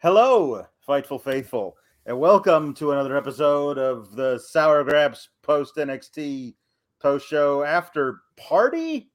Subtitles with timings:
[0.00, 6.54] Hello, Fightful Faithful, and welcome to another episode of the Sour Grapes post NXT
[7.00, 9.10] post show after party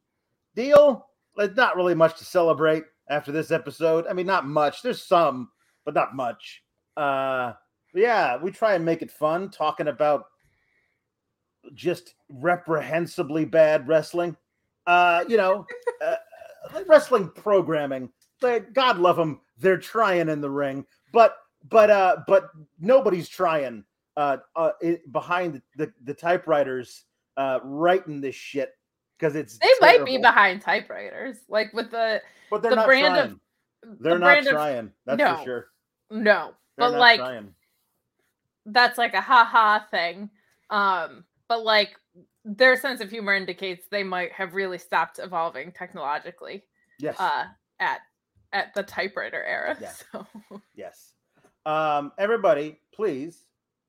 [0.56, 1.08] deal.
[1.38, 4.06] There's not really much to celebrate after this episode.
[4.10, 4.82] I mean, not much.
[4.82, 5.52] There's some,
[5.86, 6.66] but not much.
[6.98, 7.54] Uh,
[7.96, 10.26] yeah, we try and make it fun talking about
[11.74, 14.36] just reprehensibly bad wrestling.
[14.86, 15.66] Uh, you know,
[16.06, 16.16] uh,
[16.88, 18.10] wrestling programming.
[18.74, 21.38] God love them, they're trying in the ring, but
[21.70, 22.50] but uh, but
[22.80, 23.84] nobody's trying
[24.18, 27.06] uh, uh it, behind the the typewriters
[27.38, 28.76] uh writing this shit
[29.18, 30.00] because it's they terrible.
[30.00, 33.32] might be behind typewriters, like with the but they're the not brand trying.
[33.32, 34.92] of they're the not brand of- trying.
[35.06, 35.38] That's No.
[35.38, 35.68] for sure.
[36.12, 37.56] no, They're but like trying.
[38.68, 40.30] that's like a haha thing.
[40.70, 41.96] Um, but like
[42.46, 46.64] their sense of humor indicates they might have really stopped evolving technologically
[47.00, 47.46] yes, uh
[47.80, 48.02] at
[48.54, 49.78] at the typewriter era.
[49.82, 49.92] Yeah.
[50.12, 50.26] So
[50.76, 51.14] yes.
[51.66, 53.46] Um, everybody, please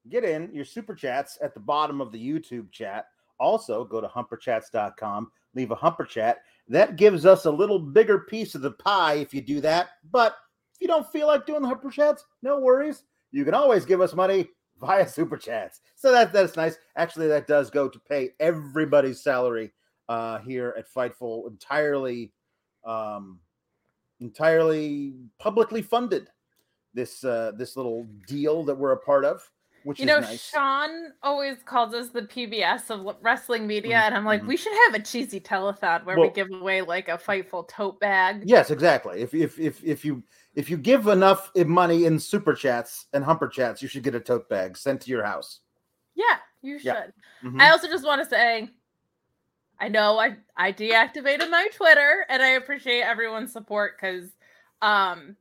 [0.08, 3.06] get in your super chats at the bottom of the YouTube chat.
[3.38, 6.38] Also, go to humperchats.com, leave a humper chat.
[6.68, 9.88] That gives us a little bigger piece of the pie if you do that.
[10.10, 10.36] But
[10.74, 13.04] if you don't feel like doing the humper chats, no worries.
[13.32, 14.48] You can always give us money
[14.80, 15.80] via super chats.
[15.96, 16.76] So that that's nice.
[16.96, 19.72] Actually, that does go to pay everybody's salary
[20.08, 22.32] uh, here at Fightful entirely,
[22.84, 23.40] um,
[24.24, 26.28] entirely publicly funded.
[26.94, 29.42] This uh, this little deal that we're a part of,
[29.82, 30.48] which you know, nice.
[30.48, 34.46] Sean always calls us the PBS of wrestling media, Mhm, and I'm like, mhm.
[34.46, 37.98] we should have a cheesy telethon where Well- we give away like a fightful tote
[37.98, 38.42] bag.
[38.46, 39.22] Yes, exactly.
[39.22, 40.22] If if if if you
[40.54, 44.20] if you give enough money in super chats and humper chats, you should get a
[44.20, 45.60] tote bag sent to your house.
[46.14, 46.86] Yeah, you should.
[46.86, 47.06] Yeah.
[47.42, 47.60] Mhm.
[47.60, 48.70] I also just want to say,
[49.84, 54.30] I know I I deactivated my Twitter, and I appreciate everyone's support because
[54.80, 55.36] um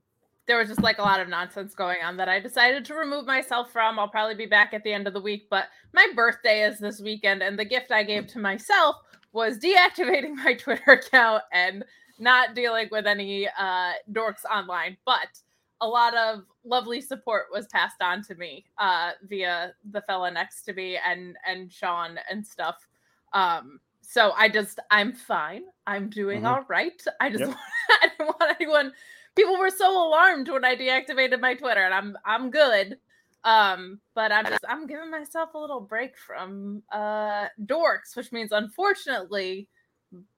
[0.47, 3.25] there was just like a lot of nonsense going on that I decided to remove
[3.25, 3.97] myself from.
[3.97, 6.99] I'll probably be back at the end of the week, but my birthday is this
[6.99, 8.97] weekend, and the gift I gave to myself
[9.31, 11.85] was deactivating my Twitter account and
[12.19, 14.97] not dealing with any uh dorks online.
[15.05, 15.39] But
[15.79, 20.63] a lot of lovely support was passed on to me uh via the fella next
[20.63, 22.85] to me and and Sean and stuff.
[23.31, 23.79] Um
[24.13, 25.63] so I just I'm fine.
[25.87, 26.47] I'm doing Mhm.
[26.49, 27.01] all right.
[27.19, 27.55] I just Yep.
[28.03, 28.93] I didn't want anyone
[29.35, 32.97] people were so alarmed when I deactivated my Twitter and I'm I'm good.
[33.43, 38.51] Um but I'm just I'm giving myself a little break from uh dorks, which means
[38.51, 39.67] unfortunately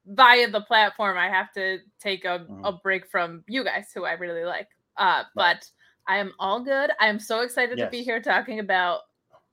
[0.07, 2.61] via the platform I have to take a, Mhm.
[2.69, 4.69] a break from you guys who I really like.
[4.97, 5.69] Uh but
[6.07, 6.91] I am all good.
[7.01, 9.01] I am so excited to be here talking about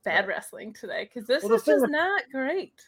[0.05, 0.27] bad Right.
[0.35, 2.79] wrestling today because this Well, is just with- not great.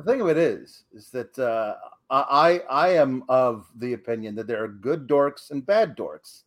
[0.00, 1.74] The thing of it is, is that uh,
[2.08, 6.44] I I am of the opinion that there are good dorks and bad dorks,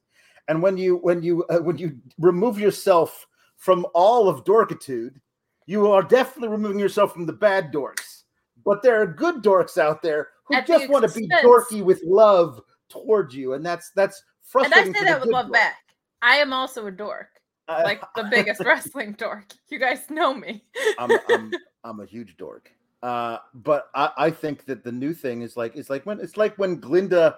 [0.47, 3.27] and when you when you uh, when you remove yourself
[3.57, 5.19] from all of dorkitude,
[5.67, 8.23] you are definitely removing yourself from the bad dorks.
[8.65, 11.83] But there are good dorks out there who At the just want to be dorky
[11.83, 12.59] with love
[12.89, 14.87] towards you, and that's that's frustrating.
[14.87, 15.53] And I say that with love dork.
[15.53, 15.77] back.
[16.23, 17.29] I am also a dork,
[17.67, 19.45] I- like the biggest wrestling dork.
[19.69, 20.63] You guys know me.
[20.97, 21.51] I'm, I'm
[21.83, 22.71] I'm a huge dork.
[23.03, 26.37] Uh, but I, I think that the new thing is like it's like when it's
[26.37, 27.37] like when Glinda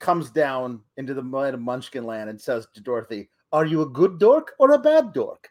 [0.00, 3.86] comes down into the land of Munchkin Land and says to Dorothy, "Are you a
[3.90, 5.48] good dork or a bad dork?"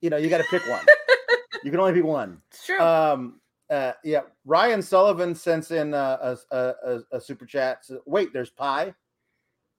[0.00, 0.84] You know, you got to pick one.
[1.64, 2.40] you can only be one.
[2.52, 2.78] It's true.
[2.78, 4.20] Um, uh, yeah.
[4.44, 7.84] Ryan Sullivan sends in a, a, a, a- a super chat.
[7.84, 8.94] So, Wait, there's pie,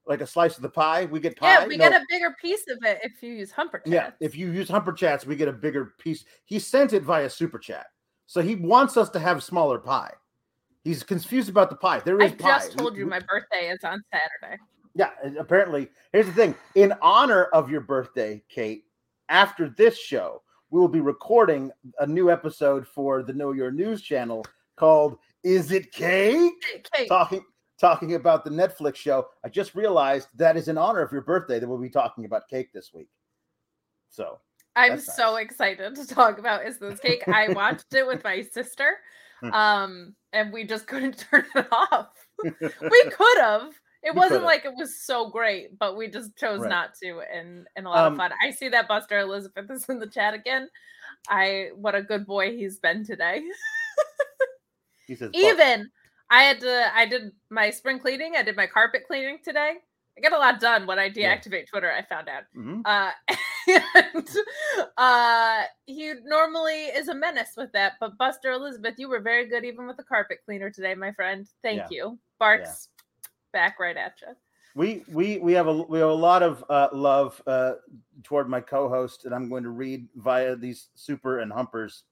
[0.05, 1.05] like a slice of the pie.
[1.05, 1.53] We get pie.
[1.53, 3.89] yeah, we No, get a bigger piece of it if you use Humper Chats.
[3.91, 6.25] yeah, if you use Humper Chats, we get a bigger piece.
[6.43, 7.85] He sent it via Super Chat,
[8.29, 10.13] so he wants us to have smaller pie.
[10.83, 11.99] He's confused about the pie.
[11.99, 12.47] There is I pie.
[12.59, 14.61] just told you my birthday is on Saturday.
[14.93, 15.09] Yeah,
[15.39, 18.83] apparently, here's the thing: in honor of your birthday, Kate,
[19.29, 24.03] after this show, we will be recording a new episode for the Know Your News
[24.03, 26.53] channel called "Is It Cake?"
[26.93, 27.43] Okay, Talking
[27.79, 29.25] talking about the Netflix show.
[29.43, 32.47] I just realized that is in honor of your birthday that we'll be talking about
[32.47, 33.09] cake this week.
[34.07, 34.37] So
[34.75, 35.45] I'm that's so nice.
[35.45, 37.23] excited to talk about Is This Cake?
[37.27, 38.97] I watched it with my sister,
[39.41, 39.53] Hmm.
[39.53, 42.09] um, and we just couldn't turn it off.
[42.43, 43.73] we could have.
[44.01, 44.45] It We wasn't could've.
[44.45, 46.69] like it was so great, but we just chose Right.
[46.69, 48.31] not to, and and a lot Um, of fun.
[48.41, 50.69] I see that Buster Elizabeth is in the chat again.
[51.29, 53.41] I what a good boy he's been today.
[55.07, 55.89] he says, Even
[56.29, 56.95] I had to.
[56.95, 58.35] I did my spring cleaning.
[58.37, 59.75] I did my carpet cleaning today.
[60.19, 61.35] I get a lot done when I Yeah.
[61.37, 61.91] deactivate Twitter.
[61.91, 62.43] I found out.
[62.55, 62.81] Mhm.
[62.85, 63.11] Uh,
[64.13, 64.29] and
[64.97, 69.63] uh, he normally is a menace with that, but Buster Elizabeth, you were very good
[69.63, 71.47] even with the carpet cleaner today, my friend.
[71.63, 71.87] Thank Yeah.
[71.89, 72.19] you.
[72.37, 72.89] Barks
[73.53, 74.35] back right at you.
[74.75, 77.73] we we we have a we have a lot of uh, love uh,
[78.23, 82.03] toward my co-host, and I'm going to read via these super and humpers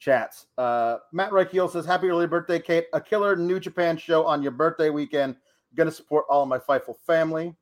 [0.00, 0.46] chats.
[0.58, 2.86] Uh, Matt Reichel says, "Happy early birthday, Kate!
[2.94, 5.36] A killer New Japan show on your birthday weekend.
[5.74, 7.54] Going to support all of my Fightful family.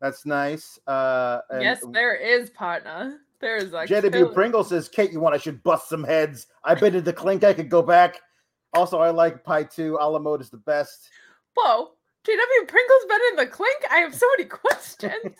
[0.00, 0.78] That's nice.
[0.86, 3.20] Uh, yes, there is partner.
[3.40, 6.46] There is like JW Pringle says, Kate, you want I should bust some heads.
[6.64, 7.44] I've been to the clink.
[7.44, 8.20] I could go back.
[8.74, 9.96] Also, I like pie too.
[10.00, 11.08] A la mode is the best.
[11.56, 11.90] Whoa.
[12.26, 13.76] JW Pringle's been in the clink?
[13.90, 15.36] I have so many questions.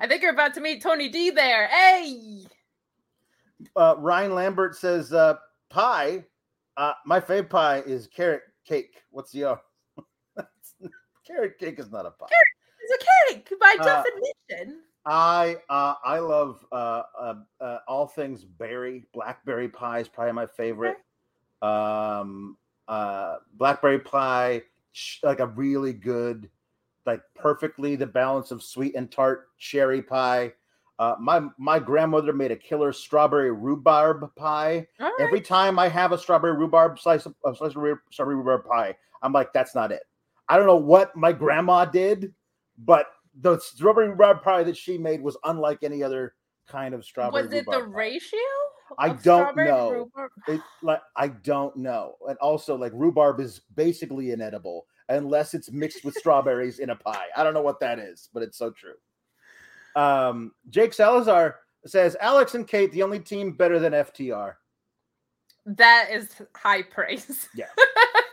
[0.00, 1.66] I think you're about to meet Tony D there.
[1.68, 2.44] Hey.
[3.74, 5.36] Uh, Ryan Lambert says, uh,
[5.70, 6.24] pie.
[6.76, 9.02] Uh, my fave pie is carrot cake.
[9.10, 9.56] What's the uh,
[11.28, 12.26] carrot cake is not a pie.
[12.28, 14.80] Carrot is a cake by Uh, definition.
[15.04, 19.06] I uh, I love uh, uh, uh, all things berry.
[19.14, 20.96] Blackberry pie is probably my favorite.
[21.62, 22.56] Um,
[22.88, 24.62] uh, blackberry pie,
[25.22, 26.50] like a really good,
[27.06, 30.52] like perfectly the balance of sweet and tart cherry pie.
[30.98, 34.86] Uh, my my grandmother made a killer strawberry rhubarb pie.
[34.98, 35.12] Right.
[35.20, 38.96] Every time I have a strawberry rhubarb slice of a slice of strawberry rhubarb pie,
[39.22, 40.02] I'm like, that's not it.
[40.48, 42.34] I don't know what my grandma did,
[42.78, 43.06] but
[43.40, 46.34] the strawberry rhubarb pie that she made was unlike any other
[46.66, 47.44] kind of strawberry.
[47.44, 47.78] Was it the pie.
[47.78, 48.38] ratio?
[48.98, 50.08] I don't know.
[50.46, 56.04] It, like I don't know, and also like rhubarb is basically inedible unless it's mixed
[56.04, 57.26] with strawberries in a pie.
[57.36, 58.94] I don't know what that is, but it's so true.
[59.96, 61.56] Um, Jake Salazar
[61.86, 64.54] says Alex and Kate, the only team better than FTR.
[65.66, 67.48] That is high praise.
[67.54, 67.66] Yeah.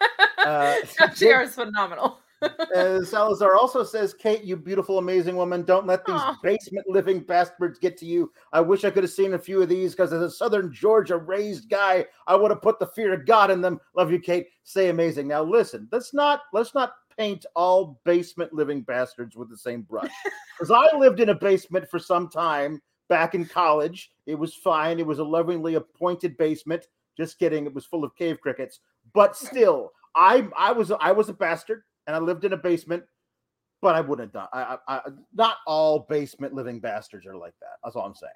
[0.45, 0.75] Uh,
[1.21, 2.19] is phenomenal.
[2.41, 6.37] Uh, Salazar also says, Kate, you beautiful, amazing woman, don't let these Aw.
[6.43, 8.31] basement living bastards get to you.
[8.53, 11.17] I wish I could have seen a few of these because as a Southern Georgia
[11.17, 13.79] raised guy, I would have put the fear of God in them.
[13.95, 14.47] Love you, Kate.
[14.63, 15.27] Stay amazing.
[15.27, 20.11] Now listen, let's not let's not paint all basement living bastards with the same brush.
[20.57, 24.11] Because I lived in a basement for some time back in college.
[24.25, 24.99] It was fine.
[24.99, 26.87] It was a lovingly appointed basement.
[27.17, 27.65] Just kidding.
[27.65, 28.79] It was full of cave crickets.
[29.13, 33.03] But still, I I was I was a bastard and I lived in a basement,
[33.81, 34.47] but I wouldn't have done.
[34.53, 35.01] I, I, I
[35.33, 37.77] not all basement living bastards are like that.
[37.83, 38.31] That's all I'm saying.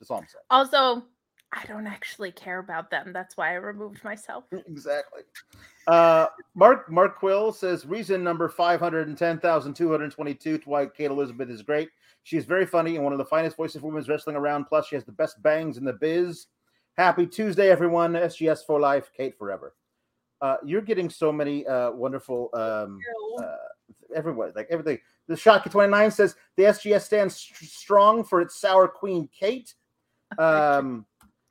[0.00, 0.42] That's all I'm saying.
[0.50, 1.04] Also,
[1.52, 3.12] I don't actually care about them.
[3.12, 4.44] That's why I removed myself.
[4.52, 5.22] exactly.
[5.86, 10.58] Uh, Mark Mark Quill says reason number five hundred and ten thousand two hundred twenty-two
[10.58, 11.90] to why Kate Elizabeth is great.
[12.24, 14.66] She is very funny and one of the finest voices of women's wrestling around.
[14.66, 16.46] Plus, she has the best bangs in the biz.
[16.96, 18.12] Happy Tuesday, everyone!
[18.12, 19.74] SGS for life, Kate forever.
[20.42, 22.98] Uh, you're getting so many uh, wonderful um,
[23.38, 23.54] uh,
[24.14, 24.98] everyone, like everything.
[25.28, 29.74] The Shotki 29 says the SGS stands st- strong for its sour queen, Kate.
[30.38, 31.04] Um,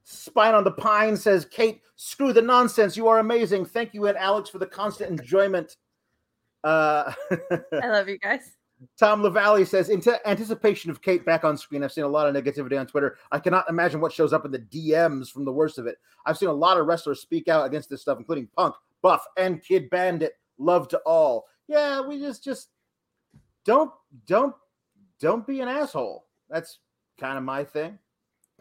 [0.03, 2.97] Spine on the Pine says, Kate, screw the nonsense.
[2.97, 3.63] You are amazing.
[3.63, 5.77] Thank you and Alex for the constant enjoyment.
[6.63, 7.13] Uh,
[7.71, 8.51] I love you guys.
[8.97, 12.35] Tom LaValle says, in anticipation of Kate back on screen, I've seen a lot of
[12.35, 13.17] negativity on Twitter.
[13.31, 15.97] I cannot imagine what shows up in the DMs from the worst of it.
[16.25, 19.63] I've seen a lot of wrestlers speak out against this stuff, including Punk, Buff, and
[19.63, 20.33] Kid Bandit.
[20.57, 21.45] Love to all.
[21.67, 22.69] Yeah, we just just
[23.65, 23.91] don't
[24.25, 24.55] don't
[25.19, 26.25] don't be an asshole.
[26.49, 26.79] That's
[27.19, 27.97] kind of my thing.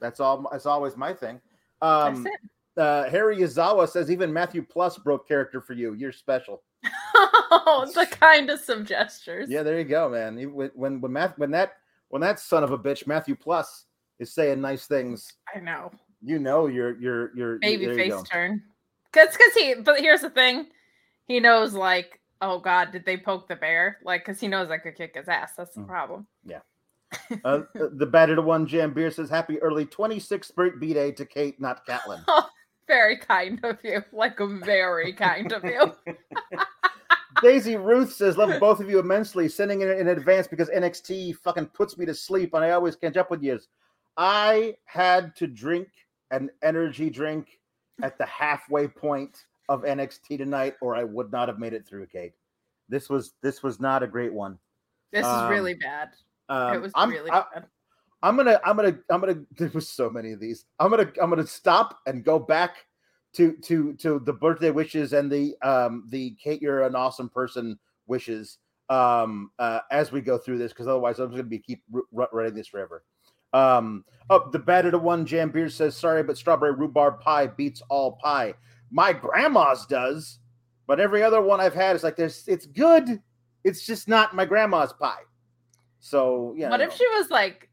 [0.01, 0.49] That's all.
[0.51, 1.41] That's always my thing.
[1.83, 2.27] Um,
[2.77, 5.95] uh, Harry Yazawa says even Matthew Plus broke character for you.
[5.95, 6.63] You're special.
[7.95, 9.49] the kindest of some gestures.
[9.49, 10.37] Yeah, there you go, man.
[10.55, 11.75] When when Math, when that
[12.09, 13.87] when that son of a bitch Matthew Plus
[14.19, 15.91] is saying nice things, I know.
[16.23, 18.63] you know your your you're Baby you face turn.
[19.13, 20.67] Cause cause he but here's the thing.
[21.27, 23.99] He knows like, oh god, did they poke the bear?
[24.05, 25.53] Like, cause he knows I could kick his ass.
[25.57, 25.87] That's the Mm.
[25.89, 26.27] problem.
[26.45, 26.61] Yeah.
[27.45, 31.85] uh, the battered one Jam Beer says happy early 26th birthday day to Kate, not
[31.85, 32.23] Catlin.
[32.87, 34.03] Very kind of you.
[34.13, 35.93] Like very kind of you.
[37.43, 39.49] Daisy Ruth says, Love both of you immensely.
[39.49, 43.17] Sending it in advance because NXT fucking puts me to sleep and I always catch
[43.17, 43.59] up with you.
[44.17, 45.89] I had to drink
[46.31, 47.59] an energy drink
[48.03, 52.07] at the halfway point of NXT tonight, or I would not have made it through,
[52.07, 52.33] Kate.
[52.89, 54.59] This was this was not a great one.
[55.13, 56.11] This Um, is really bad.
[56.49, 57.67] Um, it was I'm, really I, bad.
[58.23, 60.65] I'm gonna I'm gonna I'm gonna there was so many of these.
[60.79, 62.85] I'm gonna I'm gonna stop and go back
[63.33, 67.79] to to to the birthday wishes and the um the Kate you're an awesome person
[68.07, 68.59] wishes
[68.89, 72.03] um uh as we go through this because otherwise I'm just gonna be keep r-
[72.19, 73.05] r- writing this forever.
[73.53, 78.13] Um oh the battered one jam beer says sorry but strawberry rhubarb pie beats all
[78.13, 78.55] pie.
[78.91, 80.41] My grandma's does,
[80.87, 83.23] but every other one I've had is like there's it's good.
[83.63, 85.23] It's just not my grandma's pie.
[86.01, 86.71] So yeah.
[86.71, 87.70] what if she was like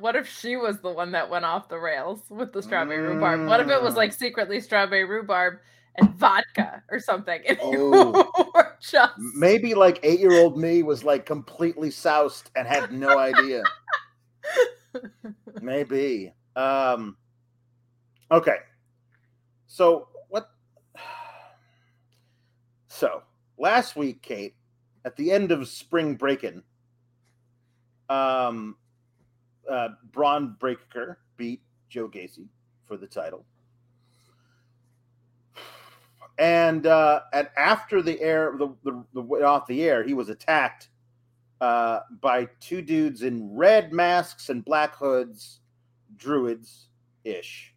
[0.00, 3.46] what if she was the one that went off the rails with the strawberry rhubarb?
[3.48, 3.98] What if it was Mm.
[3.98, 5.58] like secretly strawberry rhubarb
[5.96, 7.40] and vodka or something.
[7.60, 8.72] Oh.
[8.80, 13.62] just Maybe like eight year old me was like completely soused and had no idea.
[15.60, 16.32] Maybe.
[16.54, 17.16] Um
[18.30, 18.58] okay.
[19.66, 20.50] So what
[22.88, 23.22] so
[23.58, 24.54] last week, Kate,
[25.04, 26.62] at the end of spring breaking,
[28.08, 28.76] um
[29.70, 32.48] uh Bron Breakker beat Joe Gacy
[32.86, 33.44] for the title.
[36.38, 40.88] And uh and after the air the, the, the off the air, he was attacked
[41.60, 45.60] uh, by two dudes in red masks and black hoods,
[46.16, 46.88] druids
[47.24, 47.74] ish.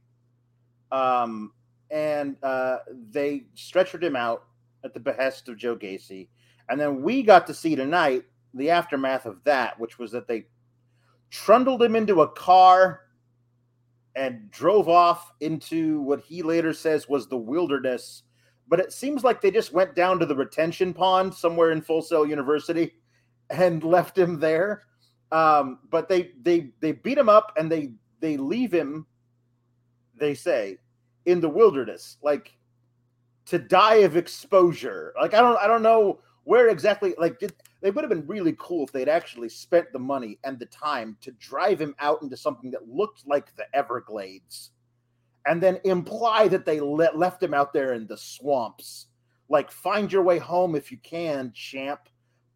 [0.92, 1.54] Um,
[1.92, 2.80] and uh,
[3.12, 4.44] they stretchered him out
[4.84, 6.28] at the behest of Joe Gacy.
[6.70, 10.46] And then we got to see tonight the aftermath of that, which was that they
[11.30, 13.02] trundled him into a car
[14.16, 18.24] and drove off into what he later says was the wilderness.
[18.68, 22.02] But it seems like they just went down to the retention pond somewhere in Full
[22.02, 22.94] Sail University
[23.50, 24.84] and left him there.
[25.32, 29.06] Um, but they they they beat him up and they they leave him.
[30.16, 30.78] They say
[31.26, 32.58] in the wilderness, like
[33.46, 35.14] to die of exposure.
[35.20, 37.14] Like I don't I don't know where exactly.
[37.18, 40.60] Like did, they would have been really cool if they'd actually spent the money and
[40.60, 44.72] the time to drive him out into something that looked like the Everglades,
[45.46, 49.08] and then imply that they le- left him out there in the swamps.
[49.50, 52.02] Like find your way home if you can, champ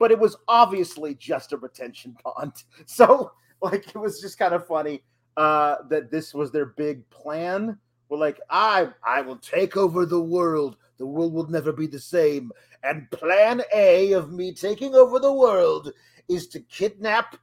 [0.04, 2.52] but it was obviously just a retention pond.
[2.86, 5.02] So, like, it was just kind of funny
[5.38, 7.78] uh, that this was their big plan.
[8.10, 10.76] We're like, I, I will take over the world.
[10.98, 12.52] The world will never be the same.
[12.84, 15.92] And plan A of me taking over the world
[16.30, 17.38] is to kidnap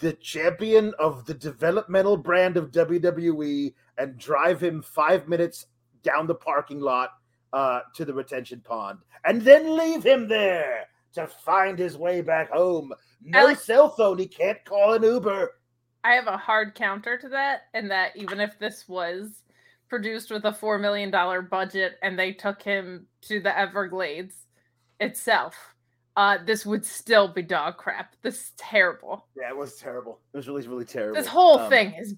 [0.00, 5.66] the champion of the developmental brand of WWE and drive him five minutes
[6.02, 7.10] down the parking lot
[7.52, 12.50] uh, to the retention pond and then leave him there to find his way back
[12.50, 12.92] home.
[13.22, 14.18] No like- cell phone.
[14.18, 15.52] He can't call an Uber.
[16.02, 19.42] I have a hard counter to that, and that even if this was
[19.94, 24.34] produced with a four million dollar budget and they took him to the Everglades
[24.98, 25.54] itself,
[26.16, 28.16] uh, this would still be dog crap.
[28.20, 29.28] This is terrible.
[29.36, 30.18] Yeah, it was terrible.
[30.32, 31.14] It was really, really terrible.
[31.14, 32.16] This whole Um, thing is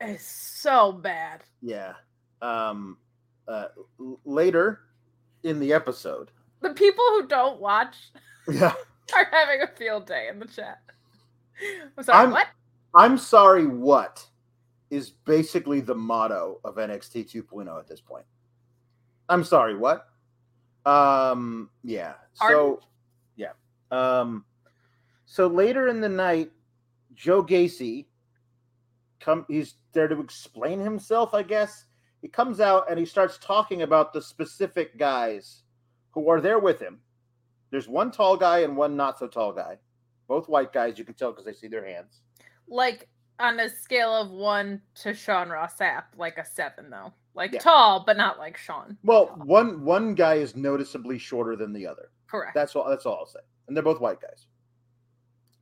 [0.00, 1.44] is so bad.
[1.62, 1.92] Yeah.
[2.42, 2.98] Um.
[3.46, 3.66] Uh.
[4.24, 4.80] Later
[5.44, 6.32] in the episode.
[6.62, 7.94] The people who don't watch
[8.48, 8.74] Yeah.
[9.14, 10.80] are having a field day in the chat.
[11.96, 12.48] I'm sorry, I'm- what?
[12.96, 13.66] I'm sorry.
[13.66, 14.26] What
[14.94, 18.24] is basically the motto of NXT 2.0 at this point?
[19.28, 19.76] I'm sorry.
[19.76, 20.06] What?
[20.86, 21.70] Um.
[21.82, 22.14] Yeah.
[22.34, 22.80] So.
[23.36, 23.52] Yeah.
[23.90, 24.44] Um.
[25.26, 26.50] So later in the night,
[27.14, 28.06] Joe Gacy
[29.20, 29.44] come.
[29.48, 31.34] He's there to explain himself.
[31.34, 31.86] I guess
[32.20, 35.62] he comes out and he starts talking about the specific guys
[36.10, 37.00] who are there with him.
[37.70, 39.78] There's one tall guy and one not so tall guy,
[40.28, 40.98] both white guys.
[40.98, 42.20] You can tell because they see their hands.
[42.68, 43.08] Like
[43.40, 47.12] on a scale of one to Sean Ross Sapp, like a seven though.
[47.34, 47.58] Like Yeah.
[47.60, 48.96] tall, but not like Sean.
[49.02, 49.36] Well, Tall.
[49.38, 52.10] one one guy is noticeably shorter than the other.
[52.28, 52.54] correct.
[52.54, 52.88] That's all.
[52.88, 53.40] That's all I'll say.
[53.68, 54.46] And they're both white guys.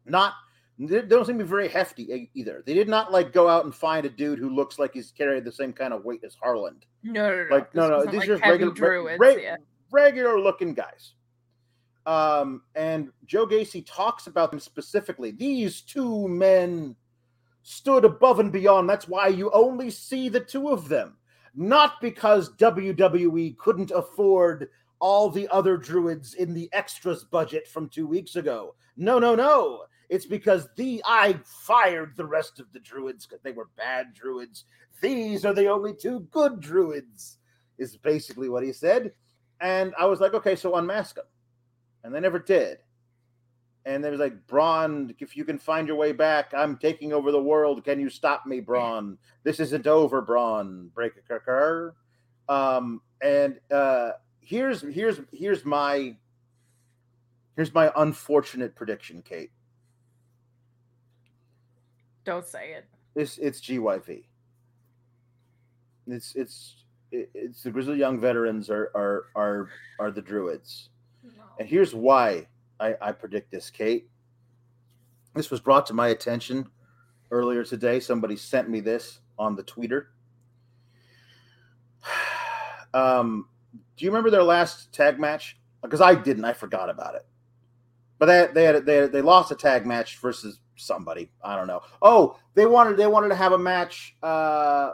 [0.06, 0.34] Not.
[0.78, 2.62] They don't seem to be very hefty either.
[2.66, 5.44] They did not like go out and find a dude who looks like he's carrying
[5.44, 6.86] the same kind of weight as Harland.
[7.02, 7.54] no, no, no.
[7.54, 9.20] Like no, no, these are just regular, druids.
[9.20, 9.56] re- yeah.
[9.92, 11.12] regular looking guys.
[12.06, 15.30] Um, and Joe Gacy talks about them specifically.
[15.30, 16.96] These two men
[17.62, 18.88] stood above and beyond.
[18.88, 21.16] That's why you only see the two of them.
[21.54, 28.06] Not because WWE couldn't afford all the other druids in the extras budget from two
[28.06, 28.74] weeks ago.
[28.96, 29.84] No, no, no.
[30.08, 34.64] It's because the I fired the rest of the druids because they were bad druids.
[35.00, 37.38] These are the only two good druids,
[37.78, 39.12] is basically what he said.
[39.60, 41.24] And I was like, okay, so unmask them.
[42.04, 42.78] And they never did.
[43.84, 47.32] And there was like, Bron, if you can find your way back, I'm taking over
[47.32, 47.84] the world.
[47.84, 49.18] Can you stop me, Bron?
[49.42, 50.90] This isn't over, Bron.
[50.94, 51.94] Break a cur.
[52.48, 56.14] Um, and uh here's here's here's my
[57.56, 59.50] here's my unfortunate prediction, Kate.
[62.24, 62.84] Don't say it.
[63.14, 64.24] It's it's GYV.
[66.08, 70.88] It's it's it's the Grizzled Young veterans are are are are the Druids.
[71.58, 72.48] And here's why
[72.82, 74.08] I, I predict this, Kate.
[75.34, 76.68] This was brought to my attention
[77.30, 78.00] earlier today.
[78.00, 80.06] Somebody sent me this on the tweeter.
[82.94, 83.48] Um,
[83.96, 85.58] do you remember their last tag match?
[85.80, 86.44] Because I didn't.
[86.44, 87.22] I forgot about it.
[88.18, 91.30] But they they had they they lost a tag match versus somebody.
[91.42, 91.80] I don't know.
[92.02, 94.14] Oh, they wanted they wanted to have a match.
[94.22, 94.90] Uh,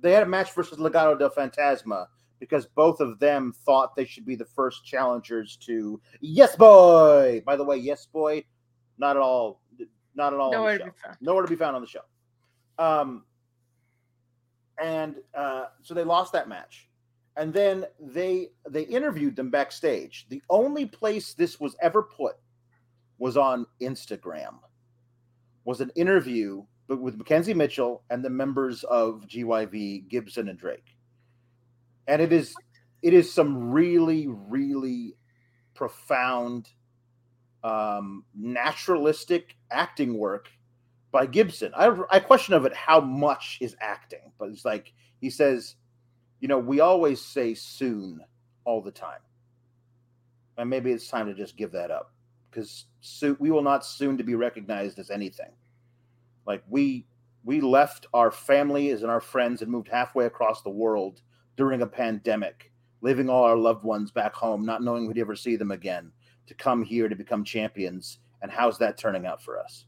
[0.00, 2.06] they had a match versus Legado del Fantasma
[2.40, 7.42] because both of them thought they should be the first challengers to Yes Boy.
[7.46, 8.44] By the way, Yes Boy,
[8.98, 9.60] not at all,
[10.14, 10.50] not at all.
[10.50, 11.16] Nowhere on to the be.
[11.20, 12.00] Nowhere to be found on the show.
[12.78, 13.24] Um,
[14.82, 16.88] and uh, so they lost that match,
[17.36, 20.26] and then they they interviewed them backstage.
[20.30, 22.36] The only place this was ever put
[23.18, 24.58] was on Instagram.
[25.64, 30.96] Was an interview but with Mackenzie Mitchell and the members of GYV Gibson and Drake.
[32.10, 32.56] And it is
[33.02, 35.16] it is some really really
[35.74, 36.68] profound
[37.62, 40.50] um naturalistic acting work
[41.12, 41.72] by Gibson.
[41.76, 45.76] I I question of it how much is acting, but it's like he says,
[46.40, 48.20] you know, we always say soon
[48.64, 49.20] all the time.
[50.58, 52.12] And maybe it's time to just give that up
[52.50, 55.52] because soon we will not soon to be recognized as anything.
[56.44, 57.06] Like we
[57.44, 61.22] we left our families and our friends and moved halfway across the world
[61.60, 65.56] during a pandemic, leaving all our loved ones back home, not knowing we'd ever see
[65.56, 66.10] them again,
[66.46, 68.20] to come here to become champions.
[68.40, 69.84] And how's that turning out for us?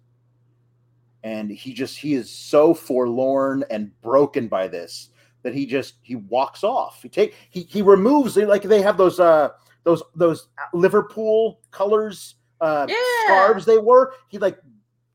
[1.25, 5.09] And he just he is so forlorn and broken by this
[5.45, 7.01] that he just he walks off.
[7.01, 9.49] He take he he removes like they have those uh
[9.85, 12.97] those those Liverpool colors uh Yeah.
[13.25, 14.13] scarves they were.
[14.29, 14.59] He like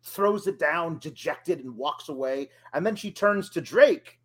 [0.02, 2.50] throws it down, dejected, and walks away.
[2.74, 4.17] And then she turns to Drake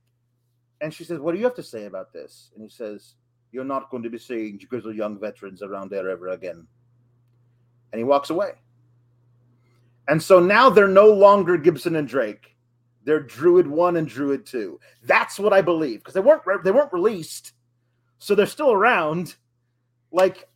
[0.83, 2.51] and she says, What do you have to say about this?
[2.55, 3.15] And he says,
[3.53, 6.67] You're not going to be seeing grizzled young veterans around there ever again.
[7.93, 8.53] And he walks away.
[10.09, 12.57] And so now they're no longer Gibson and Drake.
[13.05, 14.79] They're Druid 1 and Druid 2.
[15.05, 17.53] That's what I believe because they weren't re- they weren't released.
[18.19, 19.37] So they're still around.
[20.11, 20.49] Like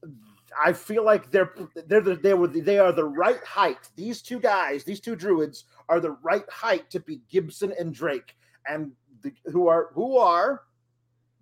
[0.61, 1.55] I feel like they're
[1.87, 3.91] they're the, they were the, they are the right height.
[3.95, 8.37] These two guys, these two druids, are the right height to be Gibson and Drake,
[8.69, 8.91] and
[9.31, 10.63] the, who are who are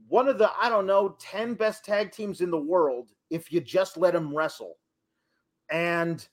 [0.08, 3.60] one of the I don't know ten best tag teams in the world if you
[3.60, 4.76] just let them wrestle.
[5.70, 6.26] And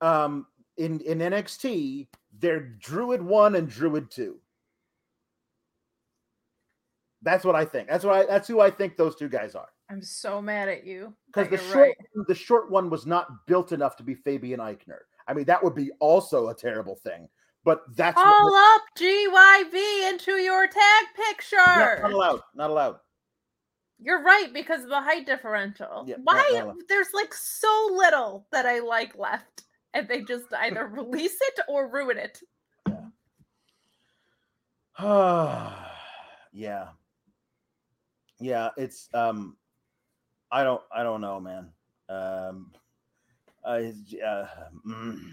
[0.00, 0.46] um,
[0.76, 2.08] in in NXT,
[2.38, 4.38] they're Druid one and Druid two.
[7.22, 7.88] That's what I think.
[7.88, 8.26] That's what I.
[8.26, 11.14] That's who I think those two guys are I'm so mad at you.
[11.26, 12.26] because the short right.
[12.26, 15.00] the short one was not built enough to be Fabian Aichner.
[15.26, 17.28] I mean, that would be also a terrible thing.
[17.64, 21.56] But that's what- All up GYV into your tag picture.
[21.56, 22.40] not, not allowed.
[22.54, 23.00] Not allowed.
[23.98, 26.04] You're right because of the height differential.
[26.06, 26.50] Yeah, Why?
[26.52, 26.76] not allowed.
[26.88, 29.62] There's like so little that I like left,
[29.94, 32.42] and they just either release it or ruin it.
[34.98, 35.86] Yeah.
[36.52, 36.88] yeah.
[38.40, 39.56] Yeah, it's um
[40.52, 41.70] I don't I don't know, man.
[42.10, 42.72] Um
[43.64, 44.46] I uh,
[44.86, 45.32] mm.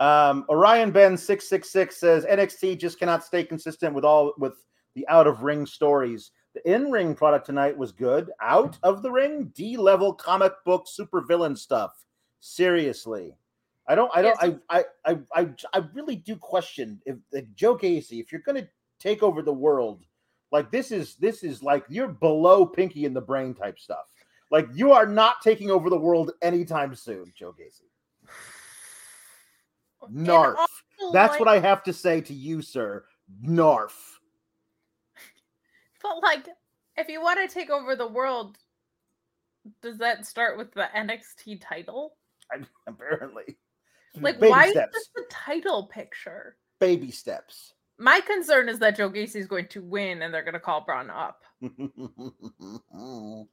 [0.00, 4.54] Um Orion Ben 666 says NXT just cannot stay consistent with all with
[4.94, 6.32] the out of ring stories.
[6.54, 8.30] The in-ring product tonight was good.
[8.40, 11.92] Out of the ring, D-level comic book supervillain stuff.
[12.40, 13.34] Seriously.
[13.88, 17.76] I don't I don't I I I I, I really do question if like Joe
[17.76, 20.04] Gacy, if you're going to take over the world,
[20.50, 24.06] like this is this is like you're below Pinky in the Brain type stuff.
[24.50, 27.84] Like you are not taking over the world anytime soon, Joe Gacy.
[30.10, 30.58] Narf.
[31.12, 33.04] That's what I have to say to you, sir.
[33.42, 34.20] Narf.
[36.02, 36.48] But like,
[36.96, 38.56] if you want to take over the world,
[39.82, 42.16] does that start with the NXT title?
[42.52, 43.56] I- apparently,
[44.20, 44.96] Like, baby why steps.
[44.96, 46.56] is this the title picture?
[46.80, 47.72] Baby steps.
[47.98, 50.82] My concern is that Joe Gacy is going to win, and they're going to call
[50.82, 51.42] Bron up.
[52.92, 53.48] Oh,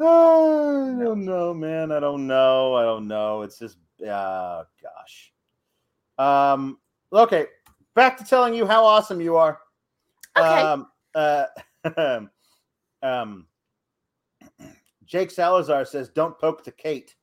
[0.00, 1.92] I don't know, man.
[1.92, 2.74] I don't know.
[2.74, 3.42] I don't know.
[3.42, 5.32] It's just, uh, gosh.
[6.18, 6.78] Um.
[7.12, 7.46] Okay,
[7.94, 9.58] back to telling you how awesome you are.
[10.36, 10.46] Okay.
[10.46, 10.86] Um.
[11.14, 11.46] Uh.
[13.02, 13.46] um.
[15.04, 17.14] Jake Salazar says, "Don't poke the Kate."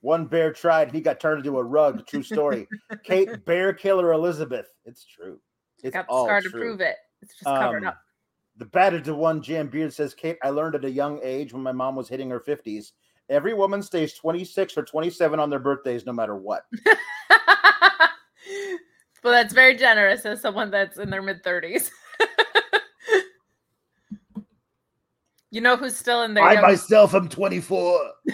[0.00, 2.04] One bear tried, and he got turned into a rug.
[2.06, 2.66] True story.
[3.04, 4.66] Kate, bear killer Elizabeth.
[4.84, 5.38] It's true.
[5.84, 6.96] It's Got the all scar to prove it.
[7.22, 7.98] It's just covered Um, up.
[8.56, 11.62] The battered to one Jam Beard says, Kate, I learned at a young age when
[11.62, 12.92] my mom was hitting her 50s.
[13.28, 16.66] Every woman stays 26 or 27 on their birthdays, no matter what.
[19.22, 21.90] well, that's very generous as someone that's in their mid 30s.
[25.50, 26.44] you know who's still in there?
[26.44, 28.00] I myself am 24.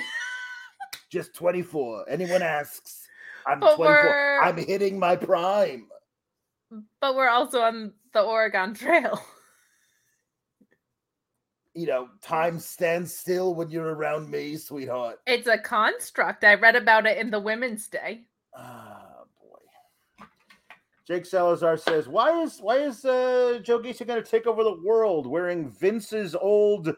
[1.11, 2.05] Just 24.
[2.09, 3.07] Anyone asks,
[3.46, 4.05] I'm But 24.
[4.05, 5.88] we're- I'm hitting my prime.
[7.01, 9.20] but we're also on the Oregon Trail.
[11.74, 15.20] You know, time stands still when you're around me, sweetheart.
[15.27, 16.44] It's a construct.
[16.44, 18.24] I read about it in the Women's Day.
[18.55, 18.88] Boy.
[21.09, 24.79] Jake Salazar says, "Why is why is uh, Joe Gacy going to take over the
[24.85, 26.94] world wearing Vince's old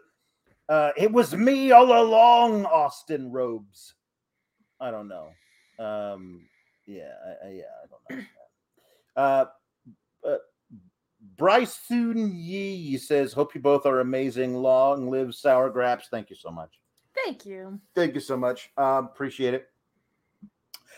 [0.69, 3.95] Uh, it was me all along, Austin Robes.
[4.81, 5.31] I don't know.
[5.79, 6.49] Um,
[6.87, 8.25] yeah, I, I, yeah, I don't know.
[9.17, 9.45] Uh,
[10.29, 10.37] uh,
[11.37, 14.57] Bryce Thun Yee says, "Hope you both are amazing.
[14.57, 16.81] Long live Sour Grapes." Thank you so much.
[17.15, 17.81] Thank you.
[17.95, 18.71] Thank you so much.
[18.77, 19.69] Um, appreciate it.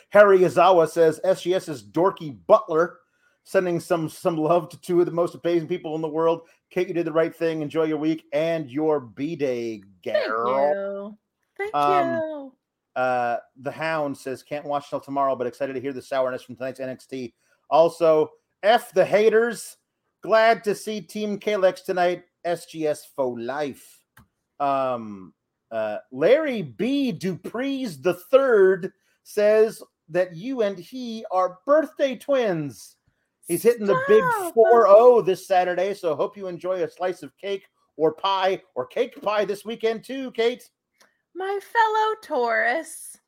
[0.09, 3.01] Harry Azawa says SGS's dorky butler
[3.45, 6.43] sending some some love to two of the most amazing people in the world.
[6.71, 7.63] Kate, you did the right thing.
[7.63, 11.19] Enjoy your week and your B day, girl.
[11.59, 11.73] Thank you.
[11.73, 12.53] Thank Um, you.
[12.97, 16.57] Uh, the Hound says can't watch till tomorrow, but excited to hear the sourness from
[16.57, 17.33] tonight's NXT.
[17.71, 18.31] Also,
[18.63, 19.77] F the haters.
[20.23, 22.25] Glad to see Team Kalex tonight.
[22.47, 24.01] SGS for life.
[24.61, 25.33] Um,
[25.71, 27.13] uh, Larry B.
[27.13, 28.93] Dupree's the third
[29.25, 32.97] says that you and he are birthday twins.
[33.53, 34.55] He's hitting the big Stop.
[34.55, 37.67] 4 0 this Saturday, so hope you enjoy a slice of cake
[37.99, 40.71] or pie or cake pie this weekend too, Kate.
[41.35, 43.19] My fellow Taurus.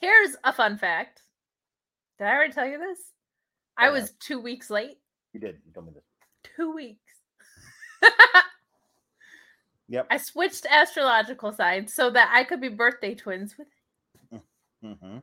[0.00, 1.22] Here's a fun fact.
[2.18, 2.98] Did I already tell you this?
[3.76, 4.98] I was two weeks late.
[5.32, 5.56] You did.
[5.66, 6.04] You told me this.
[6.56, 7.00] Two weeks.
[9.88, 10.08] Yep.
[10.10, 13.68] I switched astrological signs so that I could be birthday twins with
[14.82, 15.18] hmm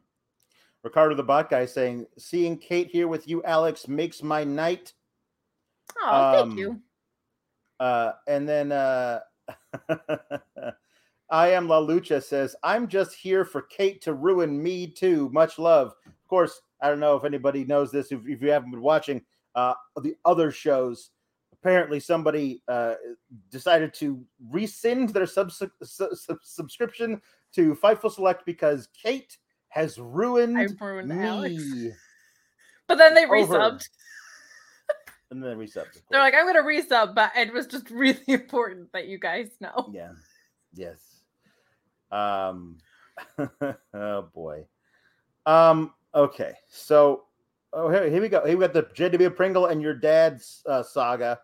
[0.84, 4.94] Ricardo the bot guy saying, "Seeing Kate here with you, Alex, makes my night."
[6.02, 6.82] Oh, thank Um, you.
[7.80, 9.20] Uh, and then uh,
[11.30, 15.30] I am La Lucha says, "I'm just here for Kate to ruin me too.
[15.30, 18.12] Much love." Of course, I don't know if anybody knows this.
[18.12, 19.22] If, if you haven't been watching
[19.56, 21.12] uh, the other shows,
[21.54, 22.96] apparently somebody uh,
[23.50, 27.22] decided to rescind their sub- sub- sub- subscription
[27.54, 29.38] to Fightful Select because Kate
[29.74, 31.56] has ruined I ruined Alex.
[31.56, 31.92] me.
[32.88, 33.36] But then they over.
[33.36, 33.88] resubbed.
[35.32, 36.00] And then resubbed.
[36.12, 39.90] They're like, I'm gonna resub, but it was just really important that you guys know.
[39.92, 40.12] yeah,
[40.76, 41.00] yes.
[42.12, 42.78] Um,
[43.96, 44.66] oh boy.
[45.48, 45.94] Um.
[46.14, 46.54] Okay.
[46.70, 47.24] So,
[47.72, 48.46] oh here, here we go.
[48.46, 51.40] Here we got the JW Pringle and your dad's uh, saga.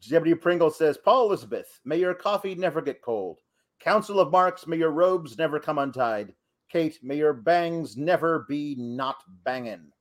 [0.00, 3.40] JW Pringle says, Paul Elizabeth, may your coffee never get cold.
[3.80, 6.32] Council of Marks, may your robes never come untied.
[6.70, 9.92] Kate, may your bangs never be not banging.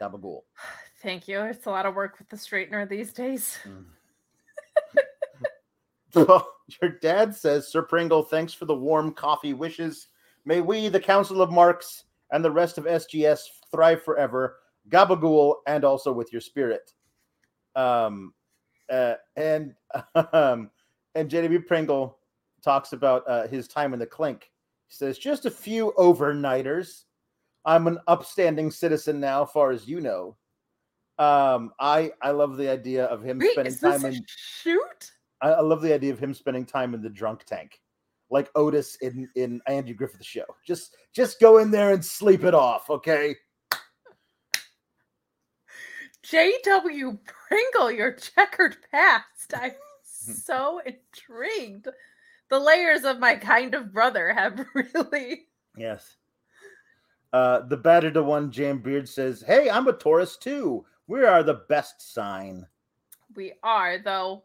[0.00, 0.42] Gabagool.
[1.02, 1.40] Thank you.
[1.40, 3.58] It's a lot of work with the straightener these days.
[6.14, 6.46] Well,
[6.80, 10.08] your dad says, Sir Pringle, thanks for the warm coffee wishes.
[10.44, 14.58] May we, the Council of Marks, and the rest of SGS thrive forever.
[14.90, 16.92] Gabagool, and also with your spirit.
[17.76, 18.34] Um,
[18.90, 19.74] uh, and
[20.32, 20.70] um,
[21.14, 22.18] and JW Pringle
[22.62, 24.50] talks about uh, his time in the clink.
[24.92, 27.04] He says, just a few overnighters.
[27.64, 30.36] I'm an upstanding citizen now, far as you know.
[31.18, 35.12] Um, I I love the idea of him Wait, spending time in shoot?
[35.40, 37.80] I, I love the idea of him spending time in the drunk tank,
[38.28, 40.44] like Otis in in Andy Griffith show.
[40.66, 43.34] Just just go in there and sleep it off, okay?
[46.22, 47.18] J.W.
[47.24, 49.54] Pringle, your checkered past.
[49.54, 51.88] I'm so intrigued.
[52.52, 55.46] The layers of my kind of brother have really.
[55.74, 56.16] Yes.
[57.32, 60.84] Uh, the battered to one Jam Beard says, "Hey, I'm a Taurus too.
[61.06, 62.66] We are the best sign."
[63.34, 64.44] We are, though,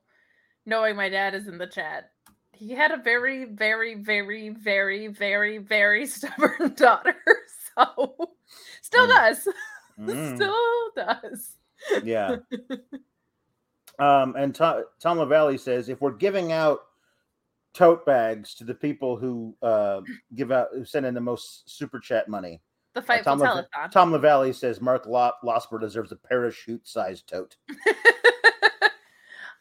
[0.65, 2.11] knowing my dad is in the chat.
[2.53, 7.13] He had a very, very, very, very, very, very stubborn daughter.
[7.75, 8.29] So,
[8.83, 9.09] still Mm.
[9.09, 9.47] does.
[9.99, 11.51] Mm, Still does.
[12.05, 12.37] yeah.
[13.99, 16.79] Um, and Tom, Tom LaValle says, "If we're giving out
[17.77, 20.01] tote bags to the people who uh,
[20.35, 22.61] give out, who send in the most super chat money."
[22.93, 23.91] The Uh, Fightful Tom, Telethon.
[23.91, 27.55] Tom LaValle says Mark Lo- Losper deserves a parachute sized tote.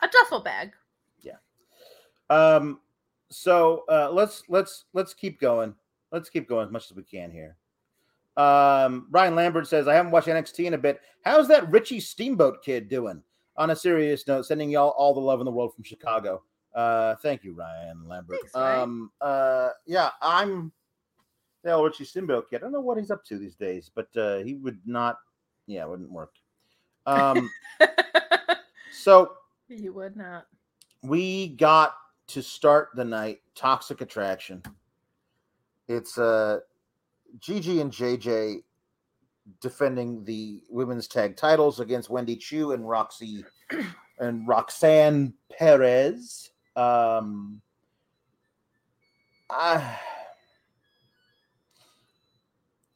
[0.03, 0.73] a duffel bag.
[1.21, 1.37] Yeah.
[2.31, 2.81] Um,
[3.31, 5.75] so uh, let's let's let's keep going.
[6.13, 7.57] Let's keep going as much as we can here.
[8.37, 11.01] Um, Ryan Lambert says I haven't watched NXT in a bit.
[11.25, 13.23] How's that Richie Steamboat kid doing?
[13.59, 16.43] On a serious note, sending y'all all the love in the world from Chicago.
[16.77, 18.37] Uh, thank you, Ryan Lambert.
[18.43, 18.81] Thanks, Ryan.
[18.83, 20.71] Um, uh, yeah, I'm
[21.65, 22.57] the Richie Steamboat kid.
[22.57, 25.19] I don't know what he's up to these days, but uh, he would not.
[25.67, 26.35] Yeah, it wouldn't work.
[27.07, 27.51] Um,
[28.93, 29.33] so
[29.69, 30.47] you would not.
[31.03, 31.95] we got
[32.29, 34.63] to start the night toxic attraction
[35.89, 36.59] it's uh
[37.39, 38.63] gg and jj
[39.61, 43.45] defending the women's tag titles against wendy choo and roxy
[44.19, 47.61] and roxanne perez um
[49.49, 49.99] I,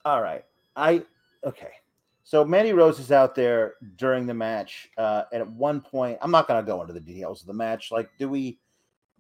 [0.04, 0.44] all right
[0.76, 1.02] i
[1.44, 1.70] okay
[2.30, 6.30] so Mandy Rose is out there during the match, uh, and at one point, I'm
[6.30, 7.90] not going to go into the details of the match.
[7.90, 8.60] Like, do we,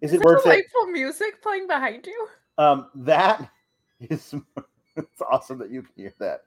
[0.00, 0.44] Is, Is it worth it?
[0.44, 2.28] delightful music playing behind you?
[2.56, 3.50] Um, that
[3.98, 4.32] is
[4.96, 6.42] it's awesome that you can hear that.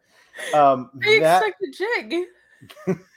[0.54, 2.26] Um, I that expect a jig.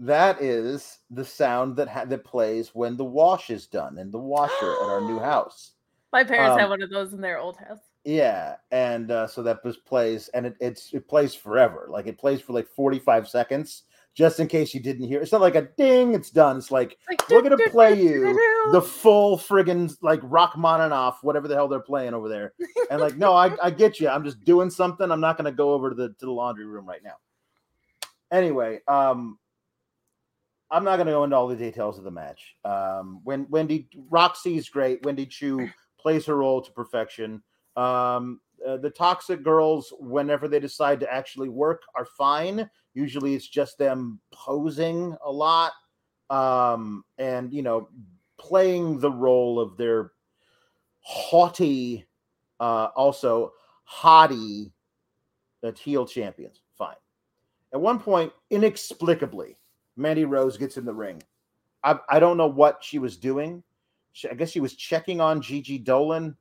[0.00, 4.18] that is the sound that ha- that plays when the wash is done in the
[4.18, 5.72] washer at our new house.
[6.12, 7.80] My parents had Um, one of those in their old house.
[8.04, 11.86] Yeah, and uh, so that just plays, and it, it's it plays forever.
[11.88, 15.22] Like it plays for like forty five seconds, just in case you didn't hear.
[15.22, 16.58] It's not like a ding, it's done.
[16.58, 18.38] It's like Like, we're gonna play you
[18.72, 22.52] the full friggin' like Rachmaninoff, whatever the hell they're playing over there.
[22.90, 24.08] And like, no, I, I get you.
[24.08, 25.10] I'm just doing something.
[25.10, 27.16] I'm not gonna go over to the to the laundry room right now.
[28.30, 29.38] Anyway, um,
[30.70, 32.56] I'm not gonna go into all the details of the match.
[32.64, 35.04] Um, when Wendy Roxy's great.
[35.04, 37.42] Wendy Choo plays her role to perfection.
[37.76, 42.68] Um, uh, the toxic girls, whenever they decide to actually work, are fine.
[42.94, 45.72] Usually, it's just them posing a lot,
[46.30, 47.88] um, and you know,
[48.38, 50.12] playing the role of their
[51.00, 52.06] haughty,
[52.60, 53.52] uh, also
[53.84, 54.72] haughty,
[55.62, 56.62] uh, heel champions.
[56.78, 56.96] Fine.
[57.72, 59.56] At one point, inexplicably,
[59.96, 61.22] Mandy Rose gets in the ring.
[61.82, 63.62] I, I don't know what she was doing.
[64.12, 66.36] She, I guess she was checking on Gigi Dolan,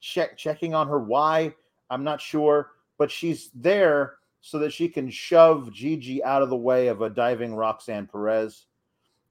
[0.00, 1.54] check checking on her why.
[1.90, 6.56] I'm not sure, but she's there so that she can shove Gigi out of the
[6.56, 8.66] way of a diving Roxanne Perez.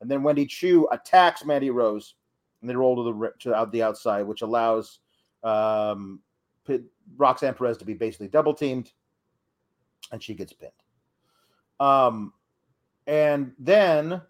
[0.02, 2.16] And then Wendy Choo attacks Mandy Rose,
[2.62, 5.00] and they roll to the to out the outside, which allows
[5.44, 6.20] um,
[6.66, 6.84] P-
[7.16, 8.92] Roxanne Perez to be basically double teamed,
[10.12, 10.72] and she gets pinned.
[11.80, 12.34] Um,
[13.08, 14.22] and then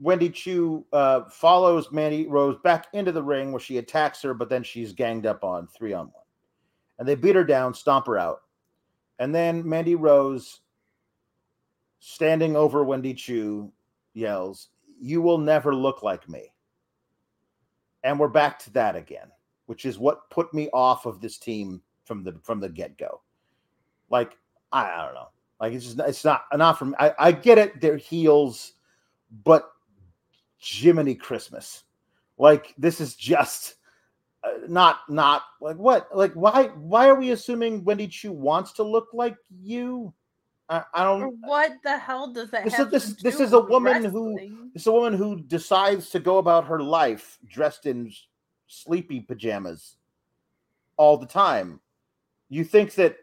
[0.00, 4.48] Wendy Choo uh, follows Mandy Rose back into the ring where she attacks her, but
[4.48, 6.24] then she's ganged up on three on one.
[6.98, 8.42] And they beat her down, stomp her out.
[9.18, 10.60] And then Mandy Rose,
[12.00, 13.72] standing over Wendy Choo,
[14.14, 14.70] yells,
[15.00, 16.52] You will never look like me.
[18.02, 19.28] And we're back to that again,
[19.66, 23.20] which is what put me off of this team from the from the get-go.
[24.10, 24.36] Like,
[24.72, 25.28] I, I don't know.
[25.62, 28.72] Like it's just it's not not from I, I get it, they're heels,
[29.44, 29.70] but
[30.58, 31.84] Jiminy Christmas.
[32.36, 33.76] Like this is just
[34.42, 38.82] uh, not not like what like why why are we assuming Wendy Choo wants to
[38.82, 40.12] look like you?
[40.68, 41.36] I, I don't.
[41.42, 44.04] what the hell does that This is- have this- to this do is a woman
[44.04, 44.36] who-
[44.72, 48.12] this is a woman who decides to go about her life dressed in
[48.66, 49.96] sleepy pajamas
[50.96, 51.78] all the time.
[52.48, 53.16] You think that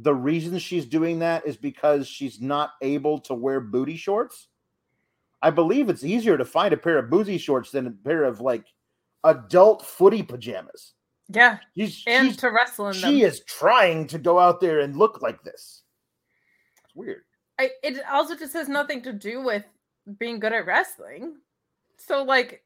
[0.00, 4.48] the reason she's doing that is because she's not able to wear booty shorts?
[5.42, 8.40] I believe it's easier to find a pair of booty shorts than a pair of
[8.40, 8.64] like
[9.24, 10.94] adult footy pajamas.
[11.30, 13.10] Yeah, She's, and she's to wrestle in them.
[13.12, 15.82] she is trying to go out there and look like this.
[16.84, 17.22] It's weird.
[17.58, 19.64] I, it also just has nothing to do with
[20.18, 21.34] being good at wrestling.
[21.98, 22.62] So, like,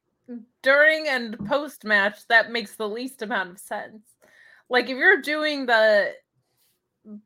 [0.63, 4.03] during and post match, that makes the least amount of sense.
[4.69, 6.13] Like, if you're doing the,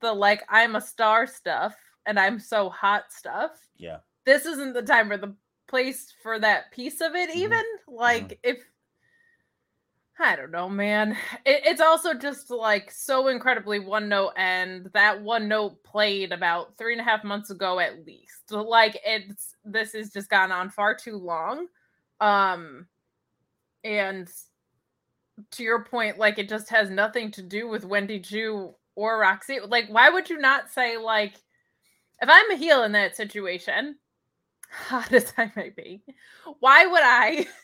[0.01, 3.99] the like, I'm a star stuff and I'm so hot stuff, Yeah.
[4.25, 5.35] this isn't the time or the
[5.69, 7.37] place for that piece of it, Mhm.
[7.37, 7.65] even.
[7.89, 8.65] Like, if,
[10.19, 11.13] I don't know, man.
[11.45, 16.79] It, it's also just like so incredibly one note, and that one note played about
[16.79, 18.51] three and a half months ago at least.
[18.51, 21.67] Like it's this has just gone on far too long.
[22.21, 22.87] Um,
[23.85, 24.33] and
[25.51, 29.61] to your point, like it just has nothing to do with Wendy Choo or Roxy.
[29.65, 31.35] Like, why would you not say like,
[32.21, 33.97] if I'm a heel in that situation,
[34.71, 36.03] hot as I may be,
[36.59, 37.47] why would I?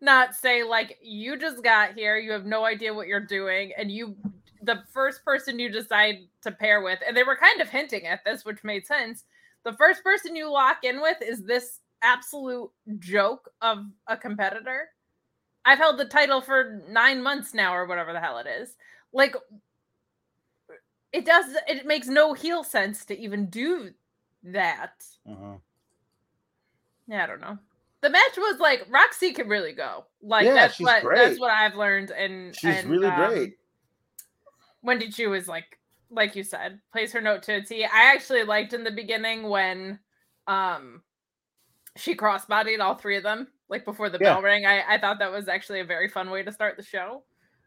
[0.00, 3.90] not say like you just got here you have no idea what you're doing and
[3.90, 4.16] you
[4.62, 8.24] the first person you decide to pair with and they were kind of hinting at
[8.24, 9.24] this which made sense
[9.64, 14.88] the first person you lock in with is this absolute joke of a competitor
[15.64, 18.76] i've held the title for nine months now or whatever the hell it is
[19.12, 19.34] like
[21.16, 23.90] it does it makes no heel sense to even do
[24.44, 25.60] that Mhm.
[27.08, 27.58] yeah, I don't know.
[28.02, 30.04] The match was like Roxy can really go.
[30.22, 31.16] Like Yeah, that's what great.
[31.18, 32.10] that's what I've learned.
[32.10, 33.58] And She's and, really um, great.
[34.82, 35.78] Wendy Choo is like
[36.10, 37.84] like you said, plays her note to a T.
[37.84, 39.98] I actually liked in the beginning when
[40.46, 41.02] um
[41.96, 44.34] she crossbodied all three of them, like before the Yeah.
[44.34, 44.66] bell rang.
[44.66, 47.24] I, I thought that was actually a very fun way to start the show.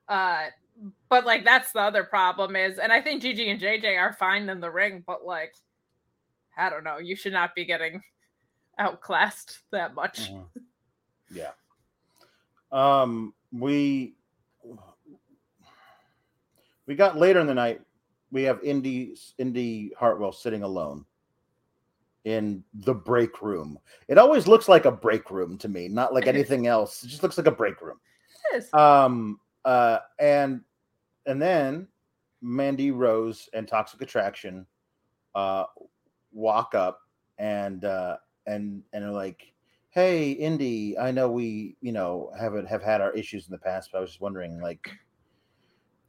[0.07, 0.45] Uh
[1.09, 4.49] but like that's the other problem is and I think Gigi and JJ are fine
[4.49, 5.53] in the ring, but like
[6.57, 8.01] I don't know, you should not be getting
[8.79, 10.31] outclassed that much.
[10.31, 10.45] Mhm.
[11.31, 11.51] Yeah.
[12.71, 14.15] Um, we
[16.85, 17.81] we got later in the night.
[18.31, 21.05] We have Indy Indy Hartwell sitting alone,
[22.25, 23.79] in the break room.
[24.07, 27.03] It always looks like a break room to me, not like anything else.
[27.03, 27.99] It just looks like a break room.
[28.51, 28.73] Yes.
[28.73, 30.61] Um uh and
[31.29, 31.87] and then
[32.41, 34.65] Mandy Rose and Toxic Attraction
[35.35, 35.65] uh
[36.33, 37.01] walk up
[37.37, 39.53] and uh and and are like,
[39.91, 43.91] "Hey, Indy, I know we, you know, haven't have had our issues in the past,
[43.91, 44.89] but I was just wondering like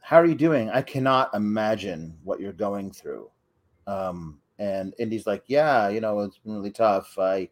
[0.01, 0.71] how are you doing?
[0.71, 3.31] I cannot imagine what you're going through."
[3.87, 7.19] Um and Indy's like, "Yeah, you know, it's been really tough.
[7.19, 7.51] I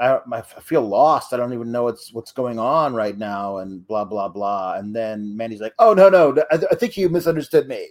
[0.00, 1.32] I, I feel lost.
[1.32, 4.74] I don't even know what's what's going on right now, and blah blah blah.
[4.74, 7.86] And then Mandy's like, "Oh no, no, I, I think you misunderstood me.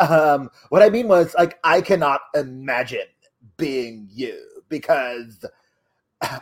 [0.00, 3.06] Um, what I mean was like I cannot imagine
[3.56, 5.44] being you because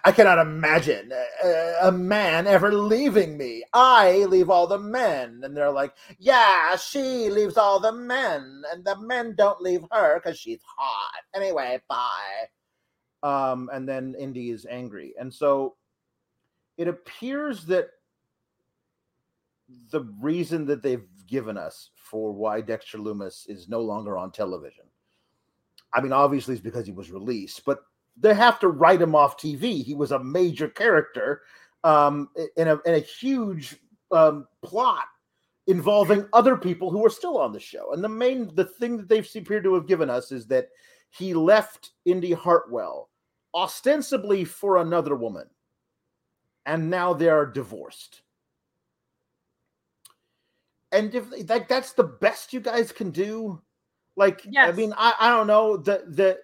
[0.05, 1.13] I cannot imagine
[1.45, 3.65] a, a man ever leaving me.
[3.73, 8.85] I leave all the men, and they're like, "Yeah, she leaves all the men, and
[8.85, 12.47] the men don't leave her because she's hot." Anyway, bye
[13.23, 15.77] um, and then Indy is angry, and so
[16.77, 17.89] it appears that
[19.91, 24.85] the reason that they've given us for why Dexter Loomis is no longer on television,
[25.95, 27.81] I mean, obviously, it's because he was released, but
[28.17, 29.83] they have to write him off TV.
[29.83, 31.43] He was a major character
[31.85, 33.77] um, in a in a huge
[34.11, 35.05] um, plot
[35.67, 37.93] involving other people who are still on the show.
[37.93, 40.69] And the main the thing that they've appeared to have given us is that
[41.11, 43.11] he left Indy Hartwell
[43.55, 45.49] ostensibly for another woman,
[46.67, 48.23] and now they are divorced.
[50.91, 53.61] And if like that's the best you guys can do,
[54.17, 54.69] like Yes.
[54.69, 56.39] I mean, I, I don't know the the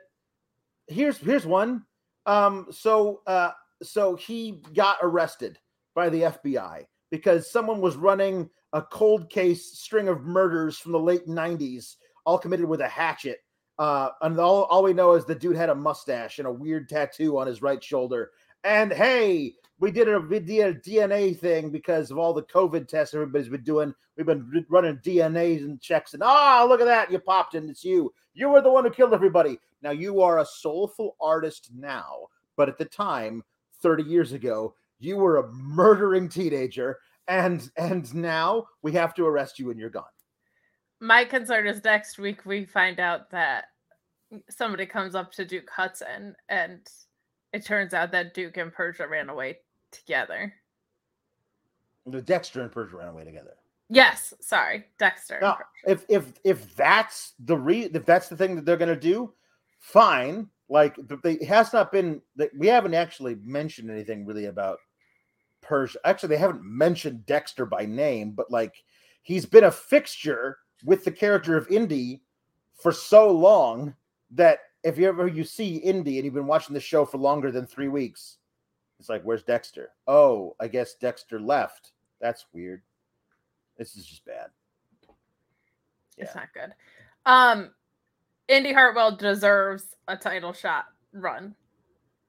[0.86, 1.84] here's here's one.
[2.26, 3.50] Um, so uh,
[3.82, 5.58] so he got arrested
[5.94, 10.98] by the FBI because someone was running a cold case string of murders from the
[10.98, 13.38] late 90s, all committed with a hatchet.
[13.78, 16.88] Uh, and all, all we know is the dude had a mustache and a weird
[16.88, 18.32] tattoo on his right shoulder.
[18.64, 22.88] And hey, we did a, we did a DNA thing because of all the COVID
[22.88, 23.94] tests everybody's been doing.
[24.16, 27.70] We've been running DNAs and checks, and oh, look at that, you popped in.
[27.70, 28.12] It's you.
[28.34, 29.60] You were the one who killed everybody.
[29.80, 33.44] Now you are a soulful artist now, but at the time,
[33.80, 39.60] 30 years ago, you were a murdering teenager, and and now we have to arrest
[39.60, 40.04] you and you're gone.
[41.00, 43.66] My concern is next week we find out that
[44.50, 46.80] somebody comes up to Duke Hudson and
[47.52, 49.58] it turns out that Duke and Persia ran away
[49.90, 50.52] together.
[52.06, 53.54] The Dexter and Persia ran away together.
[53.90, 55.36] Yes, sorry, Dexter.
[55.36, 55.56] and No,
[55.86, 59.32] if if if that's the re if that's the thing that they're gonna do,
[59.78, 60.48] fine.
[60.68, 64.78] Like they, it has not been that we haven't actually mentioned anything really about
[65.62, 65.98] Persia.
[66.04, 68.74] Actually, they haven't mentioned Dexter by name, but like
[69.22, 72.22] he's been a fixture with the character of Indy
[72.74, 73.94] for so long
[74.30, 77.50] that if you ever you see Indy and you've been watching the show for longer
[77.50, 78.38] than three weeks,
[78.98, 79.90] it's like, where's Dexter?
[80.06, 81.92] Oh, I guess Dexter left.
[82.20, 82.82] That's weird.
[83.76, 84.48] This is just bad.
[86.16, 86.74] It's not good.
[87.26, 87.70] Um,
[88.48, 91.54] Indy Hartwell deserves a title shot run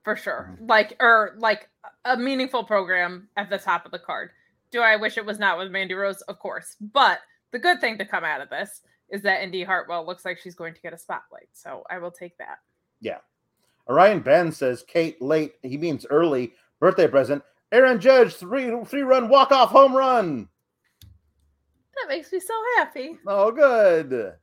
[0.04, 0.56] for sure.
[0.60, 0.70] Mhm.
[0.70, 1.70] Like or like
[2.06, 4.32] a meaningful program at the top of the card.
[4.72, 6.22] Do I wish it was not with Mandy Rose?
[6.24, 6.76] Of course.
[6.80, 7.20] But
[7.52, 10.56] the good thing to come out of this is that Indy Hartwell looks like she's
[10.56, 11.50] going to get a spotlight.
[11.54, 12.60] So I will take that.
[13.02, 13.18] Yeah.
[13.90, 15.54] Orion Ben says Kate late.
[15.64, 17.44] He means early birthday present.
[17.72, 20.48] Aaron Judge three three run walk off home run.
[21.02, 23.18] That makes me so happy.
[23.28, 24.34] Oh, good.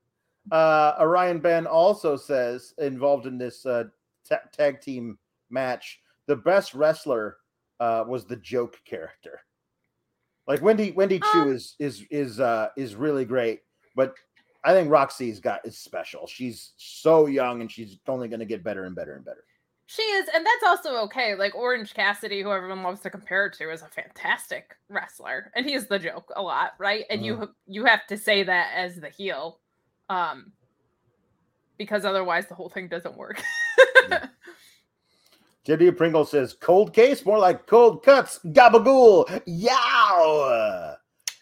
[0.50, 3.84] Uh, Orion Ben also says involved in this uh,
[4.28, 5.18] ta- tag team
[5.50, 6.00] match.
[6.26, 7.38] The best wrestler
[7.80, 9.40] uh, was the joke character.
[10.46, 13.60] Like Wendy Wendy Choo Um, is is is uh, is really great,
[13.94, 14.14] but
[14.64, 16.26] I think Roxy's got is special.
[16.26, 19.44] She's so young and she's only going to get better and better and better.
[19.86, 21.36] She is, and that's also okay.
[21.36, 25.64] Like Orange Cassidy, who everyone loves to compare it to, is a fantastic wrestler, and
[25.64, 27.04] he's the joke a lot, right?
[27.08, 29.60] And you you have to say that as the heel,
[30.08, 30.52] um,
[31.78, 33.40] because otherwise the whole thing doesn't work.
[35.66, 38.38] JD Pringle says, cold case, more like cold cuts.
[38.46, 39.42] Gabagool.
[39.46, 40.96] Yow.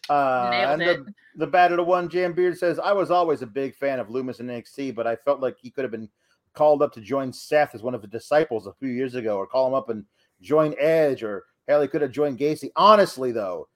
[0.09, 1.05] Uh, Nailed and it.
[1.37, 4.41] the, the of One Jam Beard says, I was always a big fan of Loomis
[4.41, 6.09] and NXT, but I felt like he could have been
[6.55, 9.47] called up to join Seth as one of the disciples a few years ago, or
[9.47, 10.05] call him up and
[10.41, 12.71] join Edge, or hell, he could have joined Gacy.
[12.77, 13.69] Honestly, though,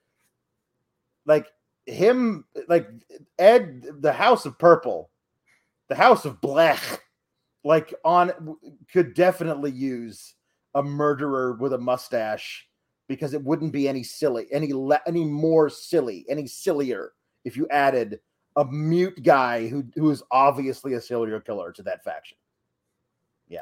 [1.25, 1.47] like
[1.85, 2.87] him, like
[3.37, 5.09] Ed, the House of Purple,
[5.89, 7.03] the House of Black,
[7.63, 8.57] like on
[8.91, 10.35] could definitely use
[10.75, 12.67] a murderer with a mustache
[13.07, 17.13] because it wouldn't be any silly, any le- any more silly, any sillier
[17.43, 18.19] if you added
[18.55, 22.37] a mute guy who who is obviously a serial killer to that faction.
[23.47, 23.61] Yeah.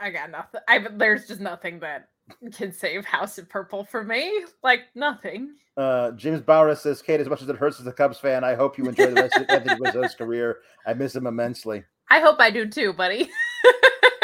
[0.00, 0.60] I got nothing.
[0.68, 2.08] I there's just nothing that
[2.52, 4.44] can save House of Purple for me.
[4.62, 5.54] Like nothing.
[5.76, 8.54] Uh, James Bauer says, Kate, as much as it hurts as a Cubs fan, I
[8.54, 10.58] hope you enjoy the rest of Anthony Rizzo's career.
[10.86, 11.84] I miss him immensely.
[12.08, 13.28] I hope I do too, buddy.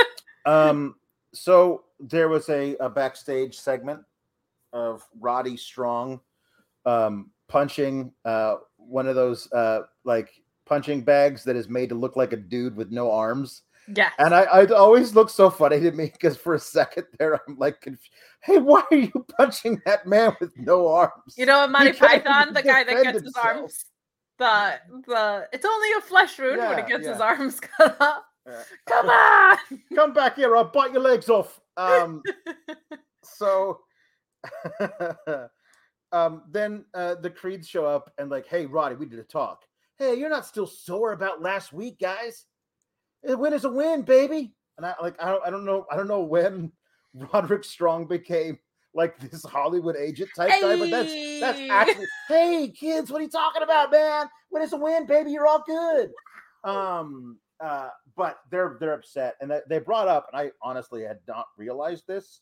[0.45, 0.97] um,
[1.33, 4.01] so there was a, a backstage segment
[4.73, 6.21] of Roddy Strong
[6.87, 10.31] um, punching uh, one of those uh, like
[10.67, 13.63] punching bags that is made to look like a dude with no arms.
[13.95, 14.11] Yeah.
[14.19, 17.59] And I, I always look so funny to me because for a second there, I'm
[17.59, 17.87] like,
[18.43, 21.35] hey, why are you punching that man with no arms?
[21.37, 23.85] You know what, Monty Python, the guy that gets his arms,
[24.39, 28.23] the the it's only a flesh wound when Yeah, he gets his arms cut off.
[28.89, 29.59] Come on.
[29.95, 31.61] Come back here, I'll bite your legs off.
[31.77, 32.23] Um,
[33.23, 33.81] so
[36.13, 39.65] um, then uh, the Creeds show up and like, hey, Roddy, we need to talk.
[39.99, 42.47] Hey, you're not still sore about last week, guys.
[43.27, 44.55] A win is a win, baby.
[44.77, 46.73] And I like, I don't, I don't know, I don't know when
[47.15, 48.59] Roderick Strong became
[48.95, 51.69] like this Hollywood agent type guy, but that's that's Hey.
[51.71, 54.29] actually, hey kids, what are you talking about, man?
[54.51, 55.31] Win is a win, baby.
[55.31, 56.11] You're all good.
[56.65, 61.21] Um, uh, but they're they're upset, and they- they brought up, and I honestly had
[61.27, 62.41] not realized this.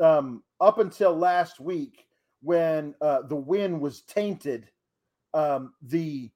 [0.00, 2.06] Um, up until last week,
[2.40, 4.70] when uh, the win was tainted,
[5.34, 6.30] um, the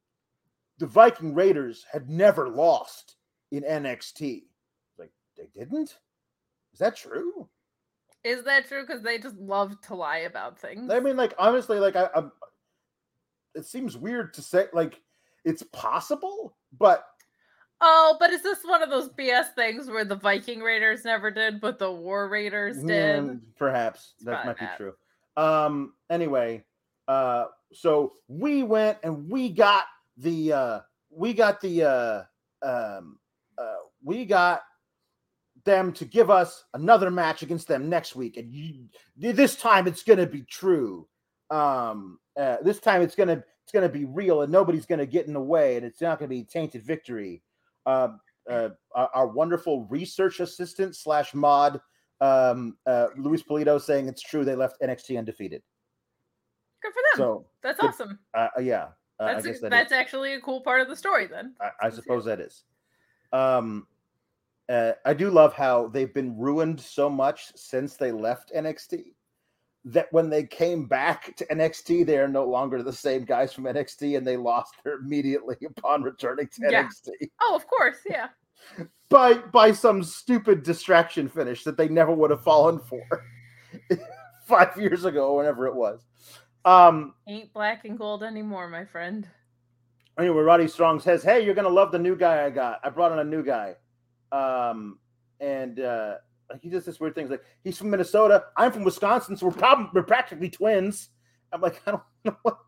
[0.78, 3.16] the Viking Raiders had never lost
[3.50, 4.44] in NXT.
[4.98, 5.98] Like they didn't.
[6.72, 7.48] Is that true?
[8.24, 8.82] Is that true?
[8.86, 10.90] Because they just love to lie about things.
[10.90, 12.30] I mean, like honestly, like I, I'm.
[13.54, 15.00] It seems weird to say, like
[15.44, 17.06] it's possible, but
[17.80, 21.60] Oh, but is this one of those BS things where the Viking Raiders never did,
[21.60, 23.22] but the War Raiders did?
[23.22, 24.94] mm, perhaps that probably might be true.
[25.36, 25.92] Um.
[26.08, 26.64] Anyway,
[27.08, 29.84] uh, so we went and we got
[30.16, 32.22] the uh, we got the uh,
[32.62, 33.18] um,
[33.58, 34.62] uh, we got
[35.64, 40.02] them to give us another match against them next week, and you, this time it's
[40.02, 41.06] going to be true.
[41.50, 45.32] Um, uh, this time it's gonna it's gonna be real, and nobody's gonna get in
[45.32, 47.42] the way, and it's not gonna be tainted victory.
[47.86, 48.20] Um,
[48.50, 51.80] uh, our, our wonderful research assistant slash mod,
[52.20, 55.62] um, uh, Luis Polito, saying it's true they left NXT undefeated.
[56.82, 57.16] Good for them.
[57.16, 58.18] So that's good- awesome.
[58.34, 59.60] uh, uh, yeah, uh, I That's a, that is.
[59.62, 61.54] that's actually a cool part of the story then.
[61.60, 62.64] I, I suppose that is.
[63.32, 63.86] Um,
[64.68, 69.12] uh, I do love how they've been ruined so much since they left NXT
[69.88, 73.64] that when they came back to NXT, they are no longer the same guys from
[73.64, 76.84] NXT, and they lost her immediately upon returning to Yeah.
[76.84, 78.28] NXT Oh, of course, yeah.
[79.08, 83.00] by by some stupid distraction finish that they never would have fallen for
[84.46, 86.04] five years ago, or whenever it was.
[86.64, 89.28] Um, Ain't black and gold anymore, my friend.
[90.18, 92.80] anyway, Roddy Strong says, "Hey, you're gonna love the new guy I got.
[92.82, 93.76] I brought in a new guy."
[94.32, 94.98] Um,
[95.40, 96.16] and uh,
[96.60, 97.24] he does this weird thing.
[97.24, 98.44] He's like, he's from Minnesota.
[98.56, 101.10] I'm from Wisconsin, so we're probably we're practically twins.
[101.52, 102.58] I'm like, I don't know what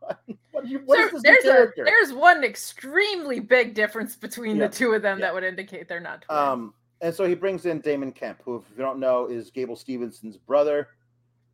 [0.52, 4.92] what, you, what this there's a there's one extremely big difference between Yeah, the two
[4.92, 5.26] of them yeah.
[5.26, 6.38] that would indicate they're not twins.
[6.38, 9.76] Um, and so he brings in Damon Kemp, who, if you don't know, is Gable
[9.76, 10.88] Steveson's brother.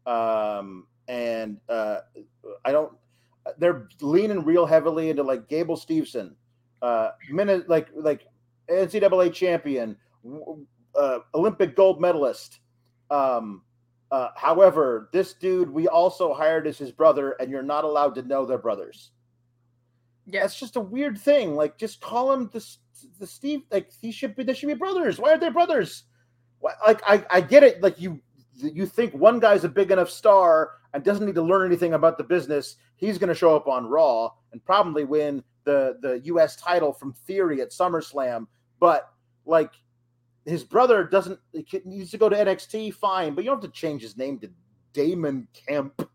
[0.07, 1.99] Um, and uh,
[2.64, 2.93] I don't.
[3.59, 6.35] They're leaning real heavily into like Gable Stevenson,
[6.81, 8.27] uh, minute like like
[8.70, 9.97] NCAA champion,
[10.97, 12.61] uh, Olympic gold medalist.
[13.11, 13.63] Um,
[14.11, 18.23] uh, however, this dude we also hired as his brother, and you're not allowed to
[18.23, 19.11] know they're brothers
[20.27, 20.41] yeah.
[20.41, 21.55] that's just a weird thing.
[21.55, 22.65] Like, just call him the
[23.19, 23.63] the Steve.
[23.71, 24.45] Like, he should be.
[24.45, 25.19] They should be brothers.
[25.19, 26.05] Why aren't they brothers?
[26.61, 27.83] Why, like, I I get it.
[27.83, 28.21] Like, you
[28.57, 32.19] you think one guy's a big enough star and doesn't need to learn anything about
[32.19, 32.77] the business.
[32.97, 36.57] He's going to show up on Raw and probably win the the U.S.
[36.57, 38.47] title from Theory at SummerSlam.
[38.81, 39.11] But
[39.45, 39.73] like,
[40.45, 41.39] his brother doesn't.
[41.53, 42.95] He needs to go to NXT.
[42.95, 44.51] Fine, but you don't have to change his name to
[44.93, 46.09] Damon Kemp.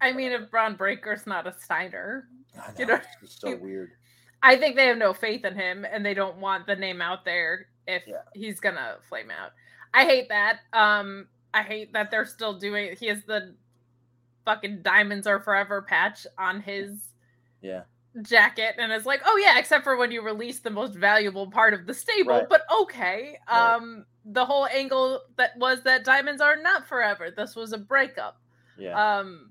[0.00, 2.28] I mean, if Bron Breakker's not a Steiner,
[2.58, 3.92] I You know, know, it's so weird.
[4.42, 7.24] I think they have no faith in him and they don't want the name out
[7.24, 8.22] there if Yeah.
[8.34, 9.52] he's gonna flame out.
[9.94, 10.60] I hate that.
[10.72, 12.96] Um, I hate that they're still doing.
[12.98, 13.54] He has the
[14.44, 17.12] fucking diamonds are forever patch on his
[17.60, 17.84] Yeah.
[18.20, 21.72] Jacket, and it's like, oh yeah, except for when you release the most valuable part
[21.72, 22.32] of the stable.
[22.32, 22.48] Right.
[22.48, 23.38] But okay.
[23.50, 23.74] Right.
[23.74, 27.30] Um, the whole angle that was that diamonds are not forever.
[27.34, 28.40] This was a breakup.
[28.78, 29.18] Yeah.
[29.18, 29.50] Um,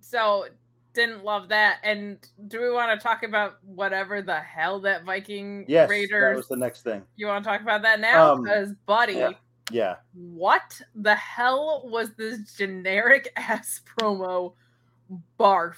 [0.00, 0.46] so
[0.94, 1.78] didn't love that.
[1.84, 5.88] And do we want to talk about whatever the hell that Viking yes.
[5.88, 6.36] That Raiders?
[6.38, 7.02] was the next thing.
[7.16, 8.32] You want to talk about that now?
[8.32, 9.30] Um, Because, buddy, yeah.
[9.70, 9.96] Yeah.
[10.14, 14.54] what the hell was this generic ass promo?
[15.38, 15.76] Barf.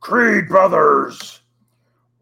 [0.00, 1.40] Creed brothers,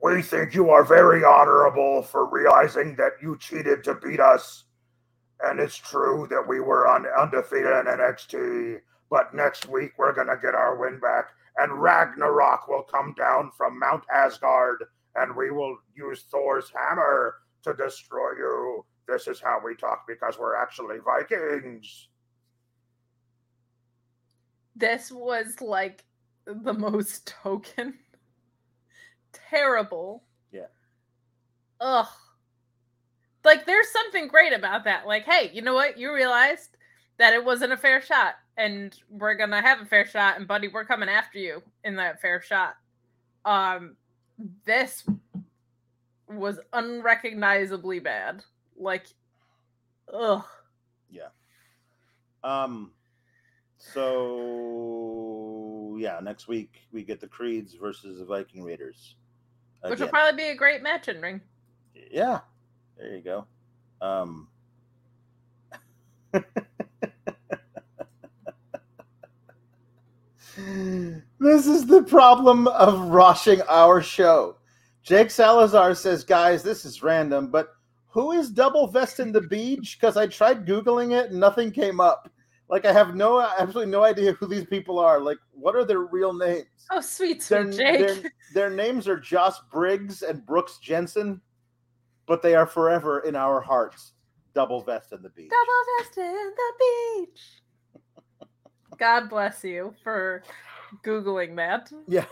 [0.03, 4.65] we think you are very honorable for realizing that you cheated to beat us.
[5.45, 10.39] and it's true that we were un- undefeated in NXT, but next week we're gonna
[10.41, 11.27] get our win back,
[11.59, 14.83] and Ragnarok will come down from Mount Asgard,
[15.15, 18.87] and we will use Thor's hammer to destroy you.
[19.07, 22.09] This is how we talk because we're actually Vikings.
[24.75, 26.03] This was like
[26.47, 27.95] the most token.
[29.51, 30.23] Terrible.
[30.53, 30.67] Yeah.
[31.81, 32.07] Ugh.
[33.45, 35.07] Like there's something great about that.
[35.07, 35.99] Like, hey, you know what?
[35.99, 36.77] You realized
[37.19, 40.69] that it wasn't a fair shot, and we're gonna have a fair shot, and buddy,
[40.69, 42.75] we're coming after you in that fair shot.
[43.45, 43.97] Um,
[44.65, 45.05] this
[46.29, 48.43] was unrecognizably bad.
[48.77, 49.07] Like,
[50.13, 50.45] ugh.
[51.09, 51.29] Yeah.
[52.43, 52.91] Um,
[53.79, 55.26] so
[55.97, 59.17] yeah, next week we get the Creeds versus the Viking Raiders.
[59.83, 61.41] Which will probably be a great match in ring.
[62.11, 62.41] yeah,
[62.97, 63.47] there you go.
[64.01, 64.49] Um,
[71.39, 74.57] this is the problem of rushing our show.
[75.03, 77.77] Jake Salazar says, "Guys, this is random, but
[78.09, 79.99] who is Double Vest in the Beach?
[80.01, 82.31] Because I tried googling it and nothing came up.
[82.69, 85.21] Like I have no, absolutely no idea who these people are.
[85.21, 86.67] Like, what are their real names?
[86.91, 87.99] Oh, sweet, Their, sweet Jake.
[88.01, 91.41] their, their names are Josh Briggs and Brooks Jensen,
[92.27, 94.13] but they are forever in our hearts.
[94.55, 95.51] Double Vest in the Beach.
[95.51, 98.49] Double vest in the beach.
[98.99, 100.43] God bless you for
[101.05, 101.93] Googling that.
[102.09, 102.25] Yeah.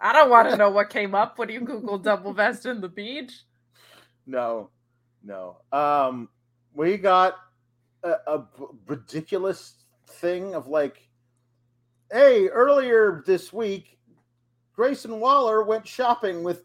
[0.00, 2.88] I don't want to know what came up when you Google double vest in the
[2.88, 3.32] beach.
[4.26, 4.70] No,
[5.22, 5.58] no.
[5.72, 6.30] Um,
[6.72, 7.34] we got
[8.04, 8.42] a,
[8.86, 9.74] ridiculous
[10.06, 11.08] thing of like,
[12.12, 13.98] hey, earlier this week,
[14.72, 16.64] Grayson Waller went shopping with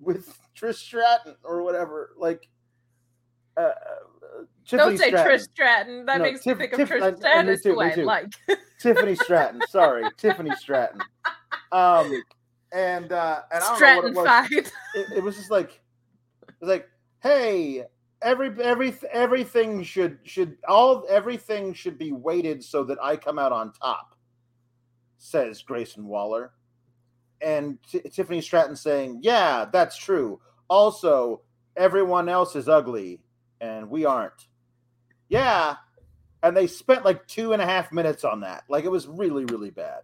[0.00, 2.10] with Trish Stratton or whatever.
[2.18, 2.48] Like,
[3.56, 3.72] uh, uh,
[4.66, 5.32] Tiffany don't say Stratton.
[5.32, 6.06] Trish Stratton.
[6.06, 8.04] That No, makes me think of Trish Stratton too, who I too.
[8.04, 8.32] like.
[8.80, 9.60] Tiffany Stratton.
[9.68, 11.00] Sorry, Tiffany Stratton.
[11.70, 12.22] Um,
[12.72, 14.72] and uh, and I don't know what it was.
[14.94, 15.80] It, it was just like,
[16.48, 16.88] it was like,
[17.20, 17.84] hey,
[18.22, 23.52] every every everything should should all everything should be weighted so that I come out
[23.52, 24.14] on top,
[25.18, 26.52] says Grayson Waller,
[27.40, 30.40] and T- Tiffany Stratton saying, yeah, that's true.
[30.68, 31.42] Also,
[31.76, 33.20] everyone else is ugly
[33.60, 34.48] and we aren't.
[35.28, 35.76] Yeah.
[36.42, 38.64] And they spent like two and a half minutes on that.
[38.68, 40.00] Like it was really, really bad.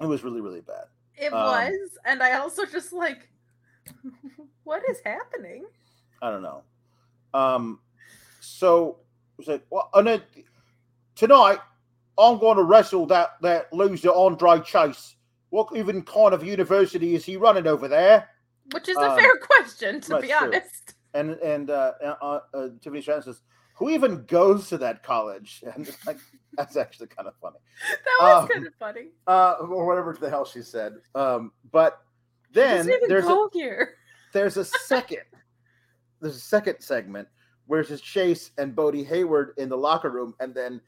[0.00, 0.84] It was really, really bad.
[1.16, 3.28] It Um, was, and I also just like,
[4.64, 5.66] what is happening?
[6.22, 6.62] I don't know.
[7.34, 7.80] Um,
[8.40, 8.98] so
[9.36, 10.22] was like, well, and then
[11.14, 11.58] tonight
[12.18, 15.14] I'm going to wrestle that that loser Andre Chase.
[15.50, 18.28] What even kind of university is he running over there?
[18.72, 20.36] Which is a Um, fair question, to be true.
[20.36, 20.94] honest.
[21.14, 23.40] And and uh, uh, uh, Tiffany Stratton says,
[23.76, 26.18] "Who even goes to that college?" And like,
[26.54, 27.56] that's actually kind of funny,
[27.90, 29.06] That was Um, kind of funny.
[29.26, 30.94] uh, or whatever the hell she said.
[31.14, 32.02] Um, but
[32.52, 33.94] then there's a, here.
[34.32, 35.22] there's a second
[36.20, 37.28] there's a second segment
[37.66, 40.80] where it's Chase and Bodhi Hayward in the locker room, and then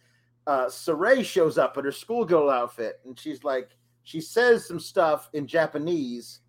[0.46, 3.70] uh Sarray shows up in her schoolgirl outfit, and she's like,
[4.02, 6.40] she says some stuff in Japanese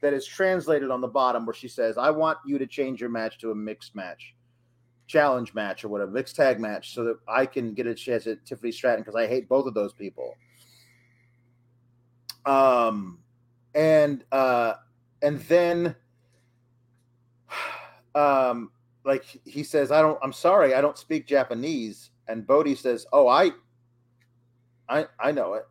[0.00, 3.10] that is translated on the bottom where she says, I want you to change your
[3.10, 4.34] match to a mixed match,
[5.06, 8.46] challenge match or whatever, mixed tag match, so that I can get a chance at
[8.46, 10.34] Tiffany Stratton because I hate both of those people.
[12.46, 13.18] Um
[13.74, 14.74] and uh
[15.22, 15.94] and then
[18.14, 18.70] um
[19.04, 22.10] like he says i don't i'm sorry i don't speak japanese.
[22.28, 23.50] And bodhi says oh i
[24.88, 25.64] i i know it.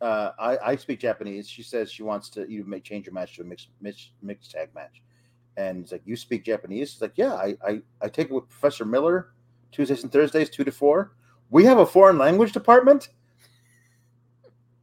[0.00, 1.48] Uh i i speak japanese.
[1.48, 4.50] She says she wants to you make change your match to a mixed mixed, mixed
[4.50, 5.02] tag match.
[5.56, 6.92] And it's like you speak japanese?
[6.92, 9.32] It's like yeah I, I i take it with professor miller
[9.72, 11.12] tuesdays and thursdays two to four.
[11.50, 13.10] We have a foreign language department.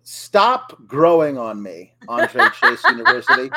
[0.03, 3.49] Stop growing on me andre chase university.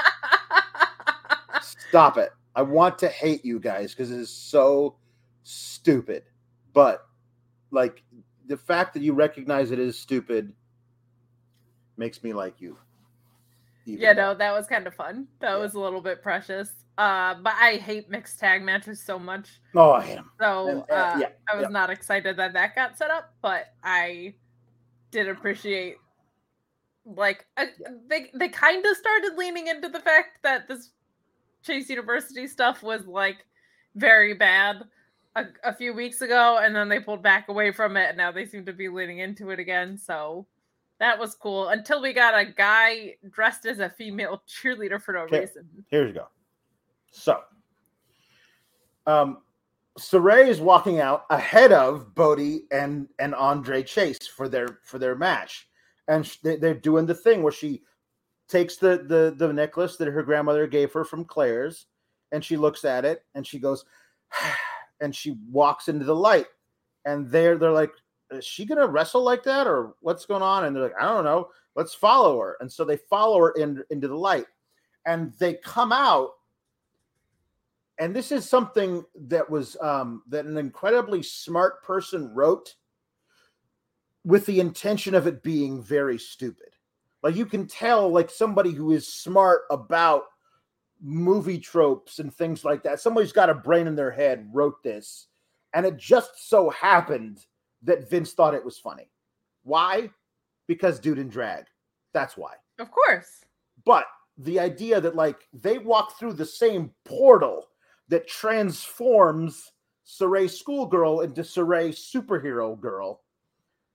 [1.61, 2.33] Stop it.
[2.55, 4.97] I want to hate you guys because it is so
[5.43, 6.25] stupid.
[6.73, 7.07] But
[7.71, 8.03] like
[8.47, 10.53] the fact that you recognize it is stupid
[11.97, 12.77] makes me like you.
[13.85, 15.27] yeah, no, that was kind of fun.
[15.41, 15.57] That Yeah.
[15.57, 16.71] was a little bit precious.
[16.99, 19.61] Uh, but I hate mixed tag matches so much.
[19.75, 20.31] Oh, I him.
[20.41, 21.69] So uh, uh, yeah, I was yeah.
[21.69, 24.35] not excited that that got set up, but I
[25.11, 25.97] did appreciate
[27.05, 27.67] like uh,
[28.09, 30.91] they they kind of started leaning into the fact that this
[31.63, 33.45] Chase University stuff was like
[33.95, 34.85] very bad
[35.37, 38.33] a, a few weeks ago, and then they pulled back away from it, and now
[38.33, 39.97] they seem to be leaning into it again.
[39.97, 40.47] So
[40.99, 45.21] that was cool until we got a guy dressed as a female cheerleader for no
[45.21, 45.41] Okay.
[45.41, 45.67] reason.
[45.89, 46.29] Here you go.
[47.13, 47.41] So,
[49.07, 49.39] um,
[49.99, 55.17] Sarray is walking out ahead of Bodhi and and Andre Chase for their for their
[55.17, 55.69] match,
[56.07, 57.83] and they, they're doing the thing where she
[58.51, 61.87] takes the the the necklace that her grandmother gave her from Claire's,
[62.33, 63.85] and she looks at it and she goes,
[65.01, 66.47] and she walks into the light,
[67.05, 67.93] and they're they're like,
[68.31, 70.65] is she gonna wrestle like that or what's going on?
[70.65, 71.49] And they're like, I don't know.
[71.77, 74.47] Let's follow her, and so they follow her in into the light,
[75.07, 76.31] and they come out
[78.01, 82.75] and this is something that was um, that an incredibly smart person wrote
[84.25, 86.71] with the intention of it being very stupid
[87.23, 90.25] like you can tell like somebody who is smart about
[91.03, 95.29] movie tropes and things like that somebody's got a brain in their head wrote this
[95.75, 97.47] and it just so happened
[97.83, 99.09] that vince thought it was funny
[99.63, 100.11] why
[100.67, 101.65] because dude in drag
[102.13, 103.45] that's why Of course.
[103.85, 104.05] but
[104.39, 107.69] the idea that like they walk through the same portal
[108.09, 109.73] that transforms
[110.07, 113.21] Sarray schoolgirl into Sarray superhero girl.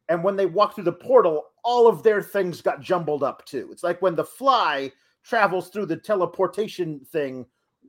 [0.07, 3.69] And when they walk through the portal, all of their things got jumbled up too.
[3.71, 4.91] It's like when the fly
[5.23, 7.45] travels through the teleportation thing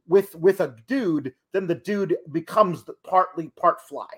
[0.09, 4.09] with with a dude, then the dude becomes the partly part fly.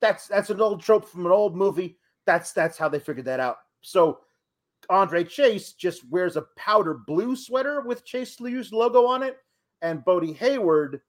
[0.00, 1.96] That's that's an old trope from an old movie.
[2.26, 3.56] That's that's how they figured that out.
[3.80, 4.20] So
[4.90, 9.38] Andre Chase just wears a powder blue sweater with Chase Lewis logo on it,
[9.80, 11.00] and Bodhi Hayward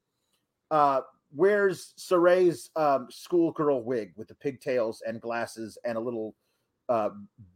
[0.71, 1.01] uh,
[1.33, 6.35] wears Sarray's um, schoolgirl wig with the pigtails and glasses and a little
[6.89, 7.09] uh,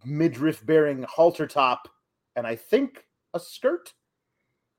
[0.04, 1.88] midriff bearing halter top,
[2.36, 3.94] and I think a skirt.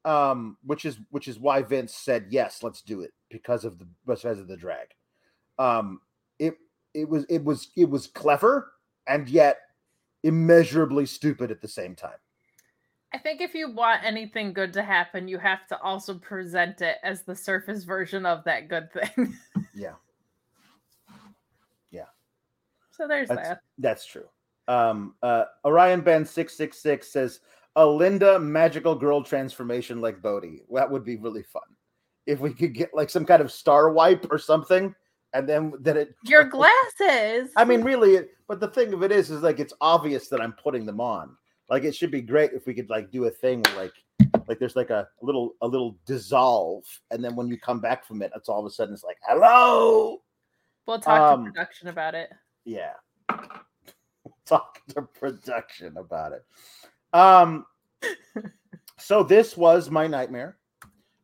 [0.04, 3.88] Um, which is which is why Vince said yes, let's do it because of the
[4.06, 4.86] because of the drag.
[5.58, 6.00] Um,
[6.38, 6.54] it
[6.94, 8.72] it was it was it was clever
[9.08, 9.58] and yet
[10.22, 12.18] immeasurably stupid at the same time.
[13.12, 16.96] I think if you want anything good to happen, you have to also present it
[17.02, 19.34] as the surface version of that good thing.
[19.74, 19.92] Yeah.
[21.90, 22.06] Yeah.
[22.92, 23.60] So there's That's that.
[23.76, 24.24] that's true.
[24.68, 27.40] Um, uh, Orion Ben six six six says
[27.76, 30.62] a Linda magical girl transformation like Bodhi.
[30.72, 31.62] That would be really fun
[32.26, 34.94] if we could get like some kind of star wipe or something,
[35.32, 36.14] and then that it.
[36.24, 37.50] Your glasses.
[37.56, 40.52] I mean, really, but the thing of it is, is like it's obvious that I'm
[40.52, 41.36] putting them on.
[41.68, 43.92] Like it should be great if we could like do a thing where like
[44.48, 48.22] like there's like a little a little dissolve, and then when you come back from
[48.22, 50.22] it, it's all of a sudden it's like hello.
[50.86, 52.30] we'll talk um, to production about it.
[52.64, 52.92] Yeah.
[54.48, 56.44] Talk to production about it.
[57.12, 57.66] Um
[58.98, 60.58] so this was my nightmare.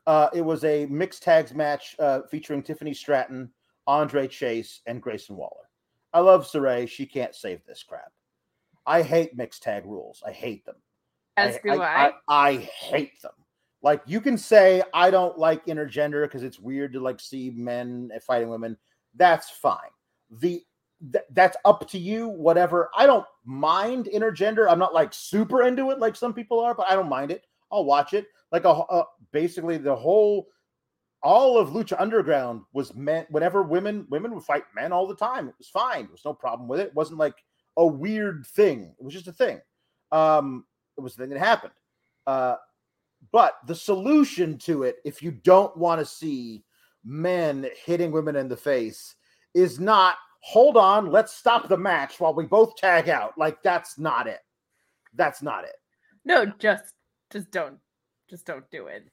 [0.07, 3.51] Uh it was a mixed tags match uh featuring Tiffany Stratton,
[3.87, 5.69] Andre Chase, and Grayson Waller.
[6.13, 6.89] I love Sarray.
[6.89, 8.13] She can't save this crap.
[8.87, 10.23] I hate mixed tag rules.
[10.27, 10.77] I hate them.
[11.37, 12.07] As do I.
[12.07, 13.33] I, I hate them.
[13.83, 18.11] Like you can say I don't like intergender because it's weird to like see men
[18.27, 18.77] fighting women.
[19.15, 19.79] That's fine.
[20.31, 20.63] The
[21.13, 22.29] th- that's up to you.
[22.29, 22.91] Whatever.
[22.97, 24.71] I don't mind intergender.
[24.71, 27.45] I'm not like super into it like some people are, but I don't mind it.
[27.71, 28.27] I'll watch it.
[28.51, 30.49] Like a, a basically the whole
[31.23, 35.49] all of Lucha Underground was meant whenever women women would fight men all the time.
[35.49, 36.03] It was fine.
[36.03, 36.89] There was no problem with it.
[36.89, 37.37] It wasn't like
[37.77, 38.95] a weird thing.
[38.99, 39.61] It was just a thing.
[40.11, 40.65] Um,
[40.99, 41.73] it was the thing that happened.
[42.27, 42.57] Uh,
[43.31, 46.65] but the solution to it, if you don't want to see
[47.05, 49.15] men hitting women in the face,
[49.55, 53.39] is not hold on, let's stop the match while we both tag out.
[53.39, 54.41] Like that's not it.
[55.15, 55.77] That's not it.
[56.25, 56.95] No, just
[57.33, 57.79] just don't
[58.29, 59.05] just don't do it.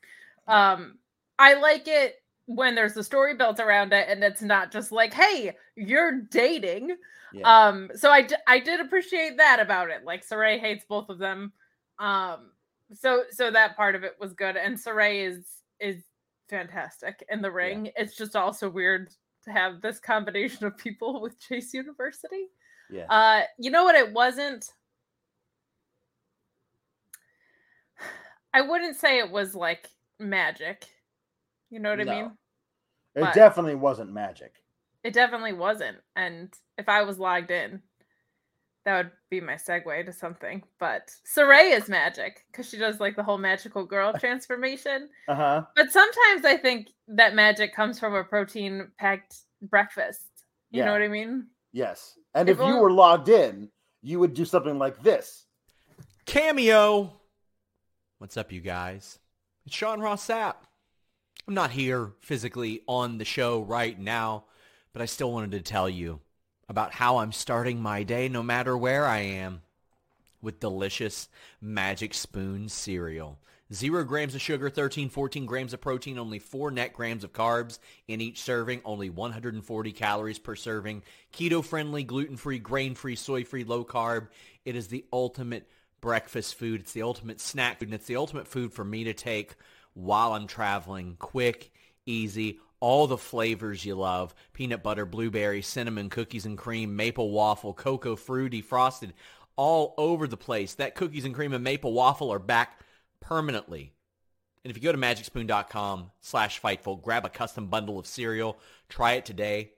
[0.48, 0.98] Um
[1.38, 2.16] I like it
[2.48, 6.96] when there's a story built around it and it's not just like, hey, you're dating.
[7.32, 7.68] Yeah.
[7.68, 10.04] Um so I d- I did appreciate that about it.
[10.04, 11.54] Like Sarray hates both of them.
[12.00, 12.52] Um
[12.94, 15.46] so so that part of it was good and Sarray is
[15.80, 16.04] is
[16.50, 17.92] fantastic in the ring.
[17.96, 19.12] It's just also weird
[19.50, 22.48] to have this combination of people with Chase University.
[22.90, 23.06] yeah.
[23.10, 23.96] Uh, you know what?
[23.96, 24.72] It wasn't.
[28.54, 29.90] I wouldn't say it was like
[30.20, 30.88] magic.
[31.70, 32.32] You know what I mean?
[33.16, 34.56] it but- definitely wasn't magic.
[35.04, 35.98] It definitely wasn't.
[36.16, 37.82] And if I was logged in,
[38.90, 40.64] that would be my segue to something.
[40.80, 45.10] But Sarray is magic because she does like the whole magical girl transformation.
[45.28, 45.64] Uh-huh.
[45.76, 50.22] But sometimes I think that magic comes from a protein packed breakfast.
[50.72, 50.86] You Yeah.
[50.86, 51.48] know what I mean?
[51.72, 52.18] Yes.
[52.34, 53.70] And If if you only- were logged in,
[54.02, 55.46] you would do something like this.
[56.26, 57.14] Cameo.
[58.18, 59.20] What's up, you guys?
[59.66, 60.56] It's Sean Ross Sapp.
[61.48, 64.46] I'm not here physically on the show right now,
[64.94, 66.20] but I still wanted to tell you
[66.70, 69.62] about how I'm starting my day no matter where I am
[70.42, 71.28] with delicious
[71.60, 73.40] Magic Spoon cereal.
[73.72, 77.78] Zero grams of sugar, 13, 14 grams of protein, only four net grams of carbs
[78.08, 81.04] in each serving, only 140 calories per serving.
[81.34, 84.30] Keto-friendly, gluten-free, grain-free, soy-free, low-carb.
[84.66, 85.70] It is the ultimate
[86.02, 86.82] breakfast food.
[86.82, 89.54] It's the ultimate snack food, and it's the ultimate food for me to take
[89.94, 91.16] while I'm traveling.
[91.20, 91.72] Quick,
[92.08, 94.34] easy, all the flavors you love.
[94.54, 99.14] Peanut butter, blueberry, cinnamon, cookies and cream, maple waffle, cocoa, fruity, frosted,
[99.56, 100.76] all over the place.
[100.76, 102.80] That cookies and cream and maple waffle are back
[103.20, 103.94] permanently.
[104.64, 108.60] And if you go to magicspoon.com slash Fightful, grab a custom bundle of cereal,
[108.90, 109.72] try it today.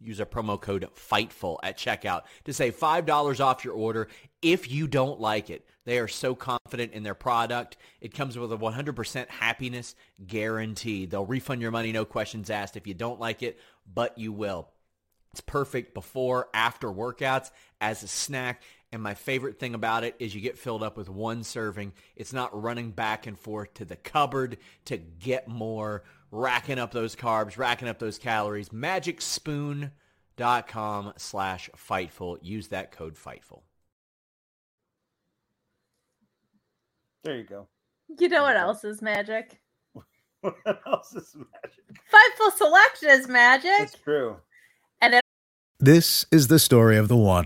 [0.00, 4.08] Use a promo code FIGHTFUL at checkout to save $5 off your order
[4.40, 5.66] if you don't like it.
[5.84, 7.76] They are so confident in their product.
[8.00, 11.06] It comes with a 100% happiness guarantee.
[11.06, 13.58] They'll refund your money, no questions asked, if you don't like it,
[13.92, 14.68] but you will.
[15.32, 18.62] It's perfect before, after workouts, as a snack.
[18.92, 21.92] And my favorite thing about it is you get filled up with one serving.
[22.16, 27.16] It's not running back and forth to the cupboard to get more, racking up those
[27.16, 28.68] carbs, racking up those calories.
[28.70, 32.38] Magicspoon.com slash Fightful.
[32.42, 33.62] Use that code Fightful.
[37.24, 37.66] There you go.
[38.18, 39.58] You know what else is magic?
[40.40, 40.54] what
[40.86, 41.84] else is magic?
[42.12, 43.70] Fightful Select is magic.
[43.80, 44.36] It's true.
[45.00, 45.22] And it-
[45.80, 47.44] this is the story of the one.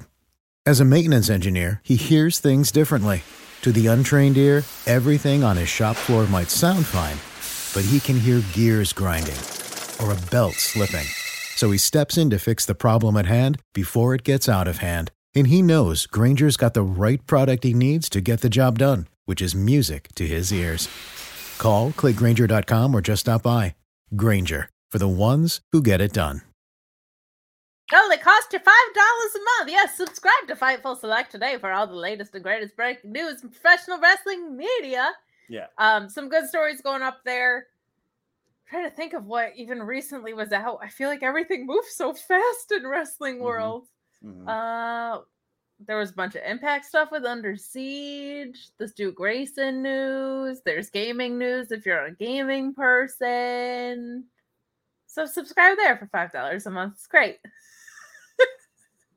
[0.65, 3.23] As a maintenance engineer, he hears things differently.
[3.63, 7.17] To the untrained ear, everything on his shop floor might sound fine,
[7.75, 9.39] but he can hear gears grinding
[10.01, 11.07] or a belt slipping.
[11.57, 14.79] So he steps in to fix the problem at hand before it gets out of
[14.79, 15.11] hand.
[15.35, 19.07] And he knows Grainger's got the right product he needs to get the job done,
[19.25, 20.89] which is music to his ears.
[21.59, 23.75] Call, clickgrainger.com, or just stop by.
[24.17, 26.43] Grainger, for the ones who get it done.
[27.95, 29.71] Only cost you five dollars a month.
[29.71, 33.51] Yes, subscribe to Fightful Select today for all the latest and greatest breaking news in
[33.51, 35.11] professional wrestling media.
[35.53, 35.67] Yeah.
[35.79, 37.69] Um, some good stories going up there.
[38.69, 40.79] trying to think of what even recently was out.
[40.83, 43.41] I feel like everything moves so fast in wrestling Mhm.
[43.41, 43.89] world.
[44.25, 44.49] Mhm.
[44.49, 45.23] Uh
[45.81, 50.63] there was a bunch of impact stuff with Under Siege, the Stu Grayson news.
[50.65, 54.29] There's gaming news if you're a gaming person.
[55.07, 56.95] So subscribe there for five dollars a month.
[56.97, 57.39] It's great.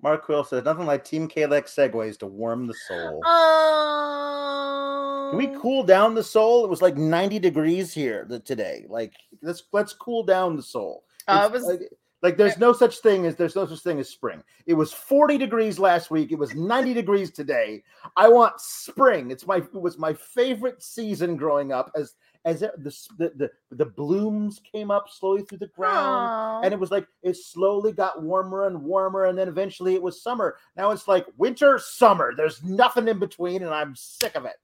[0.05, 3.21] Mark Quill says nothing like Team Kalex segues to warm the soul.
[3.25, 6.63] Oh, Can we cool down the soul?
[6.63, 8.85] It was like 90 degrees here today.
[8.87, 11.05] Like let's let's cool down the soul.
[11.27, 11.79] Uh, was like,
[12.21, 14.43] like there's no such thing as there's no such thing as spring.
[14.67, 16.31] It was 40 degrees last week.
[16.31, 17.81] It was 90 degrees today.
[18.15, 19.31] I want spring.
[19.31, 22.13] It's my it was my favorite season growing up as
[22.45, 26.61] as it, the, the the blooms came up slowly through the ground Aw.
[26.61, 30.21] and it was like it slowly got warmer and warmer and then eventually it was
[30.21, 34.55] summer now it's like winter summer there's nothing in between and i'm sick of it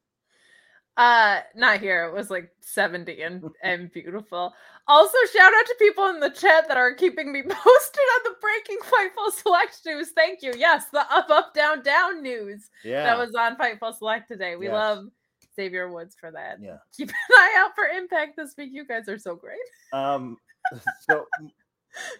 [0.98, 2.06] Uh, not here.
[2.06, 4.54] It was like 70 and and beautiful.
[4.88, 8.36] Also, shout out to people in the chat that are keeping me posted on the
[8.42, 10.12] breaking Fightful Select news.
[10.12, 10.54] Thank you.
[10.56, 14.58] Yes, the up, up, down, down news yeah that was on Fightful Select today.
[14.58, 14.74] We Yes.
[14.74, 15.06] love
[15.56, 16.58] Xavier Woods for that.
[16.62, 16.78] yeah.
[16.98, 18.70] Keep an eye out for Impact this week.
[18.72, 19.60] You guys are so great.
[19.94, 20.38] um
[21.10, 21.26] so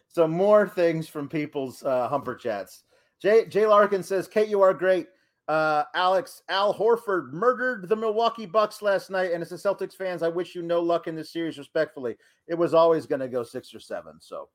[0.08, 2.84] so more things from people's uh humper chats.
[3.22, 5.08] Jay jay larkin says kate you are great.
[5.48, 10.22] Uh alex al horford murdered the milwaukee bucks last night and as a celtics fans
[10.24, 12.16] i wish you no luck in this series respectfully.
[12.48, 14.50] It was always going to go six or seven so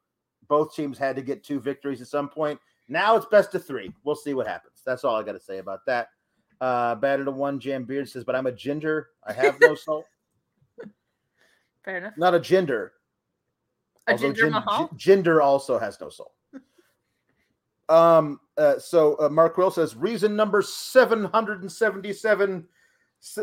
[0.49, 2.61] both teams had to get two victories at some point.
[2.89, 3.93] Now it's best of three.
[4.05, 4.83] We'll see what happens.
[4.87, 6.09] That's all i got to say about that
[6.61, 10.04] uh batted to one jam beard says but i'm a ginger i have no soul
[11.84, 12.14] Fair enough.
[12.16, 12.92] not a gender
[14.09, 14.90] A Although Ginger Jin- Mahal.
[14.96, 16.32] Gi- Jinder also has no soul.
[17.88, 18.40] um.
[18.59, 22.66] Uh, so uh, Mark Will says reason number seven hundred and seventy-seven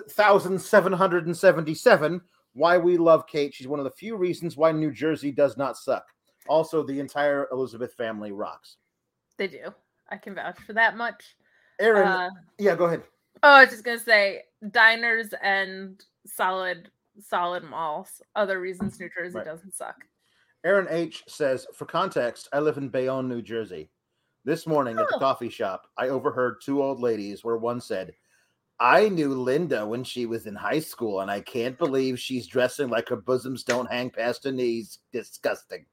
[0.09, 2.19] thousand seven hundred and seventy-seven.
[2.53, 3.53] Why we love Kate.
[3.53, 6.05] She's one of the few reasons why New Jersey does not suck.
[6.47, 8.77] Also, the entire Elizabeth family rocks.
[9.37, 9.71] They do.
[10.09, 11.35] I can vouch for that much.
[11.83, 13.03] Aaron, Uh, yeah, go ahead.
[13.43, 18.23] Oh, I was just gonna say diners and solid solid malls.
[18.35, 19.45] Other reasons New Jersey Right.
[19.45, 20.03] doesn't suck.
[20.63, 23.91] Aaron H says, for context, I live in Bayonne, New Jersey.
[24.45, 25.19] This morning at the Oh.
[25.19, 28.15] coffee shop, I overheard two old ladies where one said,
[28.79, 32.89] I knew Linda when she was in high school, and I can't believe she's dressing
[32.89, 34.99] like her bosoms don't hang past her knees.
[35.11, 35.85] Disgusting.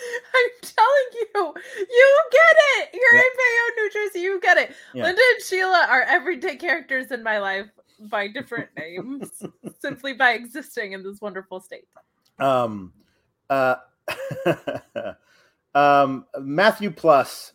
[0.34, 2.90] I'm telling you, you get it.
[2.94, 3.20] You're Yeah.
[3.20, 4.20] in Bayonne, New Jersey.
[4.20, 4.74] You get it.
[4.94, 5.04] Yeah.
[5.04, 7.66] Linda and Sheila are everyday characters in my life
[8.02, 9.42] by different names,
[9.80, 11.86] simply by existing in this wonderful state.
[12.38, 12.92] Um,
[13.50, 13.76] uh,
[15.74, 17.52] um, Matthew Plus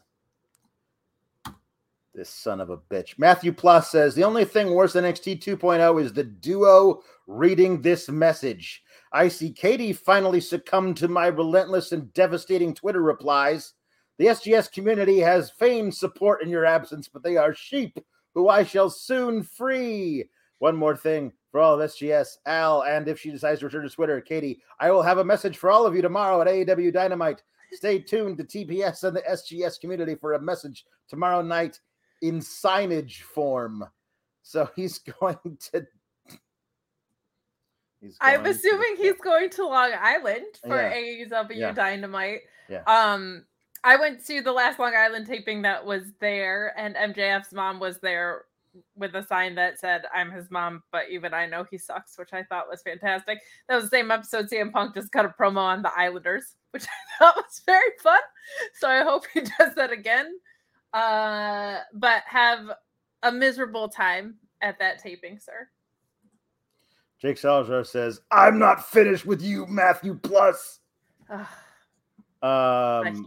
[2.14, 3.18] This son of a bitch.
[3.18, 8.08] Matthew Plus says the only thing worse than NXT 2.0 is the duo reading this
[8.08, 8.84] message.
[9.16, 13.74] I see Katie finally succumb to my relentless and devastating Twitter replies.
[14.18, 17.98] The SGS community has feigned support in your absence, but they are sheep
[18.34, 20.26] who I shall soon free.
[20.60, 23.90] One more thing for all of SGS, Al, and if she decides to return to
[23.90, 27.42] Twitter, Katie, I will have a message for all of you tomorrow at AEW Dynamite.
[27.72, 31.80] Stay tuned to TPS and the SGS community for a message tomorrow night
[32.22, 33.86] in signage form.
[34.44, 35.88] So he's going to.
[38.06, 40.94] He's I'm assuming to, he's going to Long Island for Yeah.
[40.94, 41.72] AEW Yeah.
[41.72, 42.42] Dynamite.
[42.70, 42.84] Yeah.
[42.88, 43.46] Um,
[43.84, 48.00] I went to the last Long Island taping that was there, and MJF's mom was
[48.00, 48.46] there
[48.96, 52.34] with a sign that said, I'm his mom, but even I know he sucks, which
[52.34, 53.40] I thought was fantastic.
[53.70, 56.86] That was the same episode CM Punk just cut a promo on the Islanders, which
[56.86, 58.20] I thought was very fun.
[58.80, 60.34] So I hope he does that again.
[60.94, 62.72] Uh, but have
[63.24, 65.70] a miserable time at that taping, sir.
[67.26, 70.82] Jake Salazar says, I'm not finished with you, Matthew Plus.
[72.44, 73.26] Um.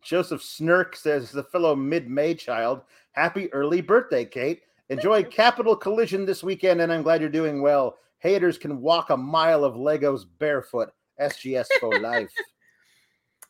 [0.00, 2.80] Joseph Snirk says, the fellow mid May child,
[3.12, 4.62] happy early birthday, Kate.
[4.88, 7.96] Enjoy Capital Collision this weekend, and I'm glad you're doing well.
[8.18, 10.90] Haters can walk a mile of Legos barefoot.
[11.20, 12.32] SGS for life.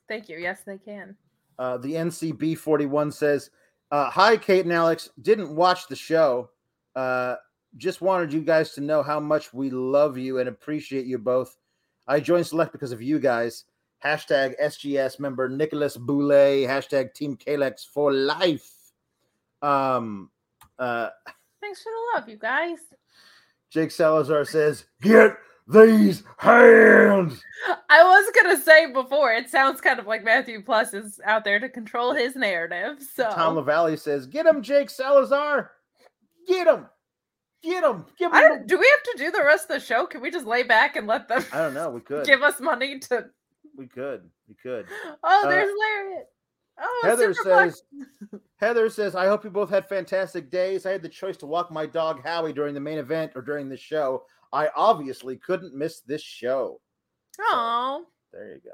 [0.07, 0.37] Thank you.
[0.37, 1.17] Yes, they can.
[1.59, 3.49] Uh, the NCB 41 says,
[3.91, 5.09] uh, Hi, Kate and Alex.
[5.23, 6.51] Didn't watch the show.
[6.95, 7.37] Uh,
[7.77, 11.57] just wanted you guys to know how much we love you and appreciate you both.
[12.07, 13.65] I joined Select because of you guys.
[14.05, 16.63] Hashtag SGS member Nicholas Boulay.
[16.63, 18.69] Hashtag Team Kalex for life.
[19.63, 20.31] Um,
[20.79, 21.11] uh,
[21.61, 22.79] Thanks for the love, you guys.
[23.71, 25.37] Jake Salazar says, Get
[25.69, 27.41] these hands.
[27.89, 31.61] I was gonna say before, it sounds kind of like Matthew Plus is out there
[31.61, 32.99] to control his narrative.
[33.15, 35.71] So Tom LaValle says, Get him, Jake Salazar.
[36.49, 36.87] Get him.
[37.63, 38.05] Get them.
[38.19, 40.07] Give don't, do we have to do the rest of the show?
[40.07, 41.91] Can we just lay back and let them I don't know.
[41.91, 42.27] We could.
[42.27, 43.27] give us money to?
[43.77, 44.29] We could.
[44.49, 44.87] We could.
[45.25, 46.27] Oh, Uh, there's Lariat.
[46.81, 47.83] Oh, Heather says,
[48.57, 50.87] Heather says, I hope you both had fantastic days.
[50.87, 53.69] I had the choice to walk my dog Howie during the main event or during
[53.69, 54.25] the show.
[54.53, 56.81] I obviously couldn't miss this show.
[57.41, 58.73] "Oh, There you go.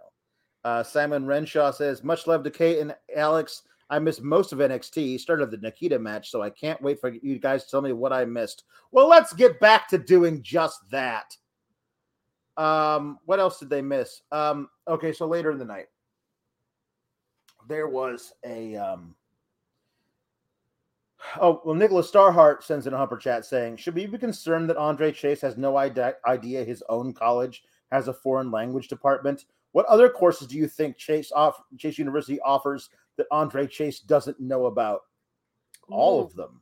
[0.69, 3.63] Uh, Simon Renshaw says, Much love to Kate and Alex.
[3.91, 7.39] I missed most of NXT, started the Nikkita match, so I can't wait for you
[7.39, 8.65] guys to tell me what I missed.
[8.91, 11.37] Well, let's get back to doing just that.
[12.57, 14.23] Um, what else did they miss?
[14.33, 15.87] Um, okay, so later in the night,
[17.69, 19.15] there was a um
[21.41, 24.77] Oh, well, Nicholas Starhart sends in a humper chat saying, Should we be concerned that
[24.77, 29.45] Andre Chase has no ide- idea his own college has a foreign language department?
[29.73, 32.89] What other courses do you think Chase off Chase University offers
[33.19, 35.03] that Andre Chase doesn't know about?
[35.91, 36.61] All of them.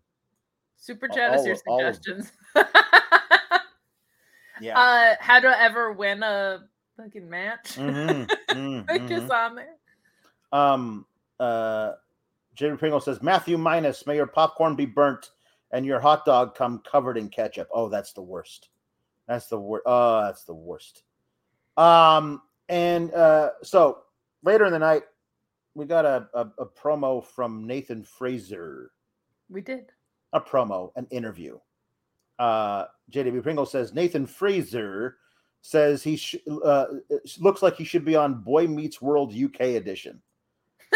[0.77, 2.23] super chat all- your all of them.
[2.23, 2.33] suggestions.
[4.61, 4.79] Yeah.
[4.79, 7.75] uh, how to ever win a fucking match?
[7.77, 9.11] Mhm, mhm, Like mhm.
[9.25, 9.75] is on there.
[10.51, 11.05] Um,
[11.39, 11.93] uh,
[12.55, 15.33] Jerry Pringle says, Matthew minus, may your popcorn be burnt
[15.73, 17.69] and your hot dog come covered in ketchup.
[17.71, 18.71] Oh, that's the worst.
[19.29, 19.83] That's the worst.
[19.85, 21.03] Oh, that's the worst.
[21.77, 22.41] Um,
[22.71, 24.05] and uh, so
[24.43, 25.03] later in the night,
[25.77, 28.91] we got a, a, a promo from Nathan Frazer.
[29.51, 29.93] We did.
[30.33, 31.59] A promo, an interview.
[32.39, 35.19] Uh, JW Pringle says Nathan Frazer
[35.61, 36.87] says he sh- uh,
[37.39, 40.21] looks like he should be on Boy Meets World UK edition.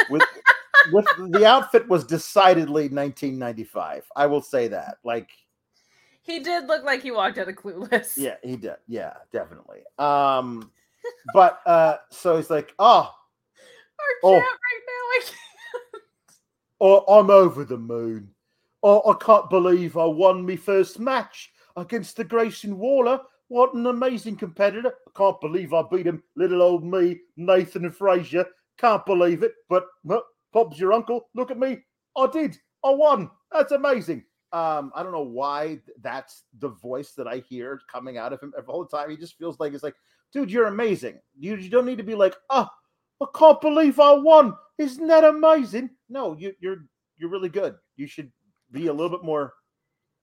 [0.09, 0.23] With
[0.93, 4.05] with the outfit was decidedly 1995.
[4.17, 4.97] I will say that.
[5.05, 5.29] Like,
[6.23, 8.17] He did look like he walked out of Clueless.
[8.17, 8.77] yeah, he did.
[8.89, 9.81] Yeah, definitely.
[9.99, 10.71] Um,
[11.35, 13.13] but uh, so he's like, oh,
[14.23, 14.39] Oh.
[14.39, 14.93] chat right now.
[14.93, 15.37] I can't.
[16.81, 18.31] oh, I'm over the moon.
[18.83, 23.21] Oh, I can't believe I won my first match against the Grayson Waller.
[23.49, 24.93] What an amazing competitor.
[25.07, 28.47] I can't believe I beat him, little old me, Nathan Frazer.
[28.79, 30.21] Can't believe it, but uh,
[30.53, 31.29] Bob's your uncle.
[31.35, 31.81] Look at me.
[32.17, 32.57] I did.
[32.85, 33.31] I won.
[33.53, 34.25] That's amazing.
[34.53, 38.53] Um, I don't know why that's the voice that I hear coming out of him
[38.67, 39.11] all the time.
[39.11, 39.95] He just feels like it's like,
[40.33, 41.21] dude, you're amazing.
[41.39, 42.67] You, you don't need to be like, oh,
[43.21, 44.55] I can't believe I won.
[44.79, 45.91] Isn't that amazing?
[46.09, 46.85] No, you, you're
[47.19, 47.77] you're really good.
[47.97, 48.33] You should
[48.73, 49.53] be a little bit more.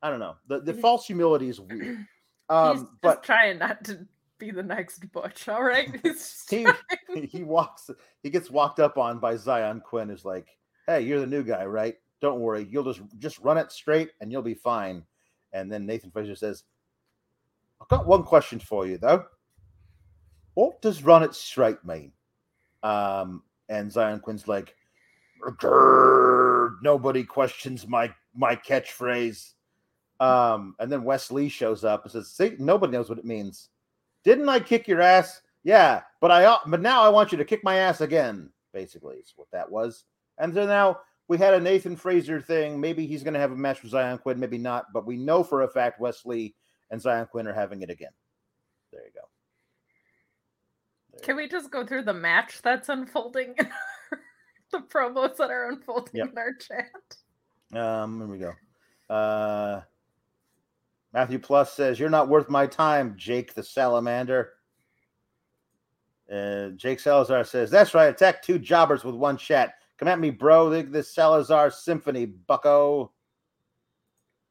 [0.02, 0.36] I don't know.
[0.48, 1.98] The the false humility is weird.
[1.98, 2.06] He's
[2.50, 4.08] Um, just but trying not to
[4.40, 5.48] be the next Butch.
[5.48, 5.90] All right.
[6.04, 6.68] He's he
[7.28, 7.90] he walks
[8.24, 10.48] he gets walked up on by Zion Quinn is like,
[10.88, 11.96] "Hey, you're the new guy, right?
[12.22, 12.68] Don't worry.
[12.70, 15.04] You'll just just run it straight and you'll be fine."
[15.54, 16.64] And then Nathan Frazer says,
[17.82, 19.26] "I've got one question for you though.
[20.56, 22.12] What does run it straight mean?"
[22.88, 24.76] Um, and Zion Quinn's like,
[26.82, 29.54] nobody questions my my catchphrase.
[30.20, 33.70] Um, and then Wes Lee shows up and says, "See, nobody knows what it means.
[34.24, 35.42] Didn't I kick your ass?
[35.64, 38.50] Yeah, but I but now I want you to kick my ass again.
[38.74, 40.06] Basically, is what that was.
[40.38, 42.80] And so now we had a Nathan Frazer thing.
[42.80, 44.94] Maybe he's going to have a match with Zion Quinn, maybe not.
[44.94, 46.56] But we know for a fact Wes Lee
[46.90, 48.12] and Zion Quinn are having it again.
[48.94, 49.28] There you go.
[51.07, 53.56] There Can we just go through the match that's unfolding?
[54.72, 56.30] the promos that are unfolding yep.
[56.32, 57.80] in our chat.
[57.80, 59.14] Um, here we go.
[59.14, 59.82] Uh,
[61.14, 64.54] Matthew Plus says, You're not worth my time, Jake the Salamander.
[66.32, 68.08] Uh, Jake Salazar says, That's right.
[68.08, 69.76] Attack two jobbers with one chat.
[69.98, 70.70] Come at me, bro.
[70.70, 73.12] The, the Salazar Symphony, bucko.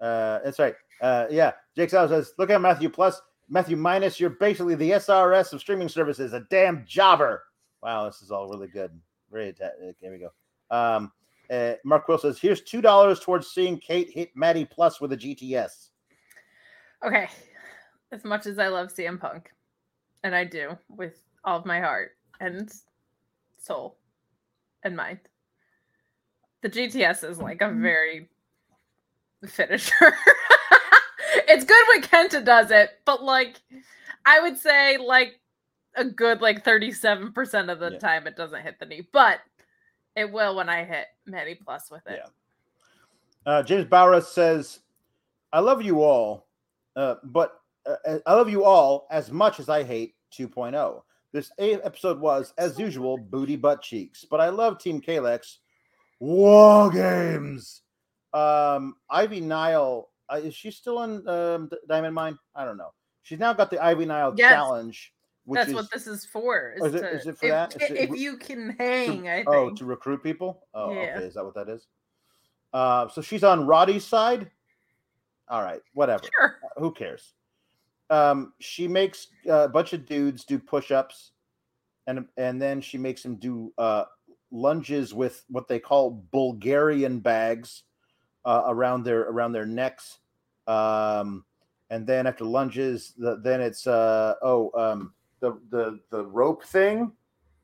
[0.00, 0.74] Uh, that's right.
[1.00, 1.52] Uh, yeah.
[1.76, 3.20] Jake Salazar says, Look at Matthew Plus.
[3.48, 7.44] Matthew Minus, you're basically the SRS of streaming services, a damn jobber.
[7.82, 8.90] Wow, this is all really good.
[9.30, 9.54] Very,
[10.00, 10.30] here we go.
[10.70, 11.12] Um,
[11.50, 15.90] uh, Mark Quill says, Here's $2 towards seeing Kate hit Maddie Plus with a GTS.
[17.04, 17.28] Okay.
[18.12, 19.50] As much as I love CM Punk,
[20.24, 22.72] and I do with all of my heart and
[23.58, 23.96] soul
[24.82, 25.20] and mind,
[26.62, 27.82] the GTS is like a mm-hmm.
[27.82, 28.28] very
[29.46, 30.14] finisher.
[31.48, 33.60] it's good when Kenta does it, but like
[34.24, 35.40] I would say like
[35.96, 37.98] a good like 37% of the yeah.
[37.98, 39.40] time it doesn't hit the knee, but
[40.14, 42.20] it will when I hit Maddie Plus with it.
[42.22, 43.52] Yeah.
[43.52, 44.80] Uh, James Bauer says,
[45.52, 46.48] I love you all,
[46.96, 51.02] uh, but uh, uh I love you all as much as I hate 2.0.
[51.32, 55.58] This episode was, as usual, booty butt cheeks, but I love Team Kalex.
[56.18, 57.82] War games.
[58.32, 62.38] Um, Ivy Nile, uh, is she still in um, Diamond Mine?
[62.54, 62.92] I don't know.
[63.22, 64.52] She's now got the Ivy Nile yes.
[64.52, 65.12] challenge
[65.48, 66.74] that's is, what this is for.
[66.76, 67.82] Is, oh, is, it, to, is it for if, that?
[67.82, 69.72] Is if it, you can hang, to, I oh, think.
[69.72, 70.66] Oh, to recruit people?
[70.74, 71.14] Oh, yeah.
[71.16, 71.24] okay.
[71.24, 71.86] Is that what that is?
[72.72, 74.50] Uh, so she's on Roddy's side.
[75.48, 76.24] All right, whatever.
[76.38, 76.56] Sure.
[76.64, 77.34] Uh, who cares?
[78.10, 81.32] Um, she makes uh, a bunch of dudes do push-ups,
[82.08, 84.04] and and then she makes them do uh,
[84.50, 87.84] lunges with what they call Bulgarian bags
[88.46, 90.20] uh, around their around their necks.
[90.66, 91.44] Um,
[91.90, 97.12] and then after lunges, the, then it's uh, oh um, the the the rope thing,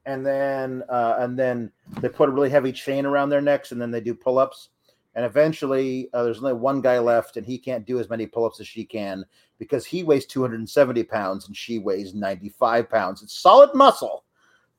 [0.05, 3.81] and then uh, and then they put a really heavy chain around their necks, and
[3.81, 4.69] then they do pull ups.
[5.15, 8.47] And eventually, uh, there's only one guy left, and he can't do as many pull
[8.47, 9.27] ups as she can
[9.59, 13.23] because he weighs 270 pounds and she weighs 95 pounds.
[13.23, 14.25] It's solid muscle,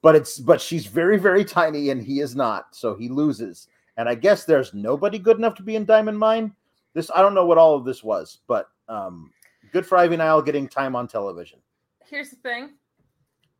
[0.01, 3.67] but it's but she's very very tiny and he is not, so he loses.
[3.97, 6.53] And I guess there's nobody good enough to be in Diamond Mine.
[6.93, 9.31] This I don't know what all of this was, but um,
[9.71, 11.59] good for Ivy Nile getting time on television.
[12.05, 12.71] Here's the thing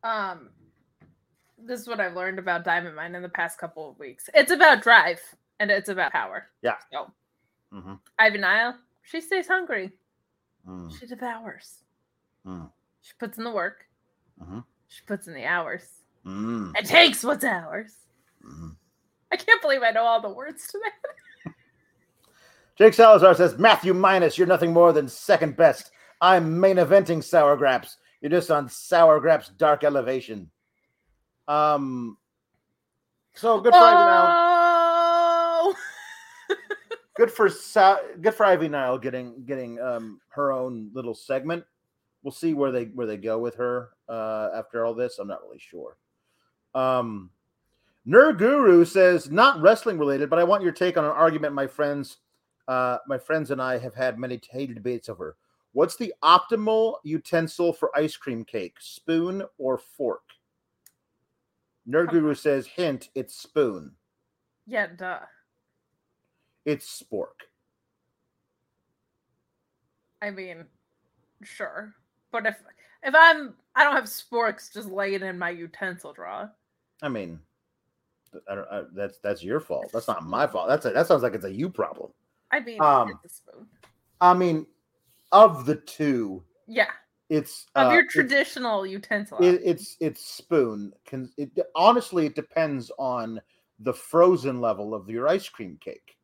[0.04, 0.50] um,
[1.58, 4.28] this is what I've learned about Diamond Mine in the past couple of weeks.
[4.34, 5.20] It's about drive
[5.58, 6.46] and it's about power.
[6.62, 6.76] Yeah.
[6.92, 7.10] So,
[7.72, 7.94] mm-hmm.
[8.18, 9.92] Ivy Nile, she stays hungry.
[10.68, 10.98] Mm.
[10.98, 11.84] She devours.
[12.46, 12.70] Mm.
[13.00, 13.86] She puts in the work.
[14.42, 14.60] Mm-hmm.
[14.88, 15.86] She puts in the hours.
[16.26, 16.76] Mm.
[16.76, 17.92] It takes what's ours.
[18.46, 18.68] Mm-hmm.
[19.32, 21.52] I can't believe I know all the words to that.
[22.76, 25.90] Jake Salazar says, Matthew Minus, you're nothing more than second best.
[26.20, 27.98] I'm main eventing Sour Grapes.
[28.20, 30.50] You're just on Sour Grape's dark elevation.
[31.46, 32.16] Um,
[33.34, 33.84] so good for oh!
[33.84, 33.96] Ivy
[36.56, 36.58] Nile.
[37.16, 41.64] good for Sa- good for Ivy Nile getting getting um her own little segment.
[42.22, 45.18] We'll see where they where they go with her uh after all this.
[45.18, 45.96] I'm not really sure.
[46.74, 47.30] Um,
[48.06, 51.66] Nerd Guru says not wrestling related, but I want your take on an argument my
[51.66, 52.18] friends
[52.68, 55.36] uh my friends and I have had many heated debates over.
[55.72, 58.76] What's the optimal utensil for ice cream cake?
[58.78, 60.22] Spoon or fork?
[61.88, 63.92] Nerd Guru says, hint, it's spoon.
[64.66, 65.20] Yeah, duh.
[66.64, 67.44] It's spork.
[70.22, 70.64] I mean,
[71.42, 71.94] sure.
[72.32, 72.56] But if
[73.02, 76.50] if I'm I don't have sporks just laying in my utensil drawer.
[77.02, 77.40] I mean,
[78.48, 79.90] I don't, I, that's that's your fault.
[79.92, 80.68] That's not my fault.
[80.68, 82.10] That's a, that sounds like it's a you problem.
[82.50, 83.66] I mean, um, it's a spoon.
[84.20, 84.66] I mean,
[85.32, 86.90] of the two, yeah,
[87.28, 89.38] it's of uh, your traditional utensil.
[89.38, 90.92] It, it's it's spoon.
[91.06, 92.26] Can it honestly?
[92.26, 93.40] It depends on
[93.80, 96.16] the frozen level of your ice cream cake.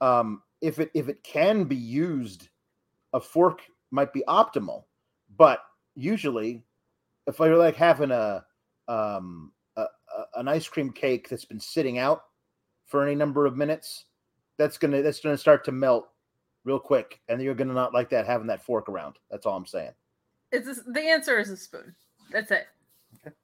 [0.00, 2.48] Um, if it if it can be used,
[3.12, 4.84] a fork might be optimal,
[5.36, 5.60] but
[5.94, 6.62] usually,
[7.26, 8.44] if you're like having a
[8.88, 9.52] um
[10.16, 12.24] a, an ice cream cake that's been sitting out
[12.86, 14.06] for any number of minutes,
[14.58, 16.08] that's gonna that's gonna start to melt
[16.64, 19.16] real quick, and you're gonna not like that having that fork around.
[19.30, 19.92] That's all I'm saying.
[20.50, 21.94] It's a, the answer is a spoon.
[22.30, 22.66] That's it.
[23.26, 23.34] Okay.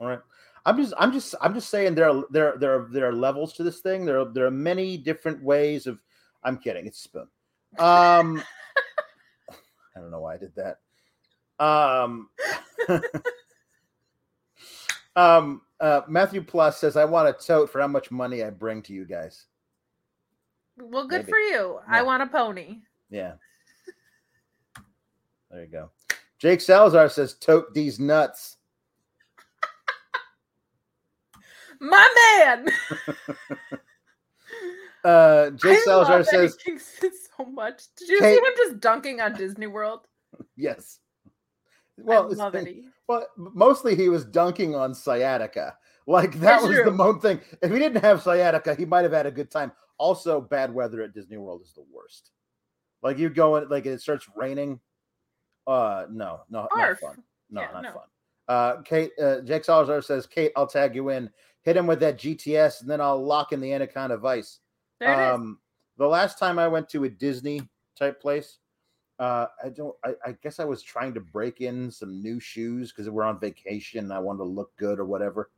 [0.00, 0.20] All right.
[0.64, 3.52] I'm just I'm just I'm just saying there are there there are there are levels
[3.54, 4.04] to this thing.
[4.04, 6.00] There are there are many different ways of.
[6.44, 6.86] I'm kidding.
[6.86, 7.28] It's a spoon.
[7.78, 8.42] Um,
[9.96, 10.78] I don't know why I did that.
[11.64, 12.28] Um,
[15.16, 18.80] um, uh, Matthew Plus says, "I want a tote for how much money I bring
[18.82, 19.46] to you guys."
[20.78, 21.32] Well, good Maybe.
[21.32, 21.80] for you.
[21.86, 21.98] Yeah.
[21.98, 22.78] I want a pony.
[23.10, 23.34] Yeah.
[25.50, 25.90] There you go.
[26.38, 28.56] Jake Salazar says, "Tote these nuts."
[31.80, 32.68] My man.
[35.04, 36.56] Uh, Jake I Salazar says,
[37.36, 37.82] so much.
[37.96, 40.06] Did you Kate- see him just dunking on Disney World?
[40.56, 41.00] "Yes."
[42.04, 45.76] Well, I love been- Well, mostly he was dunking on sciatica.
[46.04, 47.40] Like that It's was the main thing.
[47.62, 49.70] If he didn't have sciatica, he might have had a good time.
[49.98, 52.32] Also, bad weather at Disney World is the worst.
[53.04, 54.80] Like you go in, like it starts raining.
[55.64, 57.22] Uh, no, no, not fun.
[57.50, 57.92] No, Yeah, not no.
[57.92, 58.02] fun.
[58.48, 61.30] Uh, Kate, uh, Jake Salazar says, Kate, I'll tag you in.
[61.62, 64.58] Hit him with that GTS, and then I'll lock in the Anaconda Vice.
[64.98, 65.34] There it is.
[65.36, 65.60] Um,
[65.98, 67.60] the last time I went to a Disney
[67.96, 68.58] type place,
[69.22, 69.94] uh, I don't.
[70.04, 73.38] I, I guess I was trying to break in some new shoes because we're on
[73.38, 75.48] vacation and I wanted to look good or whatever.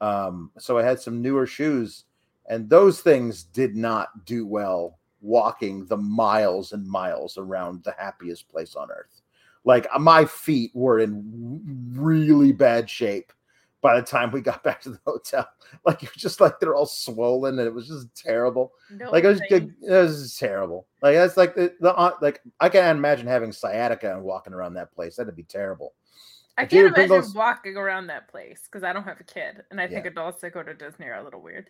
[0.00, 2.04] Um, so I had some newer shoes,
[2.48, 8.48] and those things did not do well walking the miles and miles around the happiest
[8.48, 9.20] place on earth.
[9.64, 11.60] Like uh, my feet were in
[11.92, 13.34] really bad shape
[13.84, 15.46] by the time we got back to the hotel.
[15.84, 19.24] Like it was just like they're all swollen and it was just terrible No like
[19.24, 19.74] it was, thanks.
[19.82, 20.86] it was terrible.
[21.02, 24.72] Like that's like the, the uh, like I can't imagine having sciatica and walking around
[24.74, 25.16] that place.
[25.16, 25.92] That'd be terrible.
[26.56, 29.78] I Jerry can't imagine walking around that place because I don't have a kid, and
[29.80, 30.12] I think Yeah.
[30.12, 31.68] adults that go to Disney are a little weird.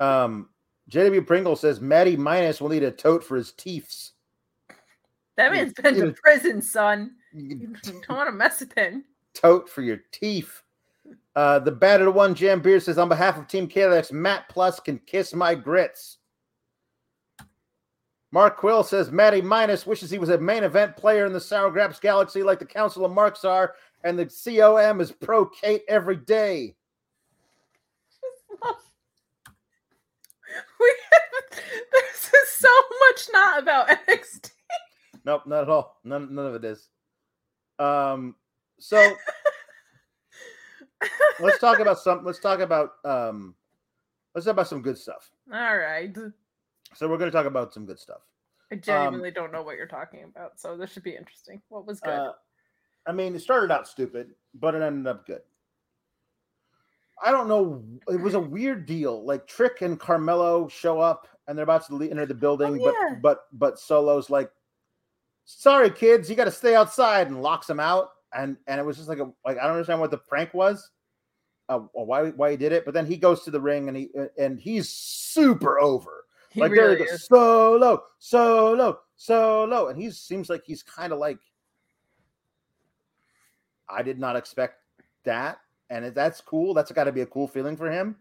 [0.00, 0.48] Um,
[0.90, 4.12] JW Pringle says Maddie Minus will need a tote for his teeths.
[5.36, 7.16] That man's been to prison, son.
[7.32, 9.04] You don't want to mess with him.
[9.34, 10.62] tote for your teeth.
[11.36, 14.98] Uh, the battered one Jam Beer says on behalf of Team KLX, Matt Plus can
[15.00, 16.18] kiss my grits.
[18.30, 21.70] Mark Quill says Matty Minus wishes he was a main event player in the Sour
[21.70, 26.16] Grapes Galaxy like the Council of Marks are, and the COM is pro Kate every
[26.16, 26.74] day.
[30.78, 31.60] We have,
[31.92, 32.68] this is so
[33.08, 34.50] much not about NXT.
[35.24, 35.98] Nope, not at all.
[36.04, 36.88] None, none of it is.
[37.78, 38.36] Um,
[38.78, 38.96] so
[41.40, 42.24] let's talk about some.
[42.24, 43.54] Let's talk about um,
[44.34, 45.30] let's talk about some good stuff.
[45.52, 46.14] All right.
[46.94, 48.20] So we're going to talk about some good stuff.
[48.72, 51.60] I genuinely don't know what you're talking about, so this should be interesting.
[51.68, 52.10] What was good?
[52.10, 52.32] Uh,
[53.06, 55.42] I mean, it started out stupid, but it ended up good.
[57.22, 57.82] I don't know.
[58.08, 59.24] It was a weird deal.
[59.24, 63.14] Like Trick and Carmelo show up, and they're about to enter the building, Oh, yeah.
[63.20, 64.50] but but but Solo's like,
[65.44, 68.10] "Sorry, kids, you got to stay outside," and locks them out.
[68.32, 70.90] And and it was just like a like I don't understand what the prank was,
[71.68, 72.84] uh, why why he did it.
[72.84, 76.24] But then he goes to the ring, and he and he's super over.
[76.50, 77.26] he like really there he goes, is.
[77.26, 78.02] solo,
[79.16, 81.38] so low, and he seems like he's kind of like.
[83.88, 84.78] I did not expect
[85.24, 85.58] that,
[85.90, 86.74] and that's cool.
[86.74, 88.16] That's got to be a cool feeling for him.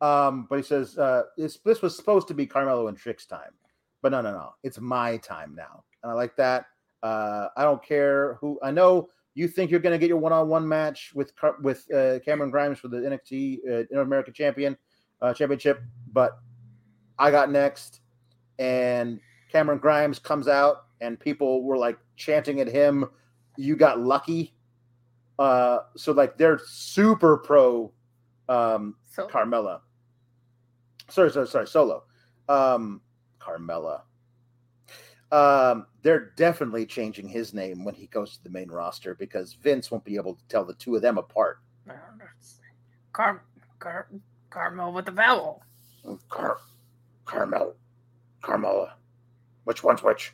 [0.00, 3.52] Um, but he says uh, this this was supposed to be Carmelo and Trick's time,
[4.02, 6.66] but no, no, no, it's my time now, and I like that.
[7.02, 8.58] Uh, I don't care who.
[8.62, 11.30] I know you think you're going to get your one-on-one match with
[11.60, 14.76] with uh, Cameron Grimes for the NXT uh, North American Champion
[15.20, 16.38] uh, Championship, but
[17.18, 18.00] I got next,
[18.58, 19.20] and
[19.52, 23.04] Cameron Grimes comes out, and people were like chanting at him,
[23.58, 24.54] "You got lucky."
[25.38, 27.92] Uh, so like they're super pro
[28.48, 29.80] um, So Carmella.
[31.10, 32.04] Sorry, sorry, sorry, Solo.
[32.48, 33.02] Um,
[33.38, 34.00] Carmella.
[35.32, 39.90] Um, they're definitely changing his name when he goes to the main roster because Vince
[39.90, 41.58] won't be able to tell the two of them apart.
[43.12, 43.42] Car
[43.78, 44.08] Car
[44.50, 45.62] Carmel with the vowel.
[46.28, 46.58] Car-
[47.24, 47.74] Carmel,
[48.42, 48.92] Carmella.
[49.64, 50.32] Which one's which?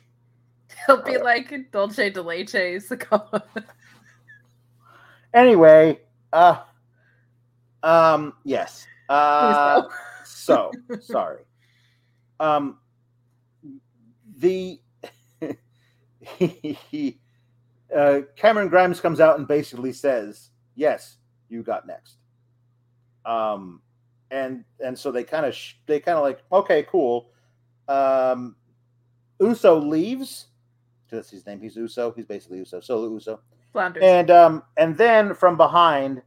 [0.85, 3.43] He'll be like Dolce de Leche's the.
[5.33, 5.99] Anyway,
[6.31, 6.61] uh,
[7.81, 8.85] um, yes.
[9.09, 9.81] Uh,
[10.23, 10.71] so
[11.01, 11.41] sorry.
[12.39, 12.77] Um,
[14.37, 14.79] the
[16.37, 17.19] he,
[17.95, 21.17] uh, Cameron Grimes comes out and basically says, "Yes,
[21.49, 22.17] you got next."
[23.25, 23.81] Um,
[24.31, 27.29] and and so they kind of sh- they kind of like, okay, cool.
[27.87, 28.55] Um,
[29.39, 30.47] Uso leaves.
[31.09, 31.61] That's his name.
[31.61, 32.11] He's Uso.
[32.11, 32.79] He's basically Uso.
[32.79, 33.39] Solo Uso.
[33.71, 34.03] Flounders.
[34.03, 36.21] And um, and then from behind,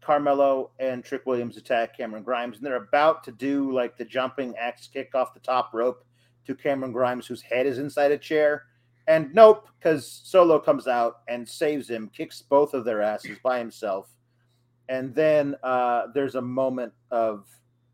[0.00, 4.54] Carmelo and Trick Williams attack Cameron Grimes, and they're about to do like the jumping
[4.56, 6.04] axe kick off the top rope
[6.46, 8.64] to Cameron Grimes, whose head is inside a chair.
[9.06, 13.58] And nope, because Solo comes out and saves him, kicks both of their asses by
[13.58, 14.08] himself,
[14.88, 17.46] and then uh, there's a moment of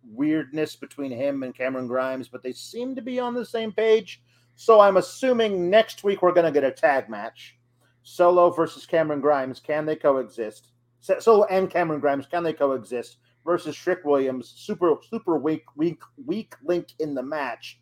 [0.04, 4.22] weirdness between him and Cameron Grimes, but they seem to be on the same page.
[4.56, 7.56] So I'm assuming next week we're going to get a tag match.
[8.02, 9.60] Solo versus Cameron Grimes.
[9.60, 10.68] Can they coexist?
[11.00, 12.26] Solo and Cameron Grimes.
[12.26, 13.18] Can they coexist?
[13.44, 14.52] Versus Trick Williams.
[14.56, 17.79] Super, super weak, weak, weak link in the match.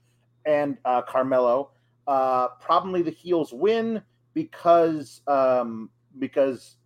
[0.49, 1.70] And uh, Carmelo.
[2.09, 4.03] Uh, probably the heels win
[4.33, 6.77] because um, because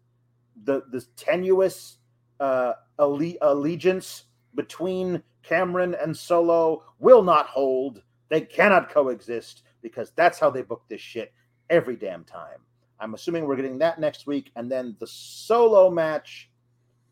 [0.64, 1.98] the the tenuous
[2.40, 4.24] uh, alle- allegiance
[4.56, 8.02] between Cameron and Solo will not hold.
[8.30, 11.32] They cannot coexist because that's how they book this shit
[11.70, 12.58] every damn time.
[12.98, 16.50] I'm assuming we're getting that next week, and then the solo match.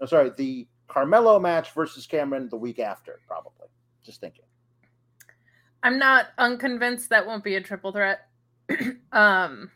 [0.00, 3.68] No, sorry, the Carmelo match versus Cameron the week after, probably.
[4.04, 4.44] Just thinking.
[5.82, 8.28] I'm not unconvinced that won't be a triple threat.
[9.12, 9.70] um,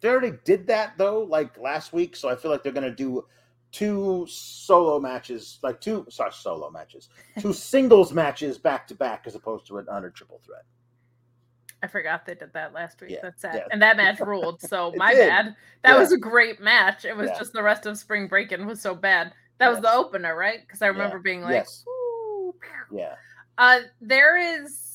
[0.00, 3.24] they already did that though, like last week, so I feel like they're gonna do
[3.72, 7.08] two solo matches, like two sorry, solo matches,
[7.40, 10.62] two singles matches back to back, as opposed to an under triple threat.
[11.82, 13.10] I forgot they did that last week.
[13.10, 13.54] Yeah, That's sad.
[13.54, 13.62] yeah.
[13.70, 14.60] And that match ruled.
[14.62, 15.28] So my did.
[15.28, 15.54] bad.
[15.82, 15.98] That Yeah.
[16.00, 17.04] was a great match.
[17.04, 19.32] It was just the rest of spring breaking was so bad.
[19.58, 20.60] That was the opener, right?
[20.60, 21.84] Because I remember being like, Yes.
[21.88, 22.54] "Ooh.
[22.90, 23.14] Yeah,
[23.58, 24.85] uh, there is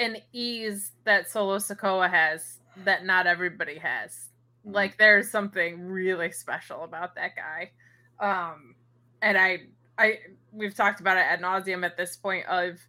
[0.00, 4.30] an ease that Solo Sikoa has that not everybody has.
[4.66, 4.74] Mhm.
[4.74, 7.72] Like there's something really special about that guy.
[8.18, 8.74] Um,
[9.22, 9.66] and I,
[9.98, 10.20] I,
[10.52, 12.46] we've talked about it ad nauseum at this point.
[12.46, 12.80] Of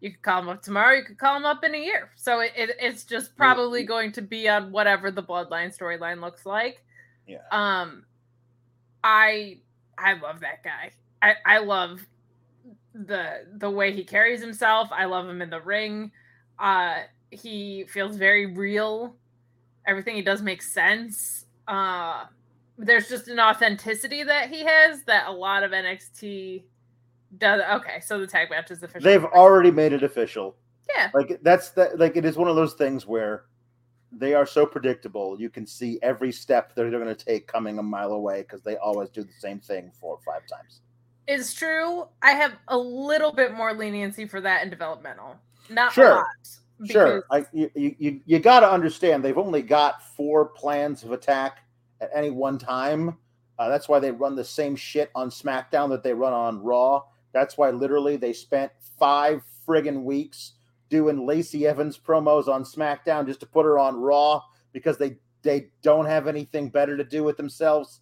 [0.00, 2.10] you could call him up tomorrow, you could call him up in a year.
[2.16, 6.46] So it, it it's just probably going to be on whatever the bloodline storyline looks
[6.46, 6.84] like.
[7.26, 7.38] yeah.
[7.52, 8.04] Um,
[9.04, 9.60] I
[9.98, 10.92] I love that guy.
[11.22, 12.06] I I love
[12.94, 14.88] the the way he carries himself.
[14.92, 16.12] I love him in the ring.
[16.58, 19.14] Uh, he feels very real.
[19.86, 21.46] Everything he does makes sense.
[21.66, 22.24] Uh,
[22.76, 26.62] there's just an authenticity that he has that a lot of NXT
[27.38, 27.60] does.
[27.80, 29.04] Okay, so the tag match is official.
[29.04, 30.56] They've already made it official.
[30.94, 31.10] yeah.
[31.14, 31.98] Like that's that.
[31.98, 33.44] Like it is one of those things where
[34.12, 35.38] they are so predictable.
[35.38, 38.62] You can see every step that they're going to take coming a mile away because
[38.62, 40.80] they always do the same thing four or five times.
[41.26, 42.06] It's true.
[42.22, 45.36] I have a little bit more leniency for that in developmental.
[45.70, 46.12] Not Sure.
[46.12, 46.26] a lot.
[46.84, 51.58] Sure, I, you you, you, got to understand they've only got four plans of attack
[52.00, 53.16] at any one time.
[53.58, 57.02] Uh, that's why they run the same shit on SmackDown that they run on Raw.
[57.32, 60.52] That's why literally they spent five friggin' weeks
[60.88, 64.42] doing Lacey Evans promos on SmackDown just to put her on Raw
[64.72, 68.00] because they they don't have anything better to do with themselves.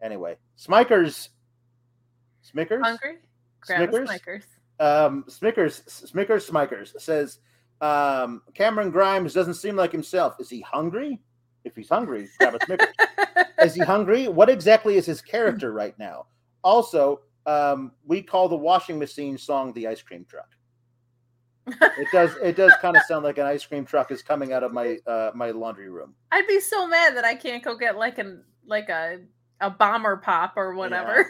[0.00, 1.28] Anyway, Smikers,
[2.42, 3.18] Smickers, hungry.
[3.60, 4.44] Grab a Snickers?
[4.80, 7.38] Um, Smickers, Smickers, Smikers says
[7.80, 10.36] um, Cameron Grimes doesn't seem like himself.
[10.40, 11.20] Is he hungry?
[11.64, 12.88] If he's hungry, grab a Snickers.
[13.62, 14.28] is he hungry?
[14.28, 16.26] What exactly is his character right now?
[16.64, 20.48] Also, um, we call the washing machine song the ice cream truck.
[21.66, 22.34] It does.
[22.42, 24.98] It does kind of sound like an ice cream truck is coming out of my
[25.06, 26.14] uh, my laundry room.
[26.32, 29.20] I'd be so mad that I can't go get like an like a
[29.60, 31.26] a bomber pop or whatever.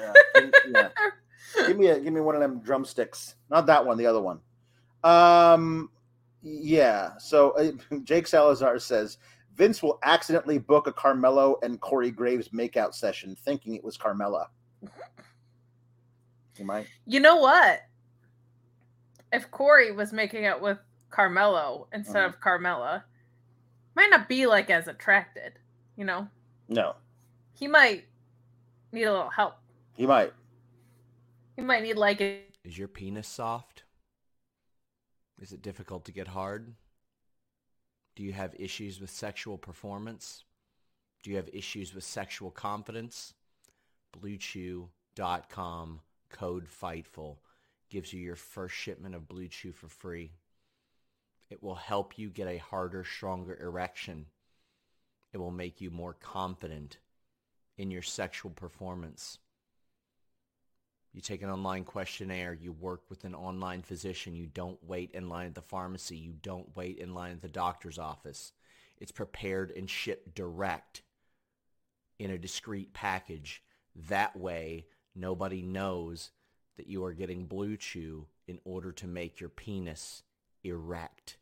[0.00, 0.88] Yeah, yeah.
[1.66, 3.34] give me a give me one of them drumsticks.
[3.50, 4.40] Not that one, the other one.
[5.02, 5.90] Um,
[6.42, 7.12] yeah.
[7.18, 7.72] So uh,
[8.04, 9.18] Jake Salazar says
[9.56, 14.46] Vince will accidentally book a Carmelo and Corey Graves makeout session, thinking it was Carmella.
[16.56, 16.86] He might.
[17.06, 17.80] You know what?
[19.32, 20.78] If Corey was making out with
[21.10, 22.28] Carmelo instead Uh-huh.
[22.28, 23.02] of Carmella,
[23.96, 25.54] might not be like as attracted.
[25.96, 26.28] You know,
[26.68, 26.94] No,
[27.54, 28.04] he might
[28.92, 29.54] need a little help.
[29.96, 30.32] he might.
[31.56, 33.84] He might need like a Is your penis soft?
[35.40, 36.74] Is it difficult to get hard?
[38.16, 40.44] Do you have issues with sexual performance?
[41.22, 43.34] Do you have issues with sexual confidence?
[44.16, 46.00] BlueChew.com
[46.30, 47.38] code FIGHTFUL
[47.90, 50.32] gives you your first shipment of Blue Chew for free.
[51.50, 54.26] It will help you get a harder, stronger erection.
[55.32, 56.98] It will make you more confident
[57.76, 59.38] in your sexual performance.
[61.14, 62.52] You take an online questionnaire.
[62.52, 64.34] You work with an online physician.
[64.34, 66.16] You don't wait in line at the pharmacy.
[66.16, 68.52] You don't wait in line at the doctor's office.
[68.98, 71.02] It's prepared and shipped direct
[72.18, 73.62] in a discreet package.
[74.08, 76.32] That way, nobody knows
[76.76, 80.24] that you are getting Blue Chew in order to make your penis
[80.64, 81.38] erect.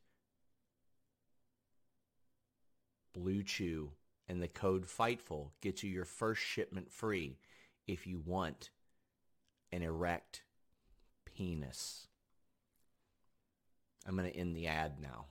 [3.14, 3.92] Blue Chew
[4.28, 7.38] and the code FIGHTFUL gets you your first shipment free
[7.86, 8.68] if you want
[9.72, 10.42] an erect
[11.24, 12.06] penis.
[14.06, 15.26] I'm going to end the ad now.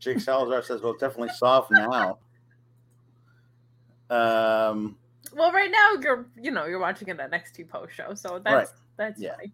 [0.00, 2.18] Jake Salazar says, "Well, it's definitely soft now."
[4.10, 4.98] Um,
[5.34, 9.20] Well, right now you're you know you're watching an NXT post show, so that's that's
[9.20, 9.34] Yeah.
[9.36, 9.52] fine.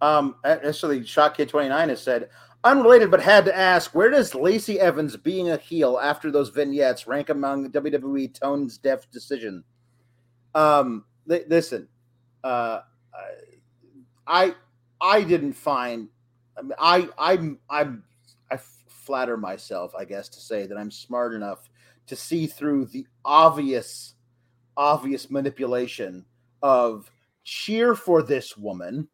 [0.00, 2.30] um, actually, Shotkid twenty nine has said
[2.62, 7.08] unrelated, but had to ask: Where does Lacey Evans being a heel after those vignettes
[7.08, 9.64] rank among WWE tones deaf decision?
[10.56, 11.86] Um, li- listen,
[12.42, 12.80] uh,
[14.26, 14.54] I
[15.00, 16.08] I didn't find.
[16.58, 18.02] I mean, I I'm I'm
[18.50, 18.58] I
[18.88, 21.68] flatter myself, I guess, to say that I'm smart enough
[22.06, 24.14] to see through the obvious
[24.78, 26.24] obvious manipulation
[26.62, 27.10] of
[27.44, 29.08] cheer for this woman.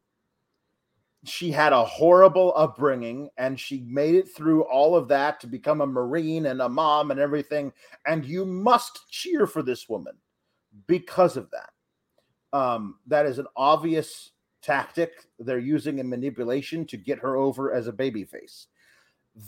[1.24, 5.80] She had a horrible upbringing and she made it through all of that to become
[5.80, 7.72] a Marine and a mom and everything.
[8.06, 10.14] And you must cheer for this woman
[10.86, 11.70] because of that.
[12.56, 14.32] Um, that is an obvious
[14.62, 18.66] tactic they're using in manipulation to get her over as a babyface.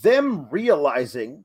[0.02, 1.44] Them realizing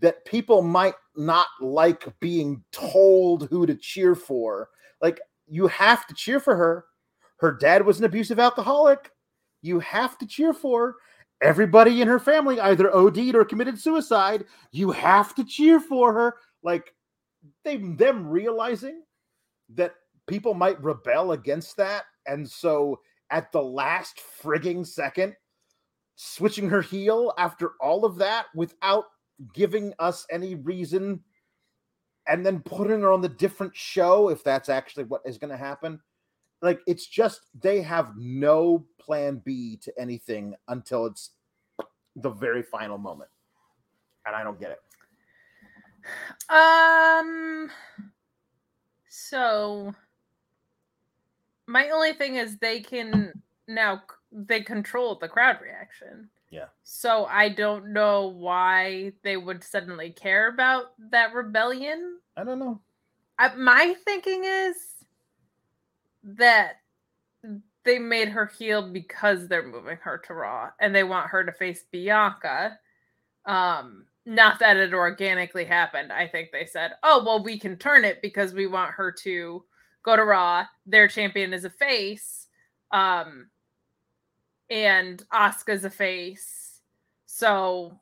[0.00, 4.68] that people might not like being told who to cheer for.
[5.00, 6.84] Like, you have to cheer for her.
[7.38, 9.10] Her dad was an abusive alcoholic.
[9.62, 10.96] You have to cheer for.
[11.42, 14.44] Everybody in her family either OD'd or committed suicide.
[14.72, 16.36] You have to cheer for her.
[16.62, 16.94] Like,
[17.64, 19.02] they them realizing
[19.74, 19.94] that
[20.26, 22.04] people might rebel against that.
[22.26, 23.00] And so
[23.30, 25.34] at the last frigging second,
[26.16, 29.04] switching her heel after all of that without
[29.54, 31.20] giving us any reason
[32.28, 35.56] and then putting her on the different show if that's actually what is going to
[35.56, 35.98] happen.
[36.62, 41.30] Like it's just they have no plan b to anything until it's
[42.16, 43.30] the very final moment.
[44.26, 44.78] And i don't get it
[46.48, 47.70] Um.
[49.08, 49.94] So,
[51.66, 54.02] my only thing is they can now
[54.32, 56.28] they control the crowd reaction.
[56.50, 56.66] Yeah.
[56.82, 62.18] So I don't know why they would suddenly care about that rebellion.
[62.36, 62.80] i don't know
[63.38, 64.76] I, my thinking is
[66.24, 66.80] that
[67.84, 71.52] they made her heel because they're moving her to Raw and they want her to
[71.52, 72.78] face Bianca.
[73.46, 76.12] Um, not that it organically happened.
[76.12, 79.64] I think they said, "Oh, well, we can turn it because we want her to
[80.04, 80.66] go to Raw.
[80.86, 82.46] Their champion is a face,
[82.92, 83.50] um,
[84.70, 86.80] and Asuka's a face,
[87.26, 88.00] so."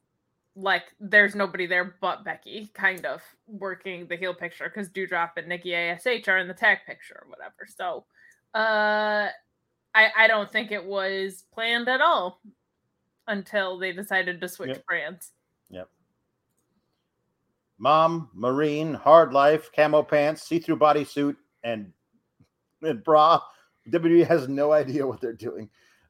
[0.60, 5.46] Like there's nobody there but Becky, kind of working the heel picture because Doudrop and
[5.46, 7.64] Nikki Ash are in the tag picture or whatever.
[7.68, 8.06] So,
[8.56, 9.28] uh,
[9.94, 12.42] I I don't think it was planned at all
[13.28, 15.30] until they decided to switch brands.
[15.70, 15.88] Yep.
[15.88, 15.97] brands.
[17.78, 21.92] Mom marine hard life camo pants see-through bodysuit and
[22.82, 23.40] and bra.
[23.90, 25.68] Wwe has no idea what they're doing.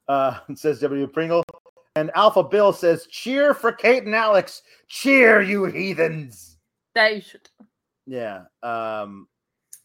[0.08, 1.44] Uh says w pringle.
[1.96, 4.62] And alpha bill says cheer for kate and alex.
[4.88, 6.58] Cheer you heathens.
[6.96, 7.48] You should.
[8.06, 9.28] yeah um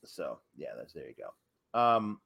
[0.04, 1.80] so yeah that's there you go.
[1.80, 2.20] Um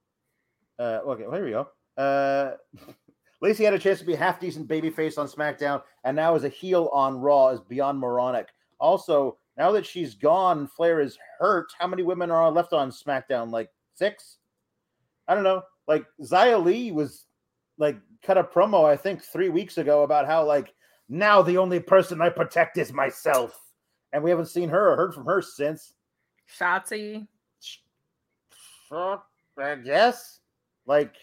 [0.79, 1.67] uh okay well, here we go.
[1.97, 2.53] Uh
[3.41, 6.49] Lacey had a chance to be half decent babyface on SmackDown, and now is a
[6.49, 8.47] heel on Raw is beyond moronic.
[8.79, 11.67] Also, now that she's gone, Flair is hurt.
[11.79, 13.51] How many women are left on SmackDown?
[13.51, 14.37] Like six?
[15.27, 15.63] I don't know.
[15.87, 17.25] Like Xia Li was
[17.77, 20.73] like cut a promo, I think, three weeks ago about how like
[21.09, 23.59] now the only person I protect is myself,
[24.13, 25.93] and we haven't seen her or heard from her since.
[26.59, 27.27] Shotzi.
[28.91, 30.39] I guess.
[30.85, 31.15] Like,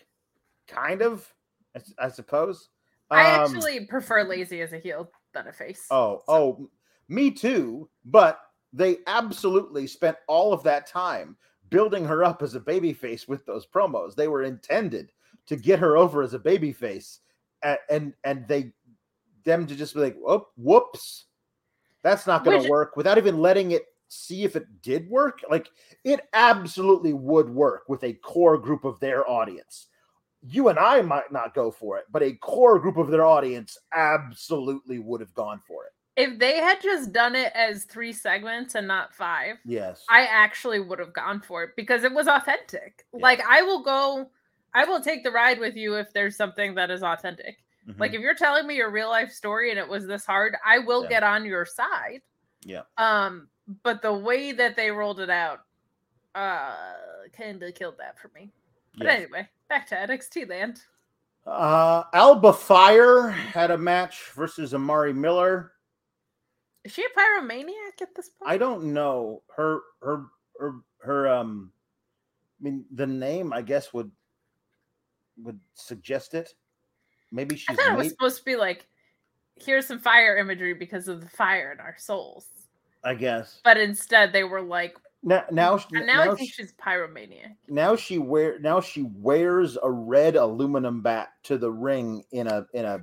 [0.68, 1.26] kind of,
[1.74, 2.68] I, I suppose.
[3.10, 5.86] I Um, actually prefer Lazy as a heel than a face.
[5.90, 6.68] Oh, oh,
[7.08, 7.88] me too.
[8.04, 8.40] But
[8.72, 11.36] they absolutely spent all of that time
[11.70, 14.14] building her up as a babyface with those promos.
[14.14, 15.12] They were intended
[15.46, 17.18] to get her over as a babyface,
[17.62, 18.72] and and, and they
[19.44, 21.26] them to just be like, "Whoop, whoops,
[22.02, 25.40] that's not going to work," without even letting it see if it did work.
[25.50, 25.70] Like
[26.04, 29.88] it absolutely would work with a core group of their audience.
[30.46, 33.78] You and I might not go for it, but a core group of their audience
[33.94, 35.92] absolutely would have gone for it.
[36.16, 40.04] If they had just done it as three segments and not five, Yes.
[40.08, 43.04] I actually would have gone for it because it was authentic.
[43.12, 43.20] Yeah.
[43.20, 44.30] Like I will go,
[44.74, 47.58] I will take the ride with you if there's something that is authentic.
[47.88, 47.98] Mhm.
[47.98, 50.78] Like if you're telling me your real life story and it was this hard, I
[50.78, 51.08] will Yeah.
[51.10, 52.22] get on your side.
[52.62, 52.82] Yeah.
[52.96, 53.48] Um,
[53.82, 55.64] but the way that they rolled it out,
[56.36, 56.74] uh,
[57.36, 58.52] kind of killed that for me.
[58.96, 59.16] But Yes.
[59.16, 60.80] anyway, back to NXT land.
[61.46, 65.72] Uh, Alba Fire had a match versus Amari Miller.
[66.84, 68.50] Is she a pyromaniac at this point?
[68.50, 70.26] I don't know her her
[70.60, 71.72] her her um.
[72.60, 74.10] I mean, the name I guess would
[75.42, 76.54] would suggest it.
[77.32, 78.86] Maybe she's I thought it was supposed to be like,
[79.56, 82.46] here's some fire imagery because of the fire in our souls.
[83.02, 83.60] I guess.
[83.64, 87.56] But instead, they were like, Now, now, she- and now, I think she- she's pyromaniac.
[87.68, 92.66] now she wear now she wears a red aluminum bat to the ring in a
[92.72, 93.00] in a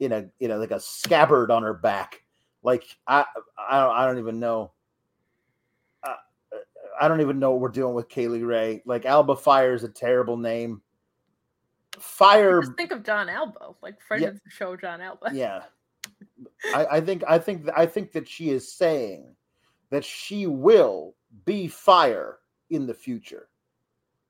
[0.00, 2.22] in a in a like a scabbard on her back.
[2.62, 3.24] Like I
[3.58, 4.72] I don't I don't even know.
[6.04, 6.14] Uh,
[7.00, 8.82] I don't even know what we're doing with Kay Lee Ray.
[8.84, 10.82] Like Alba Fire is a terrible name.
[11.98, 14.28] Fire, Just think of Jon Alba, like friend Yeah.
[14.30, 15.30] of the show, Jon Alba.
[15.32, 15.62] yeah.
[16.74, 19.34] I, I think I think I think that she is saying
[19.90, 21.14] that she will
[21.44, 22.38] be fire
[22.70, 23.48] in the future.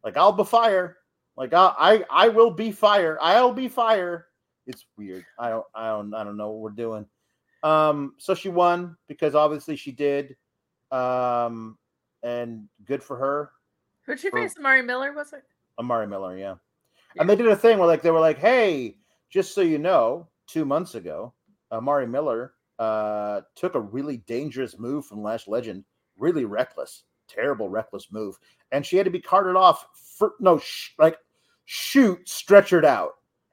[0.03, 0.99] Like I'll be fire.
[1.37, 3.19] Like I I, I will be fire.
[3.21, 4.27] I'll be fire.
[4.67, 5.25] It's weird.
[5.39, 7.07] I don't I don't I don't know what we're doing.
[7.63, 10.37] Um so she won because obviously she did.
[10.91, 11.79] Um
[12.23, 13.51] and good for her.
[14.07, 14.55] Who'd she face?
[14.59, 15.45] Amari Miller, was it?
[15.79, 16.55] Amari Miller, yeah.
[17.15, 17.23] Yeah.
[17.23, 18.97] And they did a thing where like they were like, "Hey,
[19.31, 21.33] just so you know, 2 months ago,
[21.71, 25.85] Amari Miller uh took a really dangerous move from Lash Legend,
[26.17, 28.39] really reckless, terrible reckless move,
[28.73, 31.19] and she had to be carted off for no sh- like
[31.65, 33.13] shoot stretchered out.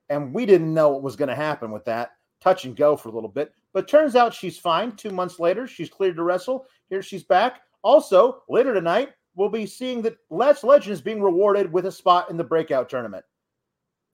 [0.10, 2.12] And we didn't know what was going to happen with that.
[2.42, 4.96] Touch and go for a little bit, but turns out she's fine.
[4.96, 6.66] 2 months later, she's cleared to wrestle.
[6.90, 7.62] Here she's back.
[7.82, 12.30] Also, later tonight, we'll be seeing that Lash Legend is being rewarded with a spot
[12.30, 13.24] in the breakout tournament.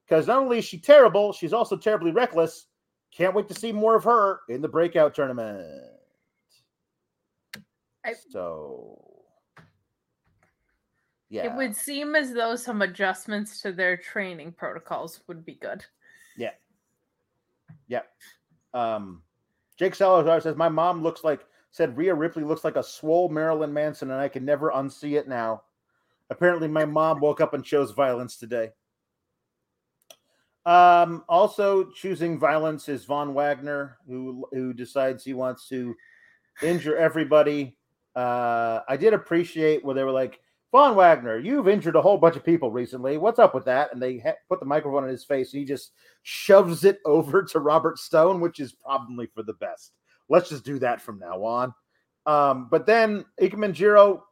[0.07, 2.67] Because not only is she terrible, she's also terribly reckless.
[3.11, 5.65] Can't wait to see more of her in the breakout tournament.
[8.03, 9.01] I- so,
[11.29, 15.83] yeah, It would seem as though some adjustments to their training protocols would be good.
[16.37, 16.53] Yeah.
[17.87, 18.03] Yeah.
[18.75, 19.23] Um,
[19.77, 23.73] Jake Salazar says my mom looks like said Rhea Ripley looks like a swole Marilyn
[23.73, 25.63] Manson, and I can never unsee it now.
[26.29, 28.69] Apparently, my mom woke up and chose violence today.
[30.65, 35.95] Um, also choosing violence is Von Wagner, who who decides he wants to
[36.63, 37.77] injure everybody.
[38.15, 40.39] Uh, I did appreciate where they were like,
[40.75, 43.17] Von Wagner, you've injured a whole bunch of people recently.
[43.17, 43.93] What's up with that?
[43.93, 45.53] And they ha- put the microphone in his face.
[45.53, 45.93] And he just
[46.23, 49.93] shoves it over to Robert Stone, which is probably for the best.
[50.27, 51.73] Let's just do that from now on.
[52.25, 54.25] Um, but then Ikemen Jiro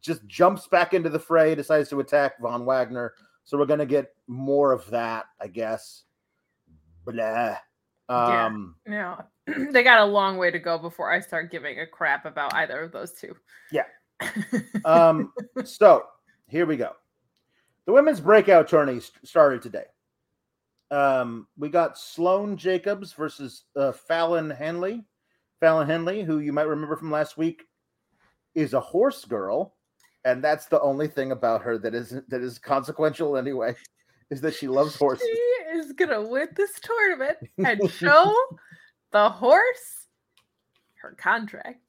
[0.00, 3.14] just jumps back into the fray, decides to attack Von Wagner.
[3.44, 6.02] So we're gonna get more of that, I guess.
[7.04, 7.14] Blah.
[7.14, 8.44] Yeah.
[8.44, 9.20] Um, Yeah,
[9.70, 12.80] they got a long way to go before I start giving a crap about either
[12.82, 13.36] of those two.
[13.70, 13.84] Yeah.
[14.84, 15.32] Um,
[15.64, 16.04] so
[16.48, 16.92] here we go.
[17.86, 19.84] The women's breakout tourney started today.
[20.90, 25.04] Um, we got Sloane Jacobs versus uh, Fallon Henley.
[25.60, 27.64] Fallon Henley, who you might remember from last week,
[28.54, 29.74] is a horse girl,
[30.24, 33.74] and that's the only thing about her that isn't that is consequential anyway.
[34.30, 35.26] Is that she loves horses?
[35.26, 38.34] she is gonna win this tournament and show
[39.12, 40.08] the horse
[40.96, 41.85] her contract.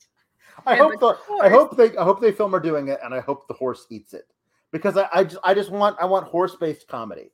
[0.65, 3.13] I and hope the I hope they I hope they film her doing it, and
[3.13, 4.27] I hope the horse eats it
[4.71, 7.31] because I I just, I just want I want horse based comedy.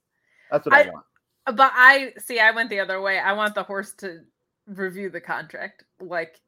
[0.52, 1.06] That's what I, I- want.
[1.46, 2.40] But I see.
[2.40, 3.20] I went the other way.
[3.20, 4.22] I want the horse to
[4.66, 5.84] review the contract.
[6.00, 6.40] Like,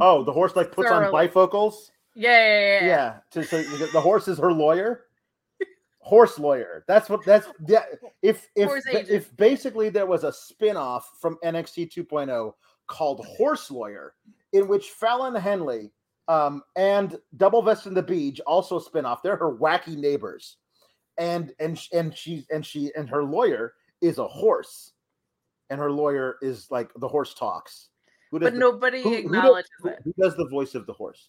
[0.00, 1.90] Oh, the horse like puts on bifocals.
[2.14, 2.86] yeah, yeah, yeah.
[2.86, 5.06] Yeah, to, so the the horse is her lawyer.
[5.98, 6.84] Horse lawyer.
[6.88, 7.24] That's what.
[7.24, 7.84] That's yeah.
[8.22, 12.52] If if if basically there was a spin off from NXT 2.0
[12.88, 14.14] called Horse Lawyer,
[14.52, 15.90] in which Fallon Henley
[16.28, 19.22] um, and Double Vest and the Beach also spin off.
[19.22, 20.56] They're her wacky neighbors,
[21.18, 24.92] and and and she and she and her lawyer is a horse,
[25.70, 27.88] and her lawyer is like the horse talks.
[28.30, 29.98] But the- nobody who- who does- acknowledges it.
[30.04, 31.28] who does the voice of the horse?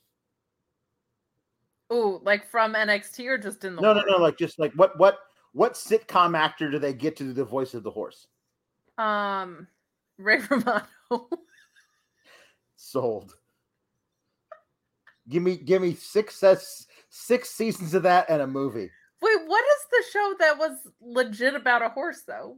[1.91, 4.06] Ooh, like from NXT or just in the No, no, world?
[4.10, 4.18] no.
[4.18, 5.20] Like just like what what
[5.52, 8.28] what sitcom actor do they get to do the voice of the horse?
[8.98, 9.68] Um,
[10.18, 10.84] Ray Romano.
[12.84, 13.35] Sold.
[15.30, 16.43] Give me give me six
[17.10, 18.89] six seasons of that and a movie.
[19.22, 22.57] Wait, what is the show that was legit about a horse though?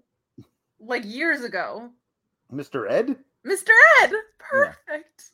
[0.80, 1.92] Like years ago.
[2.52, 2.90] Mr.
[2.90, 3.16] Ed?
[3.46, 3.70] Mr.
[4.02, 4.14] Ed.
[4.40, 5.32] Perfect.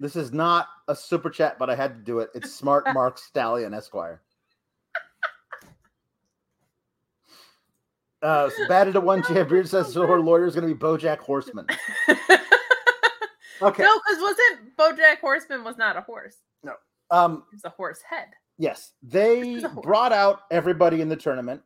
[0.00, 2.30] This is not a super chat, but I had to do it.
[2.34, 4.22] It's Smart Mark Stallion Esquire.
[8.22, 11.18] Uh, so batted to one champion says so her lawyer is going to be BoJack
[11.18, 11.66] Horseman.
[13.60, 13.82] Okay.
[13.82, 16.36] No, because wasn't BoJack Horseman was not a horse.
[16.62, 16.72] No.
[17.10, 18.28] Um, It's a horse head.
[18.58, 19.72] Yes, they horse.
[19.82, 21.62] brought out everybody in the tournament,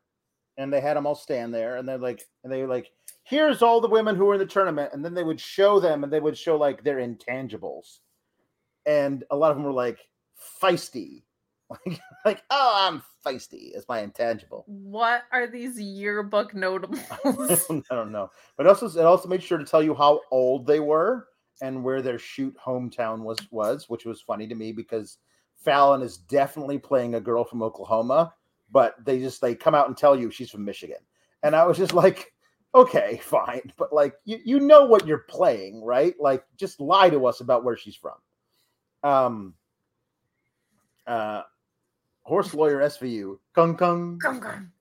[0.59, 2.91] and they had them all stand there, and they're like, and they were like,
[3.25, 6.05] here's all the women who were in the tournament, and then they would show them,
[6.05, 7.99] and they would show like their intangibles,
[8.87, 9.99] and a lot of them were like
[10.61, 11.23] feisty,
[11.71, 14.65] like, like oh, I'm feisty as my intangible.
[14.67, 17.01] What are these yearbook notables?
[17.71, 20.81] I don't know, but also it also made sure to tell you how old they
[20.81, 21.27] were
[21.63, 25.19] and where their shoot hometown was was, which was funny to me because
[25.55, 28.35] Fallon is definitely playing a girl from Oklahoma,
[28.71, 30.99] but they just they come out and tell you she's from Michigan.
[31.45, 32.35] And I was just like,
[32.75, 36.15] okay, fine, but like you you know what you're playing, right?
[36.21, 38.17] Like just lie to us about where she's from.
[39.05, 39.55] Um
[41.07, 41.43] uh
[42.23, 43.39] horse lawyer SVU.
[43.55, 44.19] Kung kung.
[44.19, 44.73] Kung kung.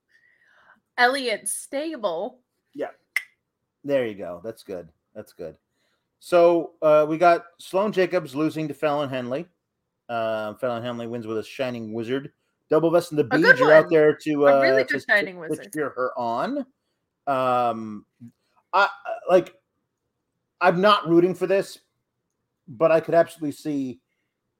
[0.98, 2.40] Elliot Stable.
[2.74, 2.90] Yeah.
[3.84, 4.42] There you go.
[4.44, 4.90] That's good.
[5.14, 5.58] That's good.
[6.24, 9.48] So uh, we got Sloane Jacobs losing to Fallon Henley.
[10.08, 12.32] Uh, Fallon Henley wins with a shining wizard.
[12.70, 13.60] Double vest and the good beach.
[13.60, 15.64] You're out there to A uh, really to, Shining to, Wizard.
[15.66, 16.60] to cheer her on.
[17.28, 18.06] Um,
[18.72, 18.88] I I-
[19.30, 19.56] like.
[20.62, 21.80] I'm not rooting for this,
[22.68, 24.00] but I could absolutely see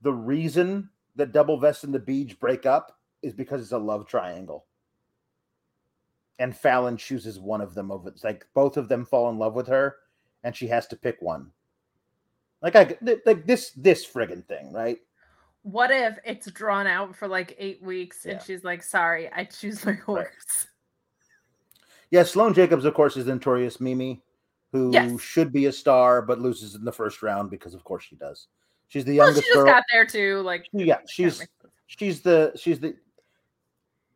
[0.02, 4.08] the reason that Double Vest and the Beach break up is because it's a love
[4.08, 4.66] triangle.
[6.40, 8.10] And Fallon chooses one of them over.
[8.10, 9.98] It's like both of them fall in love with her,
[10.44, 11.52] and she has to pick one.
[12.62, 12.96] Like I
[13.26, 15.00] like this this friggin' thing, right?
[15.64, 18.34] What if it's drawn out for like eight weeks Yeah.
[18.34, 20.68] and she's like, sorry, I choose my horse?
[22.10, 24.22] Yeah, Sloane Jacobs, of course, is notorious Mimi,
[24.72, 25.22] who Yes.
[25.22, 28.48] should be a star but loses in the first round because, of course, she does.
[28.90, 29.38] She's the youngest.
[29.38, 29.74] Well, she just girl.
[29.74, 30.42] got there too.
[30.42, 31.48] Like, yeah, she's
[31.88, 32.96] she's the she's the.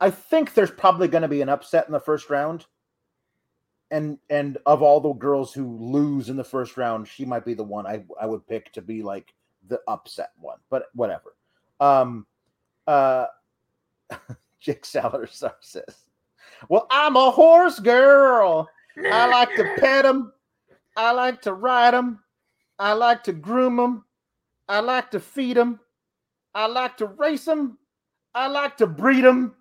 [0.02, 2.66] I think there's probably going to be an upset in the first round,
[3.92, 7.54] and and of all the girls who lose in the first round, she might be
[7.54, 9.34] the one I I would pick to be like
[9.68, 10.60] the upset one.
[10.70, 11.36] But whatever.
[11.80, 12.26] Um,
[12.88, 13.28] uh,
[14.60, 16.06] Jake Salazar says,
[16.70, 18.70] "Well, I'm a horse girl.
[18.98, 20.32] I like to pet them.
[20.96, 22.24] I like to ride them.
[22.80, 24.06] I like to groom them.
[24.68, 25.80] I like to feed them.
[26.54, 27.78] I like to race them.
[28.34, 29.56] I like to breed them.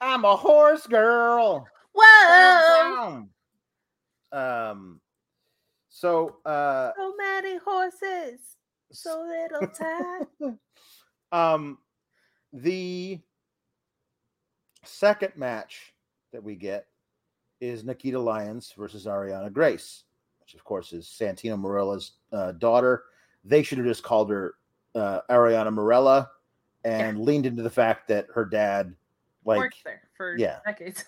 [0.00, 1.66] I'm a horse girl.
[1.94, 3.28] Whoa!
[4.34, 5.00] Um.
[5.94, 8.40] So, uh, So many horses,
[8.90, 10.58] so little time.
[11.32, 11.78] um,
[12.52, 13.20] the
[14.84, 15.94] second match
[16.32, 16.88] that we get
[17.60, 20.02] is Nikkita Lyons versus Ariana Grace,
[20.40, 23.04] which of course is Santino Marella's uh, daughter.
[23.44, 24.54] They should have just called her
[24.96, 26.26] uh, Ariana Marella
[26.84, 28.94] and leaned into the fact that her dad,
[29.44, 30.58] like, Worked there for yeah.
[30.66, 31.04] decades.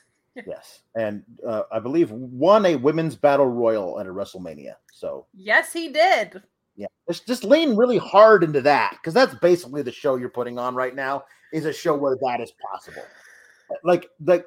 [0.47, 4.75] Yes, and uh, I believe won a women's battle royal at a WrestleMania.
[4.93, 6.43] So Yes, he did.
[6.77, 10.59] yeah, just just lean really hard into that because that's basically the show you're putting
[10.59, 13.05] on right now is a show where that is possible.
[13.83, 14.47] Like like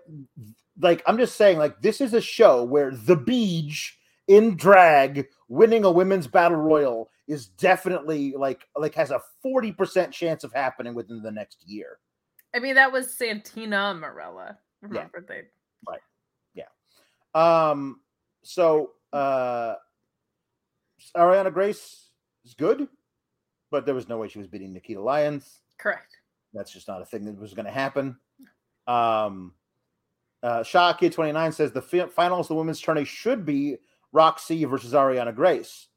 [0.79, 3.97] like I'm just saying like this is a show where the Beach
[4.27, 10.43] in drag winning a women's battle royal is definitely like like has a 40% chance
[10.43, 11.99] of happening within the next year.
[12.55, 14.57] I mean, that was Santina Marella.
[14.81, 15.43] Remember they?
[17.35, 18.01] Um
[18.43, 19.75] so uh
[21.15, 22.09] Ariana Grace
[22.45, 22.87] is good,
[23.71, 25.61] but there was no way she was beating Nikkita Lyons.
[25.77, 26.17] Correct.
[26.53, 28.17] That's just not a thing that was going to happen.
[28.87, 29.53] Um,
[30.41, 33.77] uh, Shaw Kid 29 says the fi- finals of the women's tourney should be
[34.11, 35.87] Roxy versus Ariana Grace.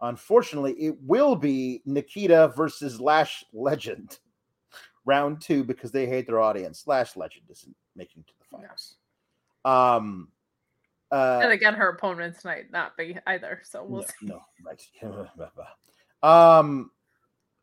[0.00, 4.18] Unfortunately, it will be Nikkita versus Lash Legend
[5.06, 6.86] round two because they hate their audience.
[6.86, 8.96] Lash Legend isn't making to the finals.
[9.64, 10.28] Um,
[11.10, 13.60] uh, and again, her opponents might not be either.
[13.64, 14.26] So we'll no, see.
[15.02, 15.68] no, right.
[16.58, 16.90] um,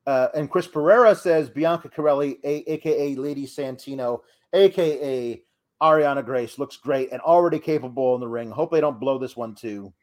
[0.05, 4.21] uh, and Chris Pereira says Bianca Carelli, a- aka Lady Santino,
[4.53, 5.43] aka
[5.81, 8.51] Ariana Grace, looks great and already capable in the ring.
[8.51, 9.93] Hope they don't blow this one too.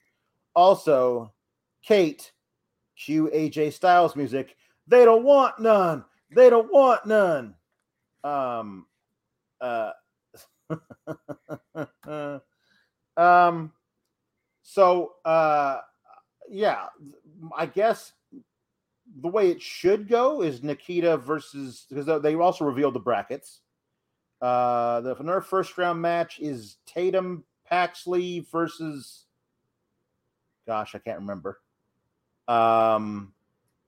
[0.55, 1.33] Also,
[1.83, 2.33] Kate,
[2.97, 4.57] cue AJ Styles music.
[4.89, 6.05] They don't want none.
[6.35, 7.55] They don't want none.
[8.25, 8.87] Um,
[9.61, 9.93] uh,
[13.17, 13.73] um,
[14.63, 15.79] so uh,
[16.49, 16.87] yeah,
[17.57, 18.13] I guess
[19.21, 23.61] the way it should go is Nikkita versus because they also revealed the brackets.
[24.41, 29.27] Uh, the their first round match is Tatum Paxley versus,
[30.67, 31.61] gosh, I can't remember.
[32.49, 33.33] Um,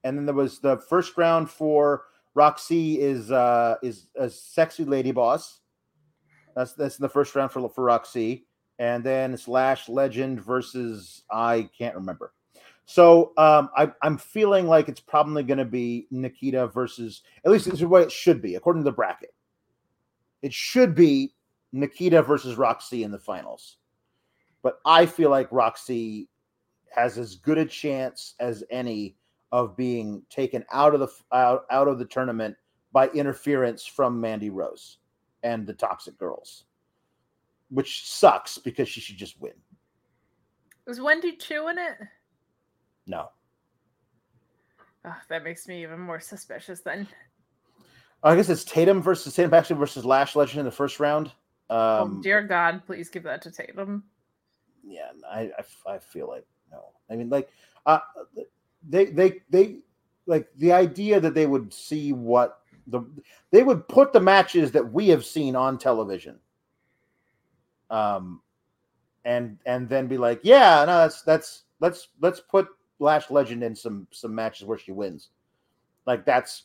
[0.04, 5.12] and then there was the first round for Roxy is uh is a sexy lady
[5.12, 5.60] boss.
[6.58, 8.44] That's that's in the first round for for Roxy,
[8.80, 12.32] and then it's Lash Legend versus I can't remember.
[12.84, 17.66] So um, I, I'm feeling like it's probably going to be Nikkita versus at least
[17.66, 19.32] this is the way it should be according to the bracket.
[20.42, 21.32] It should be
[21.72, 23.76] Nikkita versus Roxy in the finals,
[24.60, 26.28] but I feel like Roxy
[26.92, 29.14] has as good a chance as any
[29.52, 32.56] of being taken out of the out, out of the tournament
[32.90, 34.98] by interference from Mandy Rose
[35.42, 36.64] and the Toxic Girls,
[37.70, 39.52] which sucks because she should just win.
[40.86, 41.96] Was Wendy Choo in it?
[43.06, 43.30] No,
[45.04, 47.06] Oh, that makes me even more suspicious then.
[48.22, 51.30] I guess it's Tatum versus Tatum Paxley versus Lash Legend in the first round.
[51.70, 54.02] oh Um, dear God, please give that to Tatum.
[54.84, 55.50] yeah, I,
[55.86, 56.86] I, I feel like no.
[57.08, 57.48] I mean, like,
[57.86, 58.00] uh,
[58.86, 59.76] they, they, they,
[60.26, 62.57] like the idea that they would see what
[62.88, 63.02] the
[63.50, 66.38] they would put the matches that we have seen on television,
[67.90, 68.40] um,
[69.24, 73.74] and and then be like, yeah, no, that's that's let's let's put Lash Legend in
[73.74, 75.28] some some matches where she wins,
[76.06, 76.64] like that's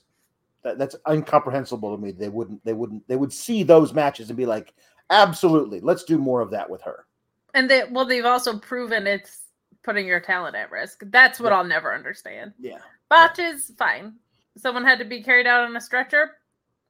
[0.64, 2.12] that, that's incomprehensible to me.
[2.12, 4.74] They wouldn't they wouldn't they would see those matches and be like,
[5.10, 7.06] absolutely, let's do more of that with her.
[7.54, 9.42] And they well, they've also proven it's
[9.84, 11.04] putting your talent at risk.
[11.08, 11.58] That's what Yeah.
[11.58, 12.54] I'll never understand.
[12.60, 12.80] Yeah.
[13.10, 14.16] Botches, fine.
[14.58, 16.32] Someone had to be carried out on a stretcher.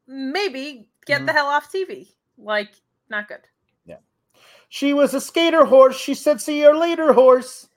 [0.07, 1.35] Maybe get the Mm-hmm.
[1.37, 2.09] hell off TV.
[2.37, 2.71] Like,
[3.09, 3.39] not good.
[3.85, 3.97] Yeah.
[4.69, 5.97] She was a skater horse.
[5.97, 7.69] She said, "See you later, horse."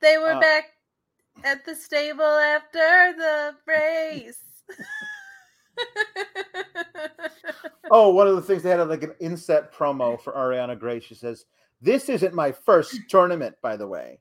[0.00, 0.64] They were Uh, back
[1.44, 4.42] at the stable after the race.
[7.92, 11.02] Oh, one of the things they had like an inset promo for Ariana Grace.
[11.02, 11.46] She says,
[11.80, 14.20] "This isn't my first tournament, by the way.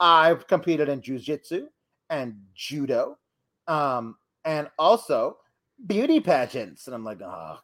[0.00, 1.68] I've competed in jujitsu
[2.10, 3.18] and judo,
[3.66, 5.38] um, and also
[5.86, 7.58] beauty pageants." And I'm like, "Oh,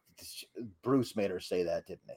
[0.82, 2.16] Bruce made her say that, didn't he?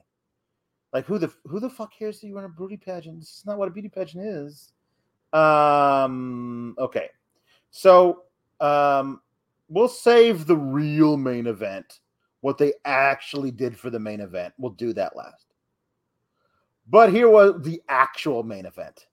[0.92, 3.20] Like, who the who the fuck cares that you run a beauty pageant?
[3.20, 4.72] This is not what a beauty pageant is."
[5.32, 6.74] Um.
[6.78, 7.10] Okay,
[7.70, 8.22] so
[8.60, 9.20] um,
[9.68, 12.00] we'll save the real main event
[12.40, 14.52] what they actually did for the main event.
[14.58, 15.46] We'll do that last.
[16.86, 19.06] But here was the actual main event.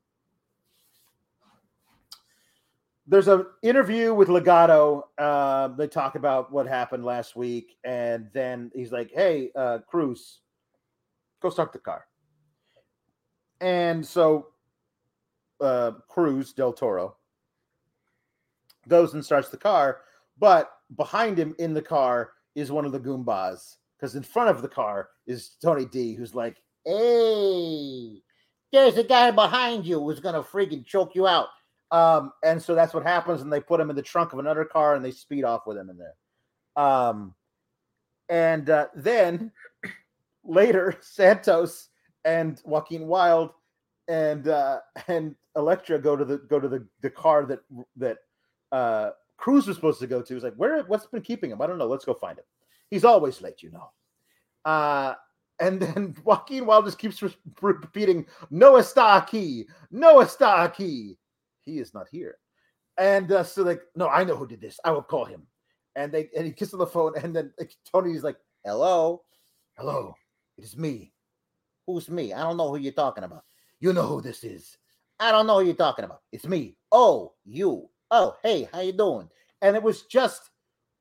[3.11, 5.01] There's an interview with Legado.
[5.17, 10.39] Uh, they talk about what happened last week, and then he's like, "Hey, uh, Cruz,
[11.41, 12.07] go start the car."
[13.59, 14.53] And so,
[15.59, 17.17] uh, Cruz Del Toro
[18.87, 20.03] goes and starts the car,
[20.39, 24.61] but behind him in the car is one of the Goombas because in front of
[24.61, 28.23] the car is Tony D, who's like, "Hey,
[28.71, 31.49] there's a guy behind you who's gonna freaking choke you out."
[31.91, 34.63] Um, and so that's what happens, and they put him in the trunk of another
[34.63, 36.15] car and they speed off with him in there.
[36.75, 37.35] Um,
[38.29, 39.51] and uh, then
[40.43, 41.89] later, Santos
[42.23, 43.51] and Joaquin Wilde
[44.07, 47.59] and uh, and Elektra go to the go to the the car that
[47.97, 48.19] that
[48.71, 50.33] uh, Cruz was supposed to go to.
[50.33, 50.83] He's like, where?
[50.83, 51.61] What's been keeping him?
[51.61, 51.87] I don't know.
[51.87, 52.45] Let's go find him.
[52.89, 53.91] He's always late, you know.
[54.63, 55.15] Uh,
[55.59, 61.17] and then Joaquin Wilde just keeps re- repeating, "No está aquí, no está aquí."
[61.71, 62.37] He is not here.
[62.97, 64.79] And uh, so, like, no, I know who did this.
[64.83, 65.47] I will call him.
[65.95, 69.23] And they and he kisses on the phone, and then like, Tony's like, "Hello,
[69.77, 70.15] hello,
[70.57, 71.11] it is me.
[71.85, 72.31] Who's me?
[72.33, 73.43] I don't know who you're talking about.
[73.79, 74.77] You know who this is.
[75.19, 76.21] I don't know who you're talking about.
[76.31, 76.77] It's me.
[76.91, 77.89] Oh, you.
[78.09, 79.29] Oh, hey, how you doing?"
[79.61, 80.49] And it was just,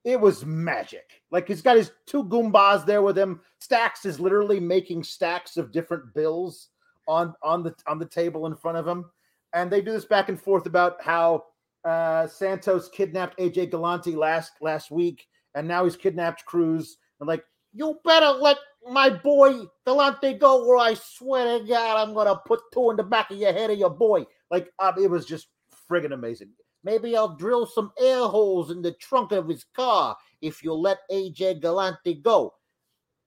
[0.04, 1.22] it was magic.
[1.30, 3.40] Like he's got his two Goombas there with him.
[3.60, 6.70] Stacks is literally making stacks of different bills
[7.06, 9.04] on on the on the table in front of him,
[9.52, 11.44] and they do this back and forth about how
[11.84, 16.98] uh, Santos kidnapped AJ Galante last last week, and now he's kidnapped Cruz.
[17.20, 18.58] And like, you better let
[18.88, 23.02] my boy Galante go, or I swear to God, I'm gonna put two in the
[23.02, 24.26] back of your head of your boy.
[24.50, 25.48] Like, uh, it was just
[25.90, 26.50] friggin' amazing.
[26.82, 30.98] Maybe I'll drill some air holes in the trunk of his car if you let
[31.10, 32.54] AJ Galante go.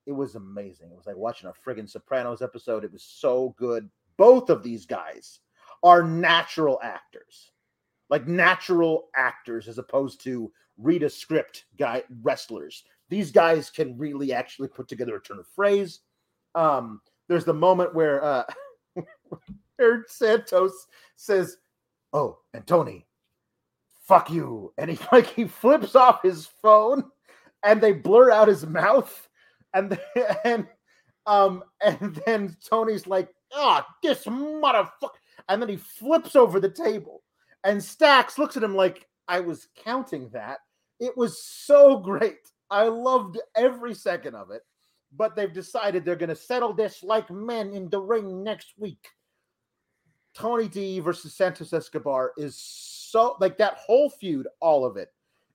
[0.05, 0.89] It was amazing.
[0.91, 2.83] It was like watching a friggin' Sopranos episode.
[2.83, 3.89] It was so good.
[4.17, 5.39] Both of these guys
[5.83, 7.51] are natural actors,
[8.09, 12.83] like natural actors, as opposed to read a script guy wrestlers.
[13.09, 15.99] These guys can really actually put together a turn of phrase.
[16.55, 18.43] Um, there's the moment where uh,
[19.75, 21.57] where Santos says,
[22.11, 23.05] "Oh, and Tony,
[24.05, 27.03] fuck you," and he like he flips off his phone,
[27.63, 29.27] and they blur out his mouth,
[29.73, 29.99] and
[30.45, 30.67] and
[31.25, 35.09] um and then Tony's like, "Ah, this motherfucker,"
[35.49, 37.23] and then he flips over the table,
[37.63, 40.59] and Stacks looks at him like, "I was counting that."
[40.99, 42.51] It was so great.
[42.69, 44.61] I loved every second of it.
[45.15, 49.09] But they've decided they're going to settle this like men in the ring next week.
[50.33, 55.09] Tony D versus Santos Escobar is so like that whole feud, all of it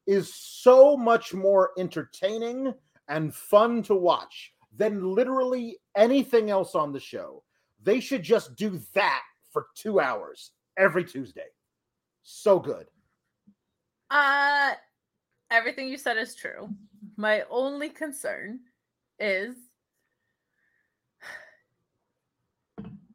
[0.07, 2.73] is so much more entertaining
[3.09, 7.43] and fun to watch than literally anything else on the show.
[7.83, 9.23] They should just do that
[9.53, 11.47] for two hours every Tuesday.
[12.23, 12.87] So good.
[14.11, 14.73] Uh
[15.51, 16.69] everything you said is true.
[17.17, 18.61] My only concern
[19.19, 19.55] is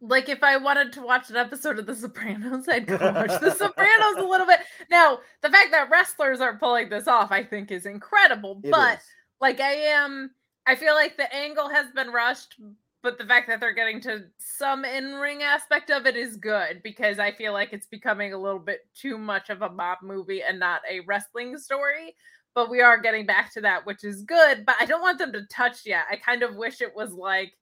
[0.04, 3.52] like if I wanted to watch an episode of The Sopranos, I'd go watch The
[3.58, 4.60] Sopranos a little bit.
[4.92, 8.60] Now, the fact that wrestlers are pulling this off, I think, is incredible.
[8.64, 9.04] It but is.
[9.40, 10.32] like I am,
[10.68, 12.56] I feel like the angle has been rushed,
[13.04, 17.20] but the fact that they're getting to some in-ring aspect of it is good because
[17.20, 20.58] I feel like it's becoming a little bit too much of a mob movie and
[20.58, 22.16] not a wrestling story.
[22.56, 24.66] But we are getting back to that, which is good.
[24.66, 26.06] But I don't want them to touch yet.
[26.10, 27.54] I kind of wish it was like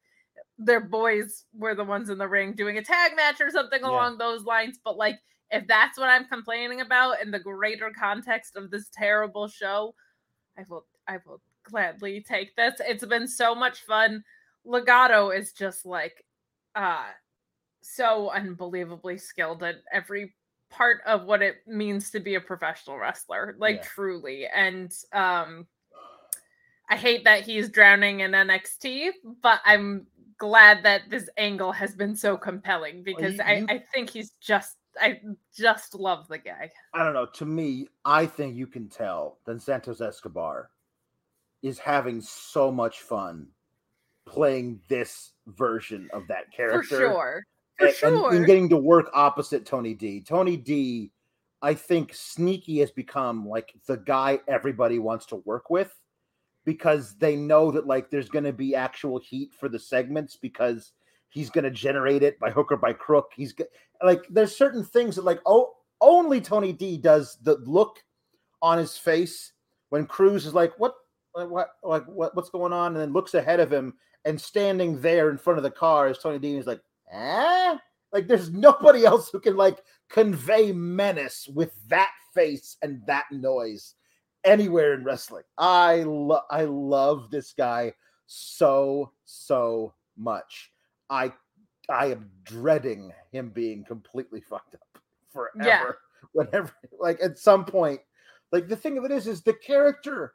[0.60, 3.90] their boys were the ones in the ring doing a tag match or something Yeah.
[3.90, 4.80] along those lines.
[4.84, 5.20] But like,
[5.50, 9.96] if that's what I'm complaining about in the greater context of this terrible show,
[10.58, 12.76] I will I will gladly take this.
[12.82, 14.24] It's been so much fun.
[14.66, 16.24] Legado is just like
[16.76, 17.06] uh
[17.82, 20.34] so unbelievably skilled at every
[20.70, 23.82] part of what it means to be a professional wrestler like Yeah.
[23.82, 25.68] truly and um
[26.90, 29.12] i hate that he's drowning in nxt
[29.42, 30.08] but i'm
[30.38, 34.32] glad that this angle has been so compelling because you- I, you- I think he's
[34.40, 35.20] just i
[35.58, 37.26] just love the guy I don't know.
[37.26, 40.70] To me, I think you can tell that Santos Escobar
[41.64, 43.48] is having so much fun
[44.32, 46.84] playing this version of that character.
[46.84, 47.44] for sure
[47.78, 50.22] for and, and- sure and getting to work opposite Tony D.
[50.22, 51.12] Tony D,
[51.62, 55.94] I think Sneaky has become like the guy everybody wants to work with
[56.66, 60.94] because they know that like there's going to be actual heat for the segments because
[61.30, 63.32] he's going to generate it by hook or by crook.
[63.36, 63.66] He's go-
[64.04, 67.98] like there's certain things that like oh only Tony D does the look
[68.62, 69.54] on his face
[69.90, 70.94] when Cruz is like what
[71.34, 73.94] what what like what what's going on and then looks ahead of him
[74.26, 76.82] and standing there in front of the car is Tony D and he's like
[77.12, 77.78] eh?
[78.12, 79.80] Like there's nobody else who can like
[80.10, 83.96] convey menace with that face and that noise
[84.44, 85.44] anywhere in wrestling.
[85.58, 87.94] I love I love this guy
[88.28, 90.72] so so much.
[91.10, 91.34] I
[91.90, 95.02] I am dreading him being completely fucked up
[95.32, 95.68] forever.
[95.68, 95.92] Yeah.
[96.34, 98.00] Whenever like at some point,
[98.52, 100.34] like the thing of it is, is the character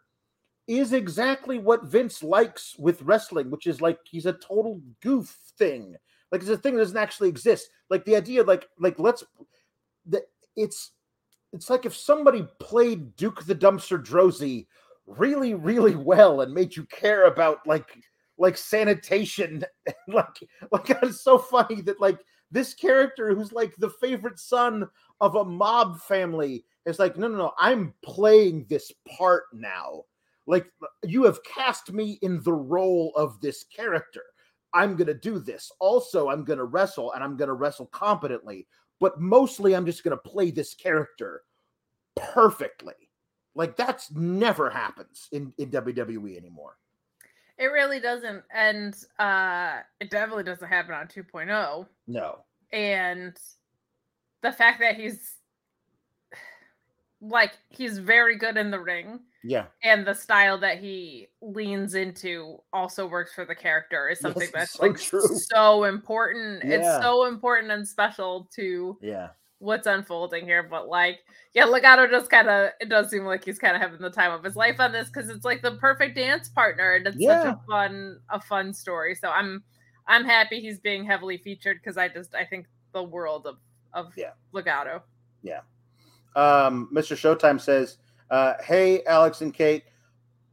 [0.67, 5.95] is exactly what Vince likes with wrestling, which is like he's a total goof thing.
[6.33, 7.71] Like it's a thing that doesn't actually exist.
[7.89, 9.25] Like the idea, like like let's
[10.07, 10.23] that
[10.57, 10.93] it's
[11.53, 14.67] it's like if somebody played Duke the Dumpster Droese
[15.07, 17.99] really, really well and made you care about like
[18.39, 19.65] like sanitation.
[20.09, 22.19] like like it's so funny that like
[22.51, 24.89] this character who's like the favorite son
[25.21, 30.05] of a mob family is like, no, no, no, I'm playing this part now.
[30.47, 30.67] Like
[31.05, 34.23] you have cast me in the role of this character.
[34.73, 35.71] I'm going to do this.
[35.81, 38.67] Also, I'm going to wrestle and I'm going to wrestle competently,
[39.01, 41.43] but mostly I'm just going to play this character
[42.15, 42.95] perfectly.
[43.55, 46.77] Like that's never happens in, in WWE anymore.
[47.59, 52.39] it really doesn't and uh it definitely doesn't happen on 2.0 No.
[52.73, 53.35] and
[54.43, 55.37] the fact that he's
[57.23, 59.67] like he's very good in the ring Yeah.
[59.83, 64.53] and the style that he leans into also works for the character is something Yes,
[64.53, 65.21] that's so like true.
[65.39, 66.77] so important Yeah.
[66.97, 69.29] it's so important and special to Yeah.
[69.59, 71.21] what's unfolding here but like
[71.55, 74.33] yeah legado just kind of it does seem like he's kind of having the time
[74.33, 77.47] of his life on this because it's like the perfect dance partner and it's such
[77.47, 79.63] a fun a fun story so i'm
[80.09, 83.57] i'm happy he's being heavily featured because i just i think the world of
[83.95, 84.33] of Yeah.
[84.53, 85.01] legado
[85.43, 85.61] Yeah.
[86.35, 87.17] Um, Mr.
[87.17, 87.97] Showtime says,
[88.31, 89.85] uh, "Hey, Alex and Kate,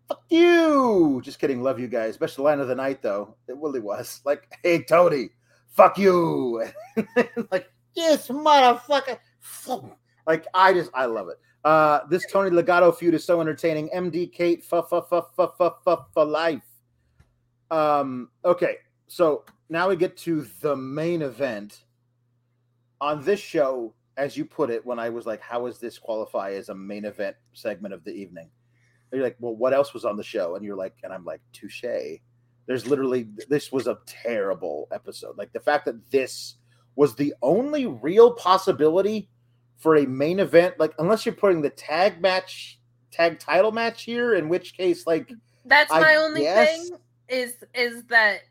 [0.07, 1.61] fuck you." Just kidding.
[1.61, 2.17] Love you guys.
[2.17, 3.35] Best line of the night, though.
[3.47, 5.29] It really was like, "Hey, Tony,
[5.67, 6.65] fuck you."
[7.51, 9.17] like, this motherfucker.
[10.25, 11.37] Like, I just, I love it.
[11.65, 13.89] Uh, this Tony Legado feud is so entertaining.
[13.93, 16.63] MD Kate, fa fa fa fa fa fa for life.
[17.71, 18.77] Um, okay,
[19.07, 21.83] so now we get to the main event
[23.01, 26.51] on this show as you put it when I was like, how does this qualify
[26.51, 28.49] as a main event segment of the evening?
[29.11, 30.55] And you're like, well, what else was on the show?
[30.55, 31.83] And you're like, and I'm like, touche.
[32.65, 35.37] There's literally, this was a terrible episode.
[35.37, 36.55] Like the fact that this
[36.95, 39.29] was the only real possibility
[39.77, 42.79] for a main event, like unless you're putting the tag match,
[43.11, 45.31] tag title match here, in which case, like,
[45.65, 46.97] that's I my only guess- thing
[47.29, 48.41] is is that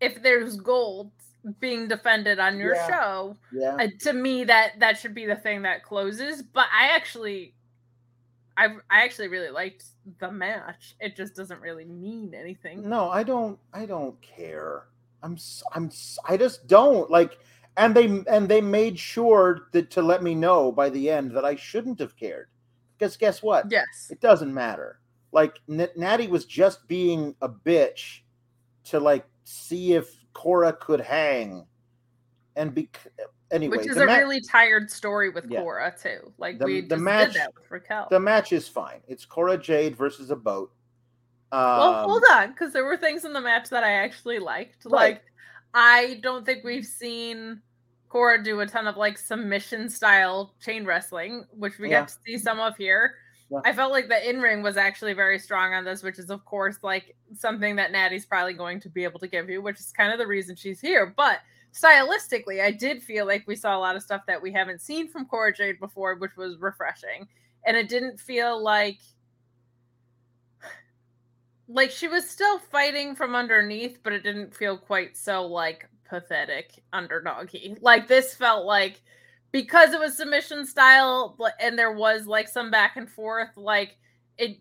[0.00, 1.10] if there's gold
[1.60, 2.88] being defended on your Yeah.
[2.88, 6.88] show yeah, uh, to me that that should be the thing that closes but i
[6.88, 7.54] actually
[8.56, 9.84] i i actually really liked
[10.20, 13.58] the match it just doesn't really mean anything No, I don't.
[13.72, 14.84] I don't care.
[15.22, 15.36] I'm.
[15.74, 15.90] I'm.
[16.28, 17.38] I just don't like.
[17.76, 21.44] And they and they made sure that to let me know by the end that
[21.44, 22.48] I shouldn't have cared.
[22.98, 23.70] Because guess what?
[23.70, 24.98] yes It doesn't matter.
[25.30, 28.20] Like N- Natty was just being a bitch
[28.84, 31.66] to like see if Cora could hang,
[32.54, 32.88] and be
[33.50, 35.62] anyway, Which is a ma- really tired story with Yeah.
[35.62, 36.32] Cora too.
[36.38, 38.06] Like The- we the match- did that with Raquel.
[38.08, 39.00] the match is fine.
[39.08, 40.70] It's Cora Jade versus a boat.
[41.50, 44.84] Um, well, hold on, because there were things in the match that I actually liked.
[44.84, 44.92] Right.
[44.92, 45.22] Like,
[45.74, 47.60] I don't think we've seen
[48.08, 52.02] Cora do a ton of like submission style chain wrestling, which we Yeah.
[52.02, 53.16] got to see some of here.
[53.64, 56.44] I felt like the in ring was actually very strong on this, which is of
[56.44, 59.92] course like something that Natty's probably going to be able to give you, which is
[59.92, 61.14] kind of the reason she's here.
[61.16, 61.40] But
[61.72, 65.08] stylistically, I did feel like we saw a lot of stuff that we haven't seen
[65.08, 67.26] from Cora Jade before, which was refreshing.
[67.64, 68.98] And it didn't feel like
[71.68, 76.82] like she was still fighting from underneath, but it didn't feel quite so like pathetic
[76.92, 77.78] underdoggy.
[77.80, 79.00] Like this felt like
[79.52, 83.96] because it was submission style and there was like some back and forth, like
[84.36, 84.58] it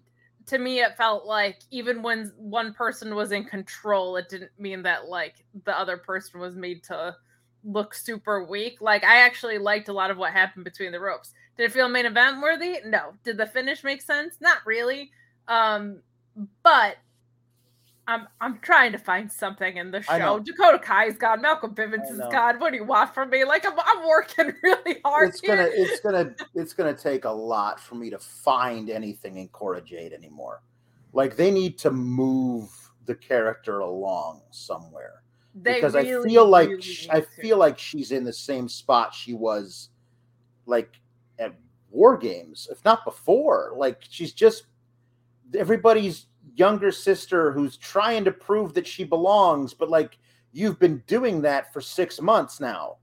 [0.48, 4.82] to me it felt like even when one person was in control, it didn't mean
[4.84, 7.16] that like the other person was made to
[7.64, 8.80] look super weak.
[8.80, 11.34] Like I actually liked a lot of what happened between the ropes.
[11.58, 12.80] Did it feel main event worthy?
[12.86, 13.14] No.
[13.24, 14.36] Did the finish make sense?
[14.40, 15.12] Not really.
[15.48, 16.00] Um
[16.64, 16.98] but
[18.08, 20.40] I'm I'm trying to find something in the show.
[20.40, 21.42] Dakota Kai's gone.
[21.42, 22.58] Malcolm Bivens is gone.
[22.60, 23.44] What do you want from me?
[23.44, 25.74] Like I'm I'm working really hard it's gonna here.
[25.76, 30.14] it's gonna it's gonna take a lot for me to find anything in Cora Jade
[30.14, 30.62] anymore.
[31.12, 32.70] Like they need to move
[33.06, 35.24] the character along somewhere
[35.56, 38.70] They because I feel like really sh- need I feel like she's in the same
[38.70, 39.90] spot she was
[40.66, 41.00] like
[41.40, 41.56] at
[41.90, 43.74] War Games, if not before.
[43.76, 44.64] Like she's just
[45.54, 46.28] everybody's
[46.58, 50.18] younger sister who's trying to prove that she belongs, but like
[50.52, 52.98] you've been doing that for six months now.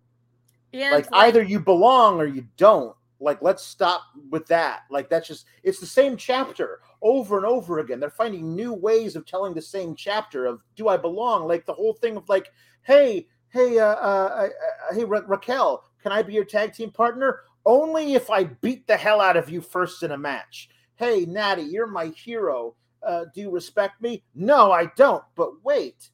[0.73, 2.97] And like either you belong or you don't.
[3.21, 4.81] Like let's stop with that.
[4.91, 8.01] Like that's just it's the same chapter over and over again.
[8.01, 11.47] They're finding new ways of telling the same chapter of do i belong?
[11.47, 12.51] Like the whole thing of like
[12.83, 17.41] hey hey uh, uh, uh hey Ra- raquel can i be your tag team partner?
[17.65, 20.69] Only if i beat the hell out of you first in a match.
[20.97, 22.75] Hey natty you're my hero
[23.07, 26.11] uh, do you respect me no i don't but wait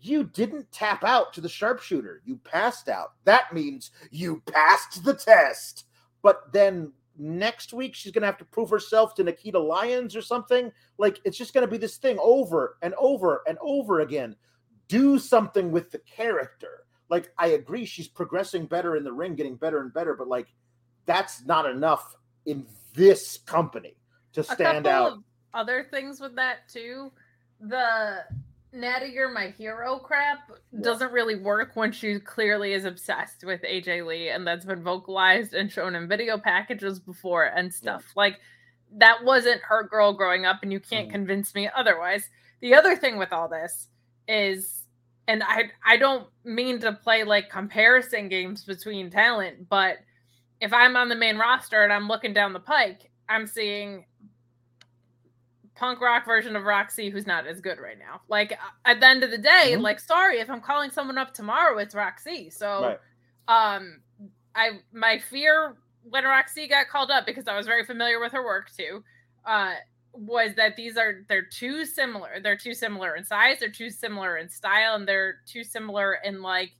[0.00, 2.22] you didn't tap out to the sharpshooter.
[2.24, 3.12] You passed out.
[3.24, 5.84] That means you passed the test.
[6.22, 10.22] But then next week she's going to have to prove herself to Nikkita Lyons or
[10.22, 10.70] something.
[10.98, 14.36] Like it's just going to be this thing over and over and over again.
[14.88, 16.84] Do something with the character.
[17.10, 20.48] Like I agree she's progressing better in the ring, getting better and better, but like
[21.06, 22.14] that's not enough
[22.46, 23.96] in this company
[24.34, 25.12] to stand out.
[25.12, 25.18] of
[25.58, 27.10] other things with that too.
[27.60, 28.24] The
[28.72, 30.50] Natty, you're my hero crap
[30.82, 35.54] doesn't really work when she clearly is obsessed with AJ Lee, and that's been vocalized
[35.54, 38.04] and shown in video packages before and stuff.
[38.14, 38.38] Like
[38.92, 41.12] that wasn't her girl growing up, and you can't Mhm.
[41.12, 42.28] convince me otherwise.
[42.60, 43.88] The other thing with all this
[44.28, 44.84] is,
[45.26, 49.98] and I I don't mean to play like comparison games between talent, but
[50.60, 54.04] if I'm on the main roster and I'm looking down the pike, I'm seeing
[55.78, 58.20] punk rock version of Roxy who's not as good right now.
[58.28, 59.82] Like at the end of the day, Mhm.
[59.82, 62.50] like sorry if I'm calling someone up tomorrow, it's Roxy.
[62.50, 63.00] So Right.
[63.48, 64.02] um
[64.54, 68.44] I my fear when Roxy got called up because I was very familiar with her
[68.44, 69.04] work too,
[69.44, 69.74] uh
[70.12, 72.40] was that these are they're too similar.
[72.40, 76.42] They're too similar in size, they're too similar in style, and they're too similar in
[76.42, 76.72] like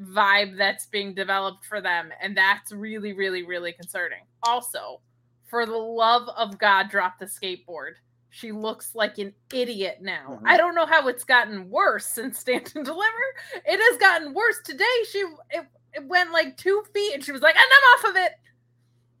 [0.00, 2.12] vibe that's being developed for them.
[2.20, 4.24] And that's really, really, really concerning.
[4.42, 5.00] Also,
[5.46, 7.94] for the love of God, drop the skateboard.
[8.30, 10.38] She looks like an idiot now.
[10.42, 10.48] Mhm.
[10.48, 13.24] I don't know how it's gotten worse since Stand and Deliver.
[13.64, 14.60] It has gotten worse.
[14.64, 15.18] Today, she
[15.50, 18.32] it, it went like two feet and she was like, and I'm off of it.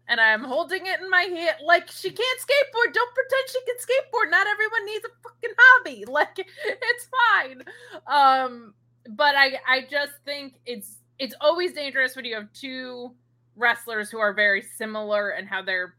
[0.08, 1.56] And I'm holding it in my hand.
[1.64, 2.92] Like, she can't skateboard.
[2.92, 4.30] Don't pretend she can skateboard.
[4.30, 6.04] Not everyone needs a fucking hobby.
[6.08, 7.62] Like, it's fine.
[8.06, 8.74] Um,
[9.08, 13.14] but I I just think it's it's always dangerous when you have two
[13.56, 15.94] wrestlers who are very similar and how they're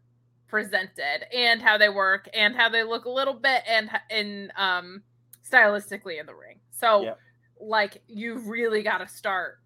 [0.47, 5.03] presented and how they work and how they look a little bit and in um
[5.49, 6.59] stylistically in the ring.
[6.71, 7.19] So Yep.
[7.59, 9.59] like you've really got to start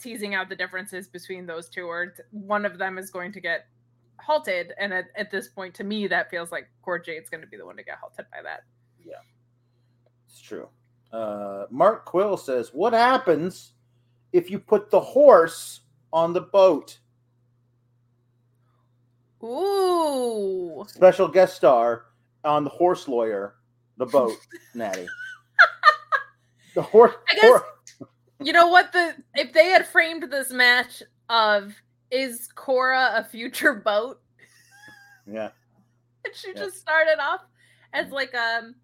[0.00, 3.66] teasing out the differences between those two or one of them is going to get
[4.20, 7.46] halted and at, at this point to me that feels like Cora Jade's going to
[7.46, 8.64] be the one to get halted by that.
[9.04, 9.14] Yeah
[10.28, 10.68] it's true.
[11.12, 13.72] Uh, Mark Quill says, "What happens
[14.32, 15.80] if you put the horse
[16.12, 16.98] on the boat?"
[19.42, 20.84] Ooh.
[20.88, 22.06] Special guest star
[22.44, 23.54] on the horse lawyer,
[23.96, 24.36] the boat,
[24.74, 25.06] Natty.
[26.74, 27.14] The horse.
[27.28, 28.08] I guess- hor-
[28.40, 31.74] You know what the if they had framed this match of
[32.10, 34.20] is Cora a future boat
[35.26, 35.48] yeah,
[36.24, 36.54] and she Yeah.
[36.54, 37.40] just started off
[37.92, 38.12] as Mhm.
[38.12, 38.74] like um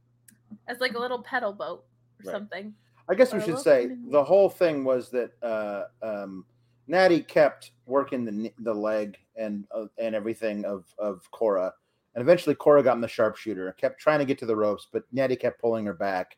[0.67, 1.85] as like a little pedal boat
[2.25, 2.33] or Right.
[2.33, 2.75] something.
[3.09, 6.45] I guess we Or a should say the whole thing was that uh, um,
[6.87, 11.73] Natty kept working the the leg and uh, and everything of of Cora,
[12.15, 13.73] and eventually Cora got in the sharpshooter.
[13.73, 16.37] Kept trying to get to the ropes, but Natty kept pulling her back,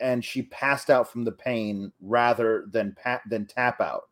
[0.00, 4.04] and she passed out from the pain rather than pat than tap out.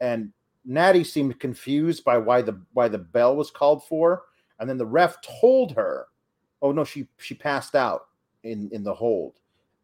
[0.00, 0.32] And
[0.64, 4.22] Natty seemed confused by why the why the bell was called for,
[4.58, 6.06] and then the ref told her,
[6.60, 8.08] "Oh no, she she passed out
[8.42, 9.34] in in the hold,"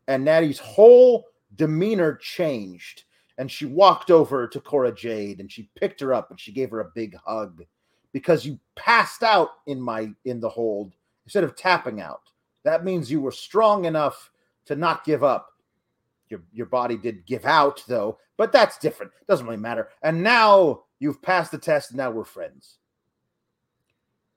[0.09, 3.05] and Natty's whole demeanor changed
[3.39, 6.71] and she walked over to Cora Jade and she picked her up and she gave
[6.71, 7.65] her a big hug
[8.13, 10.95] because you passed out in my in the hold
[11.25, 12.23] instead of tapping out.
[12.65, 14.31] That means you were strong enough
[14.67, 15.51] to not give up.
[16.29, 19.13] Your your body did give out though, but that's different.
[19.29, 19.89] Doesn't really matter.
[20.03, 22.79] And now you've passed the test and now we're friends.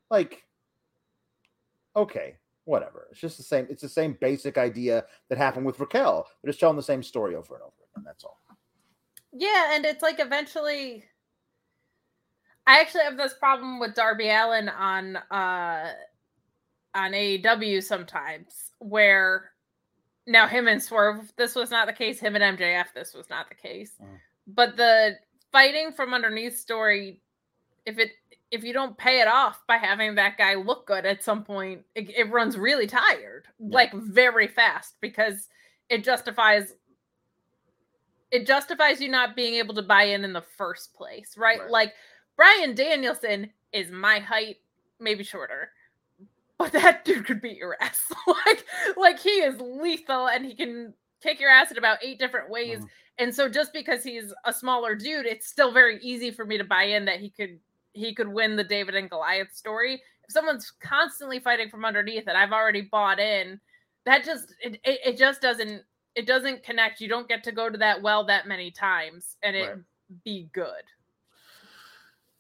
[0.10, 0.44] Like
[1.96, 3.08] okay, whatever.
[3.12, 6.28] It's just the same it's the same basic idea that happened with Raquel.
[6.42, 8.04] They're just telling the same story over and over again.
[8.04, 8.40] That's all.
[9.40, 11.04] Yeah, and it's like eventually
[12.66, 15.92] I actually have this problem with Darby Allin on uh
[16.96, 19.52] on AEW sometimes where
[20.26, 23.48] now him and Swerve this was not the case, him and MJF this was not
[23.50, 23.92] the case.
[24.02, 24.18] Mm.
[24.48, 25.16] But the
[25.52, 27.22] fighting from underneath story
[27.86, 28.12] if it
[28.50, 31.82] if you don't pay it off by having that guy look good at some point,
[31.96, 33.76] it, it runs really tired, Yeah.
[33.76, 35.50] like very fast because
[35.90, 36.74] it justifies
[38.32, 41.60] it justifies you not being able to buy in in the first place, right?
[41.62, 41.70] Right.
[41.70, 41.94] Like
[42.36, 44.58] Bryan Danielson is my height,
[45.00, 45.72] maybe shorter,
[46.58, 48.02] but that dude could beat your ass.
[48.46, 48.66] like,
[48.98, 52.80] like he is lethal and he can kick your ass in about eight different ways.
[52.80, 52.90] Mhm.
[53.20, 56.64] And so just because he's a smaller dude, it's still very easy for me to
[56.64, 57.60] buy in that he could
[57.94, 59.96] he could win the David and Goliath story.
[59.96, 63.60] If someone's constantly fighting from underneath and I've already bought in,
[64.06, 65.82] that just it, it, it just doesn't
[66.18, 67.00] it doesn't connect.
[67.00, 69.78] You don't get to go to that well that many times and it Right.
[70.26, 70.84] be good.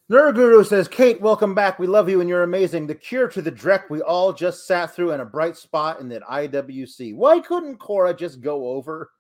[0.09, 1.77] Nerd Guru says, Kate, welcome back.
[1.77, 2.87] We love you and you're amazing.
[2.87, 6.09] The cure to the dreck we all just sat through in a bright spot in
[6.09, 7.13] that IWC.
[7.13, 9.11] Why couldn't Cora just go over?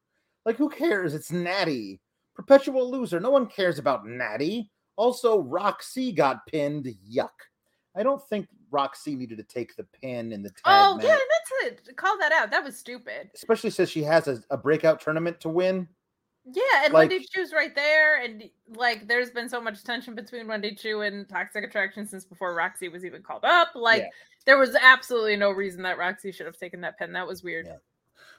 [0.43, 1.13] Like, who cares?
[1.13, 1.99] It's Natty.
[2.33, 3.19] Perpetual loser.
[3.19, 4.71] No one cares about Natty.
[4.95, 6.85] Also, Roxy got pinned.
[7.07, 7.29] Yuck.
[7.95, 11.05] I don't think Roxy needed to take the pin in the tag Oh match.
[11.05, 11.95] yeah, that's it.
[11.97, 12.51] Call that out.
[12.51, 13.29] That was stupid.
[13.33, 15.87] Especially since she has a, a breakout tournament to win.
[16.45, 18.43] Yeah, and Like- Wendy Choo's right there, and
[18.75, 22.87] like there's been so much tension between Wendy Choo and Toxic Attraction since before Roxy
[22.87, 23.69] was even called up.
[23.75, 24.07] Like Yeah.
[24.45, 27.11] there was absolutely no reason that Roxy should have taken that pin.
[27.13, 27.65] That was weird.
[27.67, 27.77] Yeah.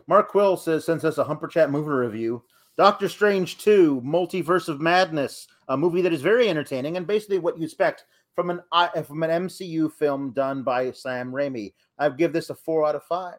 [0.07, 2.43] Mark Quill says sends us a Humper Chat movie review.
[2.79, 7.59] Doctor Strange 2, Multiverse of Madness, a movie that is very entertaining and basically what
[7.59, 8.05] you expect
[8.39, 11.75] from an I- from an MCU film done by Sam Raimi.
[11.99, 13.39] I give this a four out of five.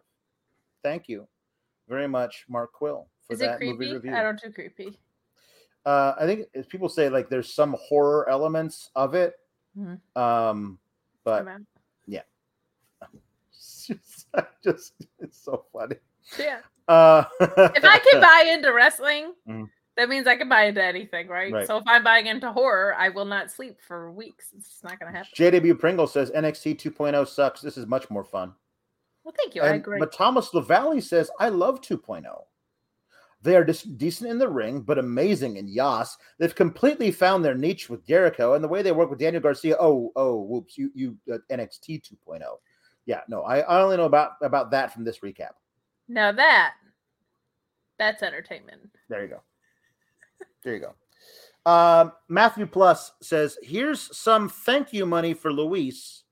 [0.84, 1.26] Thank you
[1.88, 3.94] very much, Mark Quill, for Is it that movie creepy?
[3.94, 4.14] review.
[4.14, 5.00] I don't do creepy.
[5.86, 9.36] Uh, I think people say like there's some horror elements of it,
[9.78, 10.02] Mhm.
[10.18, 10.78] um,
[11.24, 11.62] but I'm out.
[13.54, 14.28] it's just,
[14.62, 15.96] just it's so funny.
[16.38, 16.60] Yeah.
[16.90, 19.70] Uh, If I can buy into wrestling, Mhm.
[20.00, 21.52] That means I can buy into anything, right?
[21.52, 21.68] Right.
[21.68, 24.48] So if I'm buying into horror, I will not sleep for weeks.
[24.58, 25.30] It's not gonna happen.
[25.36, 27.60] JW Pringle says NXT 2.0 sucks.
[27.62, 28.54] This is much more fun.
[29.26, 29.62] Well, thank you.
[29.62, 30.00] I agree.
[30.00, 32.24] But Thomas LaValle says, I love 2.0.
[33.42, 36.18] They are dis- decent in the ring, but amazing in Yas.
[36.38, 39.76] They've completely found their niche with Jericho and the way they work with Daniel Garcia.
[39.80, 42.42] Oh, oh, whoops, you you uh, NXT 2.0.
[43.06, 45.52] Yeah, no, I, I only know about about that from this recap.
[46.08, 46.74] now that
[47.98, 48.90] that's entertainment.
[49.10, 49.42] There you go.
[50.64, 50.96] There you go.
[51.70, 56.24] Um, Matthew Plus says, "Here's some thank you money for Luis.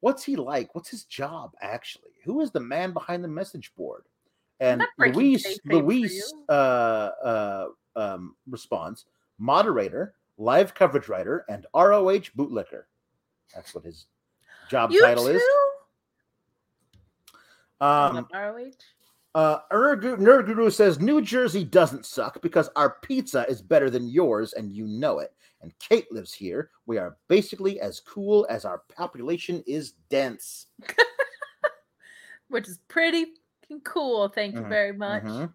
[0.00, 0.74] What's he like?
[0.74, 2.12] What's his job actually?
[2.24, 4.04] Who is the man behind the message board?"
[4.60, 7.66] And Luis, Luis uh, uh,
[7.96, 9.06] um, responds,
[9.38, 12.84] "Moderator, live coverage writer, and ROH bootlicker."
[13.54, 14.06] That's what his
[14.68, 15.32] job You title too?
[15.32, 15.42] is.
[17.80, 18.70] Um, ROH.
[19.34, 24.52] Uh, Nerd Guru- says New Jersey doesn't suck because our pizza is better than yours,
[24.52, 25.32] and you know it.
[25.60, 26.70] And Kate lives here.
[26.86, 30.66] We are basically as cool as our population is dense.
[32.48, 33.26] which is pretty
[33.84, 34.28] cool.
[34.28, 35.24] Thank you Mhm, very much.
[35.24, 35.52] Mhm.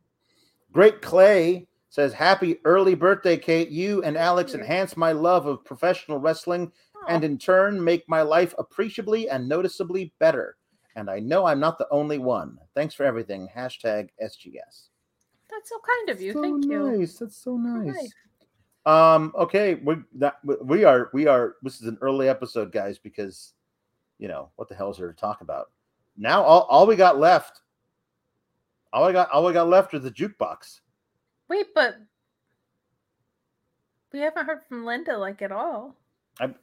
[0.71, 3.69] Great Clay says Happy early birthday, Kate.
[3.69, 4.59] You and Alex you.
[4.59, 6.71] enhance my love of professional wrestling
[7.07, 10.57] and in turn make my life appreciably and noticeably better.
[10.99, 12.57] And I know I'm not the only one.
[12.75, 13.47] Thanks for everything.
[13.55, 14.89] Hashtag SGS.
[15.49, 16.33] that's so kind of you.
[16.33, 16.97] So Thank you.
[16.97, 17.17] nice.
[17.17, 17.95] That's so nice.
[17.95, 18.13] nice.
[18.85, 19.31] Um.
[19.37, 19.75] Okay.
[19.75, 21.55] We that we are we are.
[21.63, 23.53] This is an early episode, guys, because
[24.17, 25.71] you know what the hell is there to talk about?
[26.17, 27.61] Now all, all we got left.
[28.91, 30.81] All I got all we got left is the jukebox.
[31.47, 31.95] Wait, but
[34.11, 35.95] We haven't heard from Linda like at all.
[36.41, 36.53] I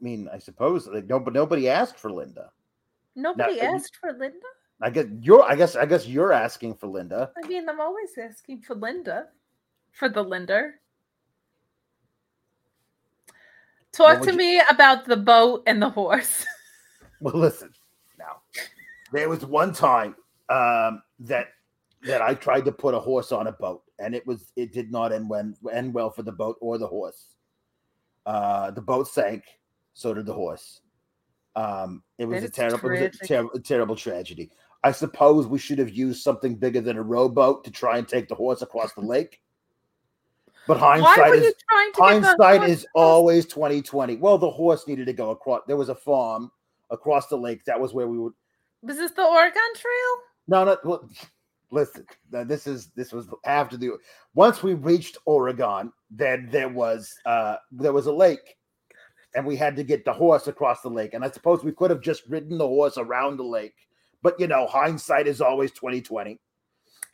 [0.00, 2.50] mean, I suppose like, no, but nobody asked for Linda.
[3.14, 4.38] Nobody you- asked for Linda.
[4.80, 5.42] I guess you're.
[5.44, 5.76] I guess.
[5.76, 7.30] I guess you're asking for Linda.
[7.42, 9.26] I mean, I'm always asking for Linda.
[9.92, 10.80] For the Linder.
[13.92, 16.44] Talk to you- me about the boat and the horse.
[17.20, 17.70] Well, listen.
[18.18, 18.38] Now,
[19.12, 20.16] there was one time
[20.48, 21.50] um, that
[22.02, 24.90] that I tried to put a horse on a boat, and it was it did
[24.90, 27.36] not end when end well for the boat or the horse.
[28.26, 29.44] Uh, the boat sank.
[29.94, 30.80] So did the horse.
[31.54, 34.50] Um, it was That a terrible, was a ter- terrible tragedy.
[34.84, 38.28] I suppose we should have used something bigger than a rowboat to try and take
[38.28, 39.40] the horse across the lake.
[40.66, 44.16] But hindsight is you trying to get the hindsight is always 2020.
[44.16, 45.62] Well, the horse needed to go across.
[45.66, 46.50] There was a farm
[46.90, 47.64] across the lake.
[47.64, 48.32] That was where we would.
[48.82, 49.92] Was this the Oregon Trail?
[50.48, 50.76] No, no.
[50.84, 51.08] Well,
[51.70, 53.98] listen, this is this was after the.
[54.34, 58.56] Once we reached Oregon, then there was uh there was a lake,
[59.34, 61.14] and we had to get the horse across the lake.
[61.14, 63.74] And I suppose we could have just ridden the horse around the lake.
[64.22, 66.38] But you know, hindsight is always 2020.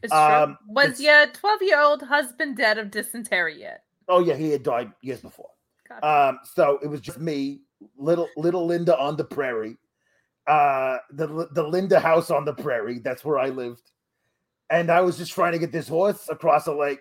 [0.03, 0.21] It's true.
[0.21, 3.85] Um, Was your 12 year old husband dead of dysentery yet?
[4.09, 5.51] Oh yeah, he had died years before.
[6.03, 7.61] Um, so it was just me,
[7.97, 9.77] little little Linda on the prairie,
[10.47, 12.99] uh, the the Linda house on the prairie.
[12.99, 13.91] That's where I lived,
[14.71, 17.01] and I was just trying to get this horse across a lake,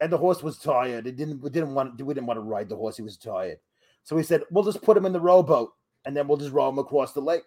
[0.00, 1.06] and the horse was tired.
[1.06, 2.96] It didn't we didn't want we didn't want to ride the horse.
[2.96, 3.58] He was tired,
[4.04, 5.72] so we said we'll just put him in the rowboat,
[6.04, 7.44] and then we'll just row him across the lake.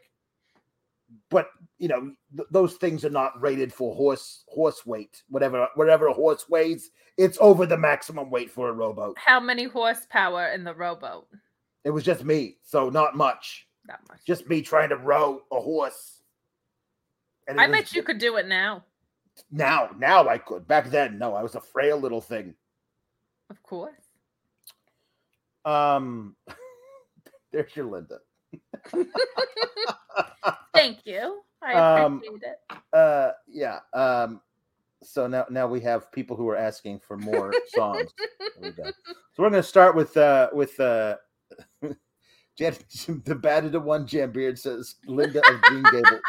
[1.29, 1.47] But
[1.77, 5.21] you know th- those things are not rated for horse horse weight.
[5.29, 9.17] Whatever whatever a horse weighs, it's over the maximum weight for a rowboat.
[9.17, 11.27] How many horsepower in the rowboat?
[11.83, 13.67] It was just me, so not much.
[13.85, 14.19] Not much.
[14.25, 16.21] Just me trying to row a horse.
[17.49, 18.85] I was- bet you could do it now.
[19.51, 19.89] now.
[19.97, 20.65] Now I could.
[20.67, 22.55] Back then, no, I was a frail little thing.
[23.49, 24.02] Of course.
[25.65, 26.35] Um,
[27.51, 28.19] there's your Linda.
[30.73, 31.41] Thank you.
[31.61, 32.77] I Um, appreciate it.
[32.91, 33.79] Uh, yeah.
[33.93, 34.41] Um,
[35.01, 38.11] so now now we have people who are asking for more songs.
[38.61, 38.71] We.
[38.71, 38.91] So
[39.37, 41.15] we're gonna start with uh with uh.
[42.55, 42.75] Jan,
[43.25, 46.19] the battered one Jam Beard says Linda of Green Gable.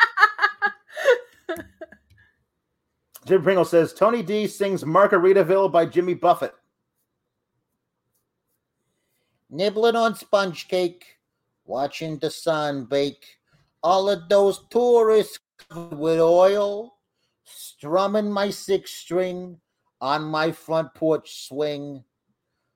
[3.27, 6.55] Jim Pringle says Tony D sings Margaritaville by Jimmy Buffett.
[9.55, 11.05] Nibbling on sponge cake,
[11.65, 13.25] watching the sun bake.
[13.85, 15.39] All of those tourists
[15.93, 16.97] with oil,
[17.45, 19.61] strumming my six string
[20.01, 22.03] on my front porch swing.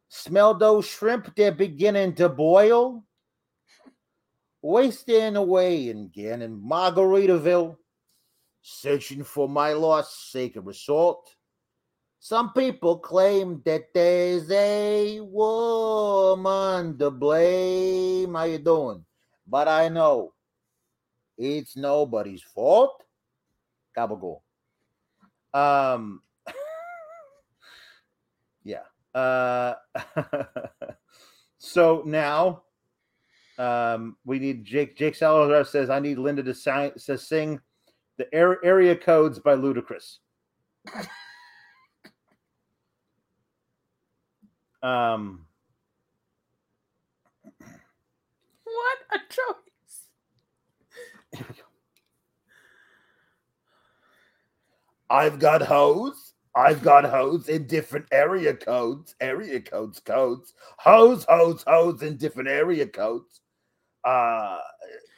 [0.09, 3.05] Smell those shrimp, they're beginning to boil.
[4.63, 7.77] Wasting away again in Margaritaville
[8.63, 11.29] searching for my lost sacred assault.
[12.21, 18.35] Some people claim that there's a woman to blame.
[18.35, 19.05] How you doing?
[19.47, 20.35] But I know
[21.37, 23.03] it's nobody's fault.
[23.97, 24.41] Gabagool.
[25.55, 26.23] Um.
[28.65, 28.83] yeah.
[29.15, 29.75] Uh.
[31.59, 32.63] so now,
[33.59, 34.97] um, we need Jake.
[34.97, 36.93] Jake Salazar says I need Linda to.
[36.99, 37.61] Says sing
[38.19, 40.17] the area codes by Ludacris.
[44.83, 45.45] um,
[48.65, 50.03] What a choice.
[51.33, 51.63] here we go.
[55.11, 56.35] I've got hoes.
[56.55, 59.15] I've got hoes in different area codes.
[59.21, 60.55] Area codes, codes.
[60.79, 63.41] Hose, hose, hose in different area codes.
[64.05, 64.59] Uh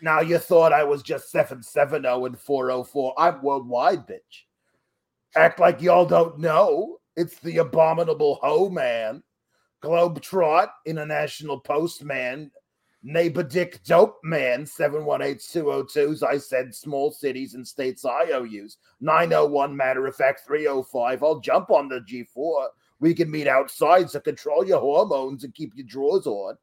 [0.03, 3.15] now you thought I was just 770 and 404.
[3.19, 4.45] I'm worldwide, bitch.
[5.37, 6.99] Act like y'all don't know.
[7.16, 9.23] It's the abominable hoe man.
[9.82, 12.51] Globetrot, International Postman,
[13.02, 16.23] Neighbor Dick Dope Man, 718-202s.
[16.23, 18.77] I said small cities and states IOUs.
[19.01, 21.23] 901, matter of fact, 305.
[21.23, 22.66] I'll jump on the G4.
[23.01, 26.57] We can meet outside, so control your hormones and keep your drawers on.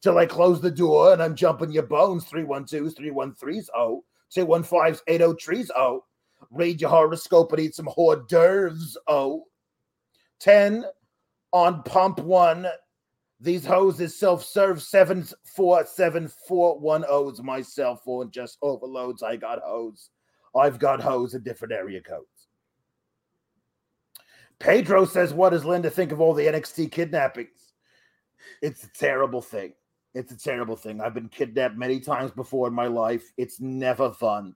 [0.00, 2.24] Till I close the door and I'm jumping your bones.
[2.24, 4.04] 312s, 313s, oh.
[4.34, 6.04] 215s, 803s, oh.
[6.50, 9.44] Read your horoscope and eat some hors d'oeuvres, oh.
[10.40, 10.84] 10
[11.54, 12.66] on pump one.
[13.40, 15.26] These hoses self-serve seven
[15.56, 19.22] four seven four one O's my cell phone just overloads.
[19.22, 20.10] I got hose.
[20.54, 22.48] I've got hose in different area codes.
[24.58, 27.72] Pedro says, What does Linda think of all the NXT kidnappings?
[28.62, 29.72] It's a terrible thing.
[30.14, 31.00] It's a terrible thing.
[31.00, 33.32] I've been kidnapped many times before in my life.
[33.36, 34.54] It's never fun.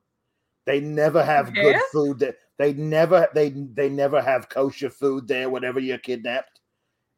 [0.66, 2.20] They never have good food.
[2.20, 2.34] There.
[2.58, 6.57] They never they they never have kosher food there whenever you're kidnapped.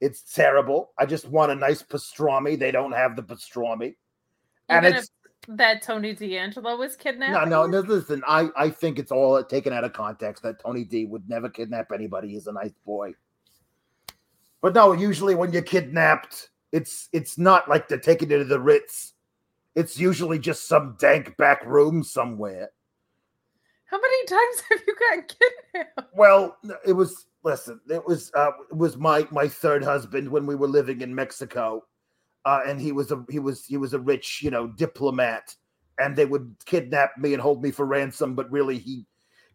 [0.00, 0.92] It's terrible.
[0.98, 2.58] I just want a nice pastrami.
[2.58, 3.96] They don't have the pastrami.
[4.68, 5.10] And Even it's
[5.48, 7.48] if that Tony D'Angelo was kidnapped.
[7.48, 7.80] no, no, no.
[7.80, 11.48] Listen, I, I think it's all taken out of context that Tony D would never
[11.48, 12.28] kidnap anybody.
[12.28, 13.14] He's a nice boy.
[14.62, 18.60] But no, usually when you're kidnapped, it's it's not like they're taking you to the
[18.60, 19.14] Ritz.
[19.74, 22.70] It's usually just some dank back room somewhere.
[23.86, 26.14] How many times have you gotten kidnapped?
[26.14, 26.56] Well,
[26.86, 30.68] it was listen, it was uh it was my my third husband when we were
[30.68, 31.84] living in Mexico.
[32.44, 35.54] Uh and he was a he was he was a rich, you know, diplomat
[35.98, 39.06] and they would kidnap me and hold me for ransom, but really he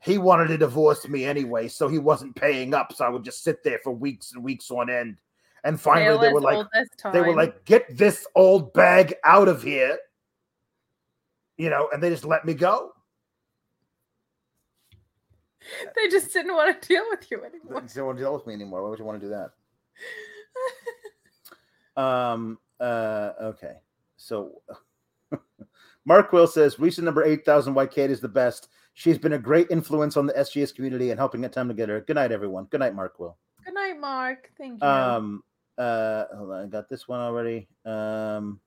[0.01, 3.43] he wanted to divorce me anyway, so he wasn't paying up, so I would just
[3.43, 5.17] sit there for weeks and weeks on end.
[5.63, 6.67] And finally they were like
[7.11, 9.97] they were like, "Get this old bag out of here."
[11.57, 12.91] You know, and they just let me go.
[15.95, 17.81] They just didn't want to deal with you anymore.
[17.81, 18.83] They don't want to deal with me anymore.
[18.83, 19.51] Why would you want to do that?
[21.97, 22.59] Um.
[22.79, 23.31] Uh.
[23.41, 23.75] Okay.
[24.17, 24.61] So,
[26.05, 28.69] Mark Will says recent number eight thousand White Kate is the best.
[28.93, 32.01] She's been a great influence on the SGS community and helping get time together.
[32.01, 32.65] Good night, everyone.
[32.65, 33.37] Good night, Mark Will.
[33.63, 34.51] Good night, Mark.
[34.57, 34.87] Thank you.
[34.87, 35.43] Um.
[35.77, 36.25] Uh.
[36.35, 36.63] Hold on.
[36.63, 37.67] I got this one already.
[37.85, 38.59] Um.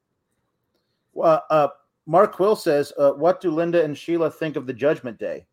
[1.12, 1.45] Well.
[1.51, 1.69] Uh.
[2.07, 5.47] Mark Quill says, uh, "What do Linda and Sheila think of the Judgment Day?"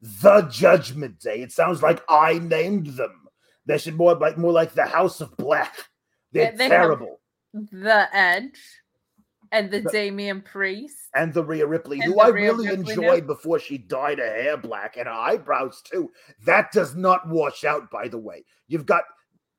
[0.00, 1.42] The Judgment Day.
[1.42, 3.22] It sounds like I named them.
[3.64, 5.74] They should more like more like the House of Black.
[6.32, 7.20] They're Yeah, they terrible.
[7.52, 8.58] the Edge
[9.52, 11.08] and the The- Damian Priest.
[11.14, 14.56] and the Rhea Ripley, who I Rhea really Ripley, enjoyed before she dyed her hair
[14.56, 16.12] black and her eyebrows too.
[16.44, 18.44] That does not wash out, by the way.
[18.68, 19.04] You've got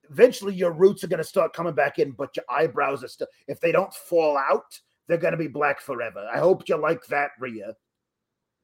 [0.10, 3.28] eventually your roots are going to start coming back in, but your eyebrows are still.
[3.48, 6.30] If they don't fall out, they're going to be black forever.
[6.34, 7.76] I hope you like that, Rhea.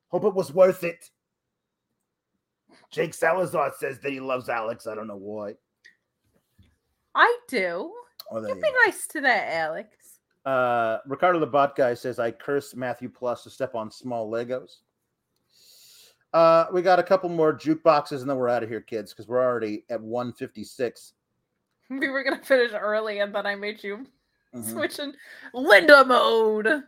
[0.09, 1.09] Hope it was worth it.
[2.93, 4.85] Jake Salazar says that he loves Alex.
[4.85, 5.55] I don't know why.
[7.15, 7.91] I do.
[8.31, 8.67] Oh, You be go.
[8.85, 9.97] nice to that, Alex.
[10.45, 14.77] Uh, Ricardo the Bot guy says, I curse Matthew Plus to step on small Legos.
[16.33, 19.27] Uh, we got a couple more jukeboxes and then we're out of here, kids, because
[19.27, 21.13] we're already at 156.
[21.89, 24.07] We were gonna finish early, and then I made you
[24.55, 24.63] Mhm.
[24.71, 25.13] switch in
[25.53, 26.83] Linda mode.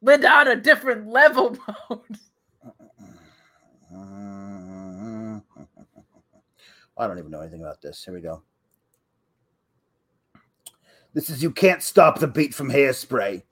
[0.00, 1.56] Linda on a different level
[1.90, 2.18] mode.
[6.98, 8.04] I don't even know anything about this.
[8.04, 8.42] Here we go.
[11.14, 13.42] This is You Can't Stop the Beat from Hairspray.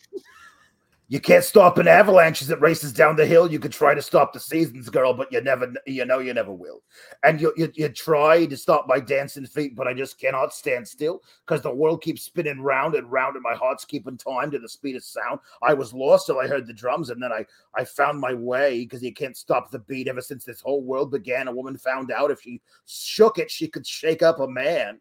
[1.09, 3.51] You can't stop an avalanche as it races down the hill.
[3.51, 6.53] You could try to stop the seasons, girl, but you never, you know, you never
[6.53, 6.83] will.
[7.23, 10.89] And you, you, you try to stop my dancing feet, but I just cannot stand
[10.89, 14.59] still because the world keeps spinning round and round, and my heart's keeping time to
[14.59, 15.39] the speed of sound.
[15.63, 17.47] I was lost till I heard the drums, and then I,
[17.77, 20.09] I found my way because you can't stop the beat.
[20.09, 23.69] Ever since this whole world began, a woman found out if she shook it, she
[23.69, 24.99] could shake up a man.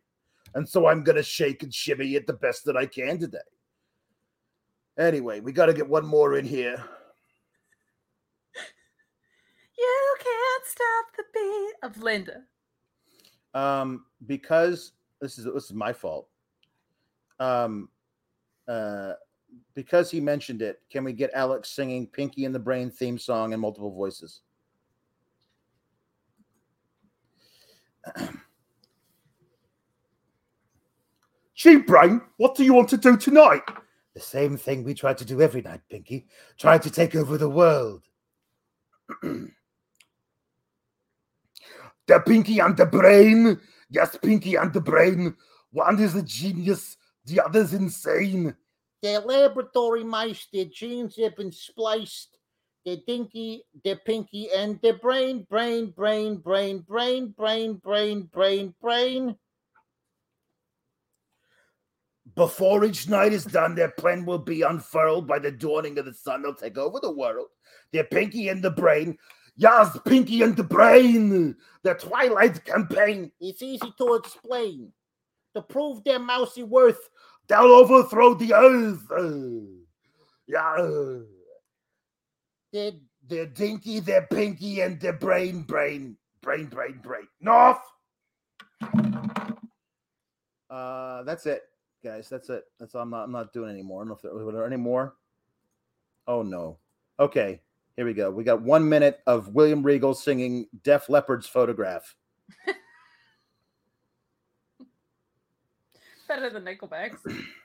[0.53, 3.39] And so I'm gonna shake and shimmy it the best that I can today.
[4.97, 6.83] Anyway, we got to get one more in here.
[9.77, 12.43] You can't stop the beat of Linda.
[13.53, 14.91] um because
[15.21, 16.27] this is this is my fault
[17.39, 17.89] um
[18.67, 19.13] uh
[19.75, 23.53] because he mentioned it can we get alex singing pinky in the brain theme song
[23.53, 24.41] in multiple voices
[31.55, 33.61] Gee, Brain, what do you want to do tonight?
[34.15, 36.27] The same thing we try to do every night, Pinky.
[36.57, 38.03] Try to take over the world.
[39.21, 39.51] the
[42.25, 43.59] Pinky and the Brain.
[43.89, 45.35] Yes, Pinky and the Brain.
[45.71, 48.55] One is a genius, the other's insane.
[49.03, 52.37] Their laboratory mice, their genes have been spliced.
[52.85, 59.35] Their dinky, their pinky, and their brain, brain, brain, brain, brain, brain, brain, brain, brain.
[62.35, 66.13] Before each night is done, their plan will be unfurled by the dawning of the
[66.13, 66.41] sun.
[66.41, 67.47] They'll take over the world.
[67.93, 69.17] Their pinky and the brain.
[69.57, 71.55] Yes, Pinky and the Brain.
[71.83, 73.31] The Twilight Campaign.
[73.39, 74.91] It's easy to explain.
[75.55, 77.09] To prove their mousy worth,
[77.47, 79.07] they'll overthrow the earth.
[80.45, 81.19] Yeah.
[82.73, 82.91] They're,
[83.25, 87.27] they're dinky, they're pinky, and they're brain, brain, brain, brain, brain.
[87.39, 87.79] North.
[90.69, 91.61] Uh, that's it,
[92.05, 92.29] guys.
[92.29, 92.65] That's it.
[92.79, 93.01] That's all.
[93.01, 93.23] I'm not.
[93.23, 94.01] I'm not doing anymore.
[94.01, 95.15] I don't know if there were there any more.
[96.27, 96.77] Oh no.
[97.19, 97.61] Okay,
[97.95, 98.29] here we go.
[98.29, 102.15] We got one minute of William Regal singing Def Leppard's photograph.
[106.27, 107.25] Better than Nickelback's.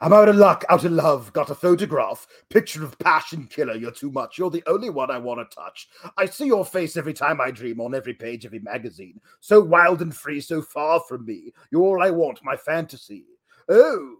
[0.00, 1.32] I'm out of luck, out of love.
[1.32, 3.74] Got a photograph, picture of passion killer.
[3.74, 4.38] You're too much.
[4.38, 5.88] You're the only one I want to touch.
[6.16, 9.20] I see your face every time I dream on every page, of a magazine.
[9.40, 11.52] So wild and free, so far from me.
[11.70, 13.24] You're all I want, my fantasy.
[13.68, 14.16] Oh,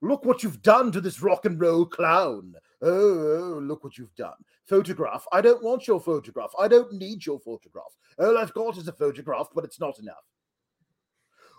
[0.00, 2.54] look what you've done to this rock and roll clown.
[2.82, 4.34] Oh, oh, look what you've done.
[4.66, 5.26] Photograph.
[5.32, 6.52] I don't want your photograph.
[6.58, 7.96] I don't need your photograph.
[8.18, 10.24] All I've got is a photograph, but it's not enough.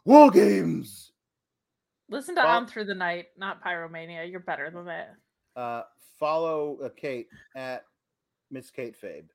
[0.05, 1.13] War games.
[2.09, 4.29] Listen to Well- On Through the Night, not Pyromania.
[4.29, 5.15] You're better than that.
[5.55, 5.83] Uh,
[6.19, 7.85] follow uh, Kate at
[8.51, 9.25] Miss Kate Fabe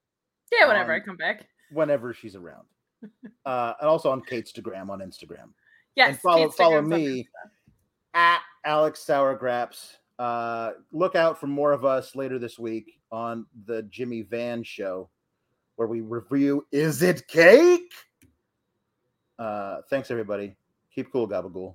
[0.52, 1.46] Yeah, whenever I come back.
[1.72, 2.66] whenever she's around.
[3.46, 5.48] Uh, and also on Kate's Instagram on Instagram.
[5.96, 6.10] Yes.
[6.10, 7.26] and follow Kate's follow me
[8.12, 9.94] at Alex Sourgrapes.
[10.18, 15.08] Uh, look out for more of us later this week on the Jimmy Van show,
[15.76, 17.90] where we review Is It Cake?
[19.38, 20.54] Uh, thanks everybody.
[20.94, 21.74] Keep cool, Gabagool.